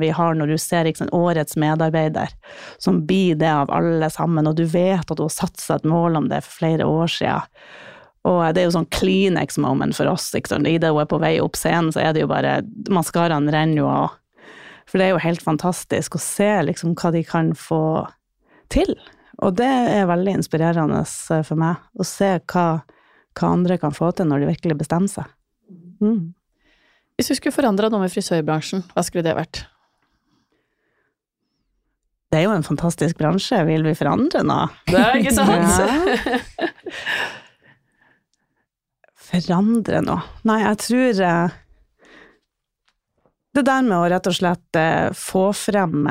vi 0.00 0.10
har, 0.16 0.34
når 0.34 0.46
du 0.46 0.58
ser 0.58 0.88
sant, 0.96 1.12
årets 1.12 1.56
medarbeider, 1.60 2.32
som 2.78 3.04
blir 3.06 3.34
det 3.36 3.50
av 3.50 3.70
alle 3.70 4.10
sammen, 4.10 4.46
og 4.46 4.56
du 4.56 4.64
vet 4.64 5.04
at 5.04 5.16
du 5.16 5.26
har 5.26 5.34
satt 5.34 5.60
seg 5.60 5.82
et 5.82 5.90
mål 5.90 6.16
om 6.16 6.28
det 6.28 6.42
for 6.44 6.64
flere 6.64 6.88
år 6.88 7.06
siden. 7.06 7.50
Og 8.24 8.40
det 8.56 8.62
er 8.62 8.70
jo 8.70 8.76
sånn 8.78 8.88
Kleenex 8.88 9.58
moment 9.60 9.92
for 9.96 10.08
oss. 10.08 10.30
Ikke 10.32 10.54
sant? 10.54 10.68
Idet 10.68 10.94
hun 10.94 11.02
er 11.02 11.08
på 11.10 11.20
vei 11.20 11.34
opp 11.44 11.58
scenen, 11.60 11.92
så 11.92 12.00
er 12.00 12.14
det 12.16 12.22
jo 12.22 12.30
bare 12.30 12.62
Maskaraen 12.88 13.50
renner 13.52 13.82
jo 13.82 13.90
av. 13.90 14.14
For 14.88 15.00
det 15.00 15.08
er 15.08 15.12
jo 15.12 15.24
helt 15.24 15.44
fantastisk 15.44 16.16
å 16.16 16.22
se 16.22 16.48
liksom 16.64 16.94
hva 16.96 17.12
de 17.12 17.20
kan 17.28 17.52
få 17.58 18.06
til. 18.72 18.96
Og 19.42 19.54
det 19.58 19.66
er 19.68 20.06
veldig 20.08 20.38
inspirerende 20.38 21.02
eh, 21.02 21.44
for 21.46 21.58
meg, 21.60 21.82
å 21.98 22.06
se 22.06 22.36
hva, 22.52 22.66
hva 23.34 23.50
andre 23.50 23.78
kan 23.82 23.94
få 23.94 24.12
til 24.14 24.28
når 24.30 24.44
de 24.44 24.50
virkelig 24.52 24.78
bestemmer 24.84 25.10
seg. 25.10 25.30
Mm. 26.04 26.34
Hvis 27.14 27.30
du 27.30 27.38
skulle 27.38 27.54
forandra 27.54 27.90
noe 27.90 28.04
med 28.04 28.12
frisørbransjen, 28.12 28.84
hva 28.94 29.04
skulle 29.06 29.26
det 29.26 29.36
vært? 29.38 29.64
Det 32.34 32.40
er 32.40 32.48
jo 32.48 32.54
en 32.56 32.66
fantastisk 32.66 33.18
bransje, 33.20 33.60
vil 33.68 33.84
vi 33.86 33.94
forandre 33.94 34.42
noe? 34.42 34.66
Det 34.90 34.98
er 34.98 35.20
ikke 35.22 35.36
sant? 35.36 35.70
Ja. 39.24 39.40
Forandre 39.40 40.00
noe? 40.04 40.22
Nei, 40.46 40.60
jeg 40.62 40.78
tror 40.84 41.20
eh, 41.26 41.54
Det 43.56 43.64
der 43.66 43.86
med 43.86 43.96
å 43.96 44.08
rett 44.12 44.28
og 44.30 44.36
slett 44.36 44.78
eh, 44.78 45.08
få 45.16 45.48
frem 45.56 46.04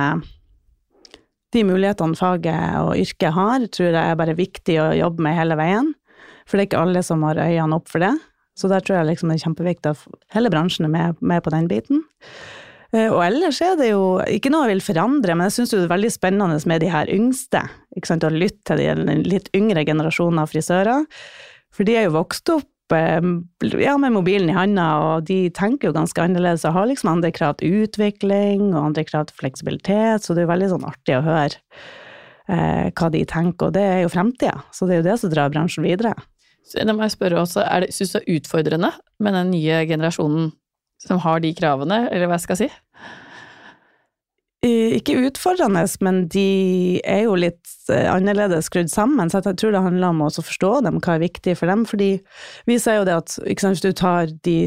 de 1.53 1.63
mulighetene 1.67 2.17
faget 2.17 2.79
og 2.81 2.95
yrket 2.99 3.35
har, 3.35 3.67
tror 3.73 3.91
jeg 3.91 4.01
er 4.01 4.19
bare 4.19 4.37
viktig 4.37 4.79
å 4.81 4.89
jobbe 4.97 5.23
med 5.25 5.37
hele 5.37 5.57
veien. 5.59 5.93
For 6.47 6.57
det 6.57 6.65
er 6.65 6.69
ikke 6.71 6.81
alle 6.83 7.03
som 7.05 7.23
har 7.27 7.39
øynene 7.39 7.77
opp 7.77 7.91
for 7.91 8.03
det. 8.03 8.11
Så 8.57 8.69
der 8.69 8.83
tror 8.85 8.99
jeg 8.99 9.09
liksom 9.13 9.31
det 9.31 9.39
er 9.39 9.45
kjempeviktig 9.47 9.93
at 9.93 10.03
hele 10.35 10.51
bransjen 10.53 10.85
er 10.85 10.93
med, 10.93 11.21
med 11.25 11.41
på 11.45 11.53
den 11.53 11.69
biten. 11.71 12.03
Eh, 12.93 13.07
Og 13.09 13.23
ellers 13.25 13.61
er 13.65 13.77
det 13.79 13.89
jo 13.89 14.19
ikke 14.29 14.51
noe 14.53 14.67
jeg 14.67 14.75
vil 14.75 14.85
forandre, 14.91 15.37
men 15.37 15.49
jeg 15.49 15.57
syns 15.57 15.73
det 15.73 15.79
er 15.85 15.93
veldig 15.95 16.11
spennende 16.13 16.59
med 16.69 16.83
de 16.83 16.91
her 16.93 17.09
yngste. 17.09 17.63
Å 17.97 18.33
lytte 18.33 18.75
til 18.75 18.83
de 18.83 19.17
litt 19.25 19.49
yngre 19.57 19.85
generasjonen 19.87 20.43
av 20.43 20.53
frisører. 20.53 21.07
For 21.73 21.87
de 21.87 21.97
er 21.97 22.05
jo 22.07 22.17
vokst 22.19 22.49
opp 22.53 22.69
ja, 22.93 23.95
med 23.99 24.13
mobilen 24.15 24.51
i 24.51 24.55
handa, 24.55 24.87
og 25.01 25.27
de 25.29 25.47
tenker 25.55 25.89
jo 25.89 25.95
ganske 25.95 26.21
annerledes 26.21 26.65
og 26.67 26.75
har 26.77 26.89
liksom 26.89 27.11
andre 27.15 27.31
krav 27.35 27.57
til 27.59 27.83
utvikling 27.83 28.71
og 28.71 28.89
andre 28.89 29.05
krav 29.07 29.27
til 29.29 29.39
fleksibilitet, 29.41 30.23
så 30.23 30.33
det 30.33 30.43
er 30.43 30.47
jo 30.47 30.53
veldig 30.53 30.69
sånn 30.73 30.87
artig 30.89 31.17
å 31.17 31.23
høre 31.25 31.61
eh, 32.47 32.89
hva 32.89 33.09
de 33.13 33.23
tenker, 33.29 33.69
og 33.69 33.75
det 33.77 33.85
er 33.87 33.99
jo 34.03 34.13
fremtida. 34.13 34.61
Så 34.75 34.87
det 34.87 34.97
er 34.97 35.03
jo 35.03 35.09
det 35.09 35.17
som 35.21 35.33
drar 35.33 35.53
bransjen 35.53 35.87
videre. 35.87 36.15
Så 36.63 36.85
Da 36.87 36.95
må 36.95 37.05
jeg 37.05 37.17
spørre 37.17 37.41
også, 37.41 37.63
er 37.65 37.85
det, 37.85 37.93
synes 37.95 38.13
du 38.13 38.19
det 38.19 38.23
er 38.23 38.39
utfordrende 38.39 38.91
med 39.19 39.35
den 39.35 39.51
nye 39.51 39.83
generasjonen 39.89 40.53
som 41.03 41.19
har 41.19 41.43
de 41.43 41.51
kravene, 41.55 42.05
eller 42.09 42.29
hva 42.29 42.39
jeg 42.39 42.45
skal 42.45 42.61
si? 42.61 42.69
Eh, 44.63 44.95
Ikke 44.95 45.17
utfordrende, 45.27 45.83
men 46.05 46.23
de 46.31 47.01
er 47.03 47.25
jo 47.25 47.35
litt 47.35 47.91
eh, 47.91 48.07
annerledes 48.07 48.69
skrudd 48.69 48.91
sammen, 48.91 49.27
så 49.29 49.41
jeg 49.43 49.57
tror 49.59 49.75
det 49.75 49.83
handler 49.83 50.13
om 50.13 50.23
å 50.23 50.31
forstå 50.31 50.71
dem, 50.85 51.01
hva 51.03 51.17
er 51.17 51.25
viktig 51.25 51.57
for 51.59 51.71
dem. 51.71 51.83
Fordi 51.89 52.13
vi 52.69 52.79
ser 52.79 53.01
jo 53.01 53.07
det 53.09 53.17
at 53.19 53.35
ikke 53.43 53.65
sant, 53.65 53.75
hvis 53.75 53.83
du 53.83 53.99
tar 53.99 54.31
de, 54.47 54.57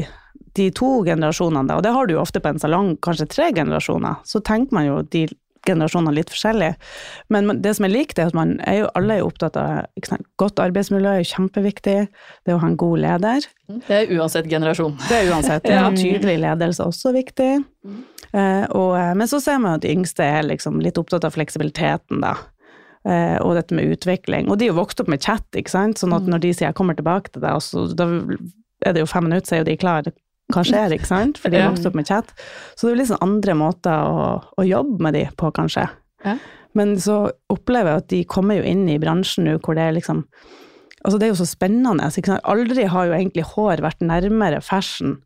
de 0.59 0.69
to 0.77 0.91
generasjonene, 1.07 1.79
og 1.79 1.83
det 1.85 1.95
har 1.95 2.05
du 2.05 2.13
jo 2.13 2.21
ofte 2.21 2.43
på 2.43 2.53
en 2.53 2.61
salong, 2.61 2.93
kanskje 3.01 3.29
tre 3.33 3.49
generasjoner, 3.57 4.21
så 4.27 4.43
tenker 4.45 4.77
man 4.77 4.85
jo 4.85 5.01
de 5.15 5.25
generasjonene 5.67 6.13
litt 6.15 6.31
forskjellig. 6.31 6.71
Men 7.33 7.57
det 7.63 7.73
som 7.77 7.87
er 7.87 7.93
likt, 7.93 8.19
er 8.21 8.29
at 8.29 8.37
man 8.37 8.55
er 8.67 8.83
jo 8.83 8.91
alle 8.97 9.17
er 9.17 9.25
opptatt 9.25 9.57
av 9.59 9.87
sant, 10.07 10.27
godt 10.39 10.61
arbeidsmiljø, 10.63 11.09
er 11.17 11.23
jo 11.23 11.31
kjempeviktig, 11.33 11.97
det 12.47 12.55
å 12.55 12.61
ha 12.61 12.69
en 12.69 12.77
god 12.79 13.01
leder. 13.03 13.49
Det 13.89 13.97
er 14.03 14.13
uansett 14.15 14.47
generasjon. 14.51 14.95
Det 15.07 15.23
er 15.23 15.33
uansett. 15.33 15.67
Ja. 15.67 15.87
Tydelig 15.97 16.37
ledelse 16.45 16.85
er 16.85 16.93
også 16.93 17.11
viktig. 17.17 17.51
Eh, 17.87 17.97
og, 18.33 18.91
eh, 18.99 19.13
men 19.15 19.29
så 19.29 19.39
ser 19.43 19.59
man 19.63 19.77
at 19.77 19.85
de 19.85 19.93
yngste 19.93 20.25
er 20.25 20.47
liksom 20.47 20.81
litt 20.83 20.99
opptatt 20.99 21.27
av 21.27 21.35
fleksibiliteten, 21.37 22.21
da. 22.23 22.35
Eh, 23.07 23.37
og 23.39 23.55
dette 23.55 23.75
med 23.77 23.93
utvikling. 23.93 24.49
Og 24.51 24.59
de 24.59 24.67
er 24.67 24.73
jo 24.73 24.81
vokst 24.81 24.99
opp 24.99 25.11
med 25.11 25.23
chat, 25.23 25.45
ikke 25.55 25.71
sant. 25.71 26.01
Sånn 26.01 26.15
at 26.15 26.27
når 26.27 26.43
de 26.43 26.53
sier 26.53 26.67
'jeg 26.67 26.75
kommer 26.75 26.97
tilbake 26.97 27.31
til 27.31 27.41
deg', 27.41 27.61
så, 27.63 27.87
da 27.95 28.05
er 28.83 28.93
det 28.93 28.99
jo 28.99 29.05
fem 29.05 29.23
minutter, 29.23 29.47
så 29.47 29.55
er 29.55 29.63
jo 29.63 29.71
de 29.71 29.77
klare. 29.77 30.13
Hva 30.51 30.63
skjer, 30.63 30.91
ikke 30.95 31.07
sant? 31.07 31.37
For 31.37 31.49
de 31.49 31.57
er 31.57 31.69
vokst 31.69 31.85
opp 31.85 31.95
med 31.95 32.07
chat. 32.07 32.27
Så 32.75 32.87
det 32.87 32.93
er 32.93 33.03
jo 33.03 33.15
sånn 33.15 33.27
andre 33.27 33.53
måter 33.53 33.91
å, 33.91 34.43
å 34.57 34.63
jobbe 34.63 35.03
med 35.03 35.13
de 35.13 35.27
på, 35.35 35.51
kanskje. 35.51 35.89
Ja. 36.23 36.37
Men 36.73 36.95
så 36.97 37.31
opplever 37.49 37.91
jeg 37.91 37.97
at 37.97 38.07
de 38.07 38.23
kommer 38.23 38.55
jo 38.55 38.63
inn 38.63 38.87
i 38.87 38.99
bransjen 38.99 39.45
nå 39.47 39.57
hvor 39.59 39.75
det 39.75 39.83
er 39.83 39.97
liksom 39.97 40.25
Altså, 41.05 41.19
det 41.19 41.27
er 41.27 41.29
jo 41.29 41.45
så 41.45 41.45
spennende. 41.45 42.09
Aldri 42.43 42.83
har 42.83 43.05
jo 43.05 43.13
egentlig 43.13 43.43
hår 43.45 43.79
vært 43.85 44.01
nærmere 44.01 44.59
fashion 44.65 45.21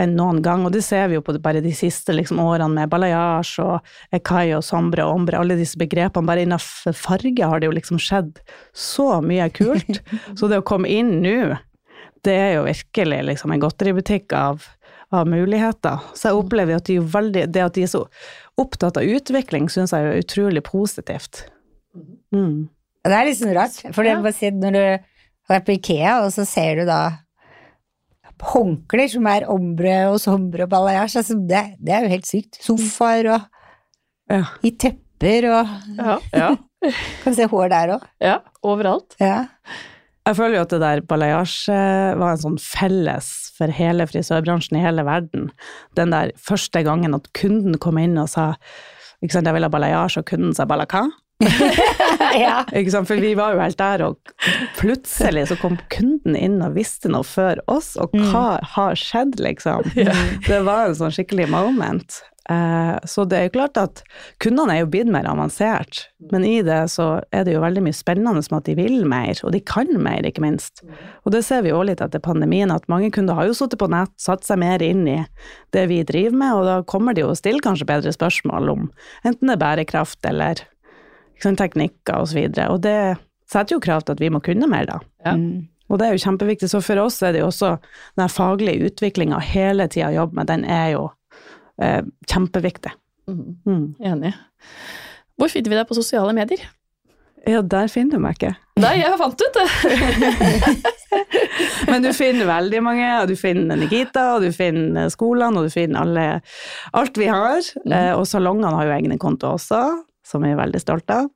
enn 0.00 0.16
noen 0.18 0.40
gang, 0.42 0.64
og 0.66 0.72
det 0.74 0.82
ser 0.82 1.06
vi 1.10 1.18
jo 1.18 1.22
på 1.22 1.36
bare 1.42 1.62
de 1.62 1.70
siste 1.76 2.14
liksom, 2.16 2.40
årene 2.42 2.72
med 2.74 2.90
balayage 2.90 3.62
og 3.62 4.16
ekai 4.16 4.48
og 4.56 4.64
sombre 4.66 5.04
og 5.06 5.20
ombre, 5.20 5.38
alle 5.38 5.58
disse 5.58 5.78
begrepene. 5.78 6.26
Bare 6.26 6.42
innenfor 6.42 6.96
farge 6.98 7.46
har 7.46 7.62
det 7.62 7.70
jo 7.70 7.76
liksom 7.76 8.00
skjedd 8.02 8.40
så 8.74 9.20
mye 9.22 9.46
kult. 9.54 10.02
Så 10.38 10.50
det 10.50 10.58
å 10.58 10.66
komme 10.66 10.90
inn 10.90 11.20
nå, 11.22 11.54
det 12.26 12.34
er 12.34 12.52
jo 12.56 12.66
virkelig 12.66 13.22
liksom 13.30 13.54
en 13.54 13.62
godteributikk 13.62 14.34
av, 14.34 14.66
av 15.14 15.28
muligheter. 15.30 16.02
Så 16.16 16.30
jeg 16.30 16.42
opplever 16.42 16.78
at 16.80 16.88
de 16.90 16.98
er 16.98 17.10
veldig, 17.14 17.48
det 17.54 17.62
at 17.62 17.78
de 17.78 17.86
er 17.86 17.92
så 17.94 18.04
opptatt 18.60 18.98
av 18.98 19.06
utvikling, 19.06 19.68
syns 19.70 19.94
jeg 19.94 20.10
er 20.10 20.22
utrolig 20.24 20.64
positivt. 20.66 21.44
Mm. 22.34 22.66
Det 23.04 23.12
er 23.14 23.28
litt 23.28 23.38
sånn 23.38 23.54
rart, 23.54 23.76
for 23.92 24.02
det 24.02 24.16
Ja. 24.16 24.32
si 24.32 24.50
når 24.50 24.72
du 24.72 24.80
har 24.80 25.60
vært 25.60 25.66
på 25.66 25.74
Ikea, 25.76 26.24
og 26.24 26.32
så 26.32 26.46
ser 26.48 26.80
du 26.80 26.84
da 26.88 27.18
håndklær 28.42 29.08
som 29.12 29.26
er 29.30 29.46
ombre 29.48 29.94
og 30.10 30.18
sombre 30.20 30.64
og 30.66 30.70
balayage, 30.70 31.16
altså 31.20 31.34
det, 31.48 31.62
det 31.80 31.94
er 31.94 32.02
jo 32.06 32.08
helt 32.16 32.26
sykt. 32.26 32.58
Sofaer 32.64 33.30
og 33.34 33.40
Ja. 34.30 34.44
i 34.64 34.70
tepper 34.70 35.44
og 35.52 35.68
Ja, 35.98 36.18
ja, 36.32 36.54
Kan 37.24 37.34
se 37.36 37.44
hår 37.48 37.68
der 37.68 37.94
òg. 37.98 38.02
ja 38.20 38.38
overalt. 38.62 39.14
Ja. 39.20 39.46
Jeg 40.26 40.36
føler 40.36 40.56
jo 40.56 40.62
at 40.64 40.70
det 40.72 40.80
der 40.80 41.00
balayage 41.04 41.68
var 42.16 42.30
en 42.32 42.40
sånn 42.40 42.58
felles 42.60 43.28
for 43.58 43.68
hele 43.68 44.06
frisørbransjen 44.08 44.78
i 44.78 44.82
hele 44.84 45.04
verden. 45.04 45.50
Den 45.96 46.10
der 46.10 46.32
første 46.40 46.82
gangen 46.82 47.14
at 47.14 47.28
kunden 47.36 47.76
kom 47.78 47.98
inn 48.00 48.16
og 48.18 48.28
sa 48.32 48.54
ikke 49.22 49.32
sant, 49.36 49.46
jeg 49.46 49.54
vil 49.54 49.64
ha 49.64 49.68
balayage, 49.72 50.18
og 50.20 50.26
kunden 50.28 50.52
sa 50.56 50.64
balaka. 50.68 51.04
ja. 52.38 52.64
For 53.04 53.20
vi 53.20 53.34
var 53.34 53.56
jo 53.56 53.62
helt 53.62 53.80
der, 53.80 54.04
og 54.06 54.18
plutselig 54.78 55.48
så 55.50 55.58
kom 55.60 55.78
kunden 55.92 56.36
inn 56.38 56.60
og 56.64 56.76
visste 56.78 57.10
noe 57.12 57.26
før 57.26 57.62
oss, 57.70 57.94
og 58.00 58.14
hva 58.30 58.60
har 58.76 58.98
skjedd, 58.98 59.40
liksom? 59.42 59.90
Det 60.48 60.62
var 60.66 60.88
en 60.88 60.98
sånn 60.98 61.14
skikkelig 61.14 61.50
moment. 61.52 62.22
Eh, 62.50 62.96
så 63.08 63.24
det 63.24 63.38
er 63.38 63.46
jo 63.46 63.54
klart 63.54 63.78
at 63.80 64.02
kundene 64.42 64.74
er 64.74 64.82
jo 64.82 64.88
blitt 64.92 65.08
mer 65.08 65.24
avansert, 65.30 66.02
men 66.32 66.44
i 66.44 66.58
det 66.64 66.82
så 66.92 67.06
er 67.32 67.46
det 67.46 67.54
jo 67.54 67.62
veldig 67.62 67.86
mye 67.86 67.96
spennende 67.96 68.36
med 68.36 68.58
at 68.58 68.68
de 68.68 68.74
vil 68.76 68.98
mer, 69.08 69.32
og 69.46 69.54
de 69.54 69.62
kan 69.64 69.88
mer, 69.96 70.26
ikke 70.28 70.44
minst. 70.44 70.84
Og 71.24 71.32
det 71.32 71.40
ser 71.46 71.64
vi 71.64 71.72
jo 71.72 71.80
litt 71.86 72.04
etter 72.04 72.20
pandemien, 72.24 72.72
at 72.74 72.88
mange 72.92 73.08
kunder 73.16 73.38
har 73.38 73.48
jo 73.48 73.56
sittet 73.56 73.80
på 73.80 73.88
nett, 73.92 74.12
satt 74.20 74.44
seg 74.44 74.60
mer 74.60 74.84
inn 74.84 75.06
i 75.08 75.22
det 75.72 75.86
vi 75.88 76.02
driver 76.04 76.36
med, 76.42 76.58
og 76.58 76.68
da 76.68 76.76
kommer 76.88 77.16
de 77.16 77.24
jo 77.24 77.32
og 77.32 77.40
stiller 77.40 77.64
kanskje 77.64 77.88
bedre 77.88 78.12
spørsmål 78.12 78.72
om 78.76 78.86
enten 79.24 79.48
det 79.48 79.56
er 79.56 79.64
bærekraft 79.64 80.28
eller 80.28 80.60
teknikker 81.42 82.20
og 82.20 82.28
så. 82.30 82.44
Og 82.68 82.82
det 82.84 82.98
setter 83.50 83.76
jo 83.76 83.82
krav 83.84 84.04
til 84.04 84.16
at 84.16 84.22
vi 84.22 84.30
må 84.32 84.40
kunne 84.44 84.68
mer, 84.70 84.86
da. 84.88 84.98
Ja. 85.24 85.36
Mm. 85.38 85.68
Og 85.92 86.00
det 86.00 86.06
er 86.06 86.16
jo 86.16 86.22
kjempeviktig. 86.24 86.70
Så 86.72 86.80
for 86.84 87.00
oss 87.02 87.20
er 87.22 87.34
det 87.34 87.42
jo 87.42 87.50
også 87.50 87.74
den 88.18 88.32
faglige 88.32 88.88
utviklinga 88.88 89.40
hele 89.44 89.88
tida 89.92 90.08
å 90.10 90.18
jobbe 90.22 90.40
med, 90.40 90.48
den 90.48 90.64
er 90.64 90.94
jo 90.94 91.02
eh, 91.82 92.00
kjempeviktig. 92.30 92.94
Mm. 93.28 93.44
Mm. 93.66 93.84
Enig. 94.12 94.32
Hvor 95.36 95.52
finner 95.52 95.72
vi 95.72 95.78
deg 95.78 95.88
på 95.88 95.98
sosiale 95.98 96.32
medier? 96.36 96.62
Ja, 97.44 97.60
der 97.60 97.90
finner 97.92 98.16
du 98.16 98.24
meg 98.24 98.38
ikke. 98.38 98.54
Nei, 98.80 98.94
jeg 99.02 99.18
fant 99.20 99.42
ut 99.44 99.58
det! 99.58 99.66
Men 101.90 102.02
du 102.02 102.08
finner 102.16 102.48
veldig 102.48 102.80
mange, 102.82 103.10
og 103.20 103.28
du 103.28 103.34
finner 103.38 103.78
Nikita, 103.78 104.24
og 104.36 104.46
du 104.46 104.48
finner 104.54 105.12
skolene, 105.12 105.60
og 105.60 105.68
du 105.68 105.74
finner 105.74 106.00
alle, 106.00 106.24
alt 106.96 107.20
vi 107.20 107.28
har. 107.28 107.60
Eh, 107.84 108.12
og 108.16 108.24
salongene 108.30 108.72
har 108.78 108.88
jo 108.88 108.96
egne 108.96 109.20
konto 109.20 109.52
også. 109.58 109.82
Som 110.24 110.44
jeg 110.46 110.54
er 110.54 110.60
veldig 110.62 110.80
stolt 110.80 111.10
av. 111.12 111.26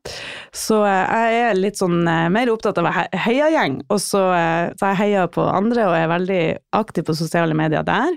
Så 0.57 0.81
eh, 0.89 1.13
jeg 1.31 1.43
er 1.51 1.59
litt 1.59 1.77
sånn 1.81 2.01
eh, 2.09 2.27
mer 2.33 2.49
opptatt 2.53 2.79
av 2.81 2.89
he- 2.95 3.09
heiagjeng, 3.27 3.83
og 3.93 4.01
så, 4.01 4.23
eh, 4.33 4.71
så 4.81 4.93
jeg 4.95 5.01
heier 5.03 5.29
på 5.35 5.45
andre 5.45 5.85
og 5.91 5.97
er 5.99 6.09
veldig 6.15 6.43
aktiv 6.79 7.05
på 7.09 7.17
sosiale 7.19 7.57
medier 7.59 7.85
der. 7.87 8.17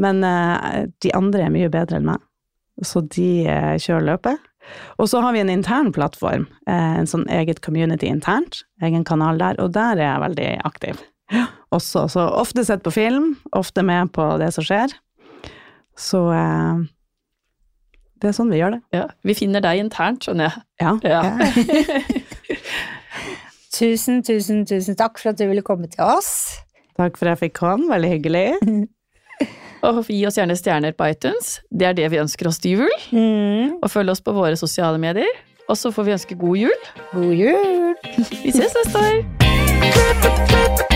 Men 0.00 0.24
eh, 0.24 0.86
de 1.04 1.12
andre 1.16 1.46
er 1.46 1.52
mye 1.54 1.68
bedre 1.72 2.00
enn 2.00 2.08
meg, 2.08 2.24
så 2.84 3.04
de 3.12 3.30
eh, 3.44 3.74
kjører 3.80 4.08
løpet. 4.14 4.52
Og 4.98 5.06
så 5.12 5.20
har 5.22 5.30
vi 5.36 5.44
en 5.44 5.52
intern 5.52 5.92
plattform, 5.94 6.48
eh, 6.66 6.94
en 6.98 7.06
sånn 7.06 7.28
eget 7.30 7.60
community 7.62 8.08
internt, 8.10 8.64
egen 8.82 9.04
kanal 9.06 9.38
der, 9.38 9.60
og 9.62 9.70
der 9.76 10.00
er 10.00 10.08
jeg 10.08 10.24
veldig 10.24 10.48
aktiv. 10.66 11.04
Også, 11.74 12.06
så 12.10 12.24
ofte 12.40 12.64
sett 12.66 12.82
på 12.86 12.92
film, 12.94 13.34
ofte 13.54 13.82
med 13.86 14.10
på 14.14 14.26
det 14.42 14.52
som 14.56 14.64
skjer. 14.66 14.92
Så 15.98 16.24
eh, 16.34 16.82
det 18.22 18.30
er 18.30 18.36
sånn 18.36 18.52
vi 18.52 18.60
gjør 18.60 18.76
det. 18.76 18.82
Ja, 18.96 19.06
vi 19.26 19.34
finner 19.36 19.64
deg 19.64 19.82
internt, 19.82 20.24
skjønner 20.24 20.48
jeg. 20.48 20.62
Ja. 20.80 20.92
Ja. 21.04 21.22
Tusen, 23.76 24.22
tusen, 24.24 24.62
tusen 24.64 24.96
takk 24.96 25.18
for 25.20 25.34
at 25.34 25.40
du 25.40 25.44
ville 25.50 25.60
komme 25.64 25.84
til 25.92 26.00
oss. 26.00 26.62
Takk 26.96 27.18
for 27.18 27.28
at 27.28 27.34
jeg 27.34 27.50
fikk 27.50 27.58
komme, 27.58 27.90
veldig 27.92 28.08
hyggelig. 28.14 28.46
Og 29.86 30.00
gi 30.08 30.22
oss 30.26 30.38
gjerne 30.40 30.56
stjerner 30.56 30.96
på 30.96 31.10
iTunes. 31.12 31.58
Det 31.68 31.90
er 31.90 31.98
det 31.98 32.08
vi 32.14 32.22
ønsker 32.22 32.48
oss 32.48 32.58
til 32.62 32.80
jul. 32.80 32.96
Mm. 33.12 33.76
Og 33.82 33.92
følg 33.92 34.14
oss 34.14 34.24
på 34.24 34.32
våre 34.32 34.56
sosiale 34.56 34.98
medier. 35.02 35.28
Og 35.68 35.76
så 35.76 35.92
får 35.92 36.08
vi 36.08 36.16
ønske 36.16 36.40
god 36.40 36.56
jul. 36.56 36.80
God 37.12 37.32
jul! 37.36 37.94
Vi 38.16 38.50
ses 38.56 38.72
neste 38.80 38.98
år! 39.04 40.95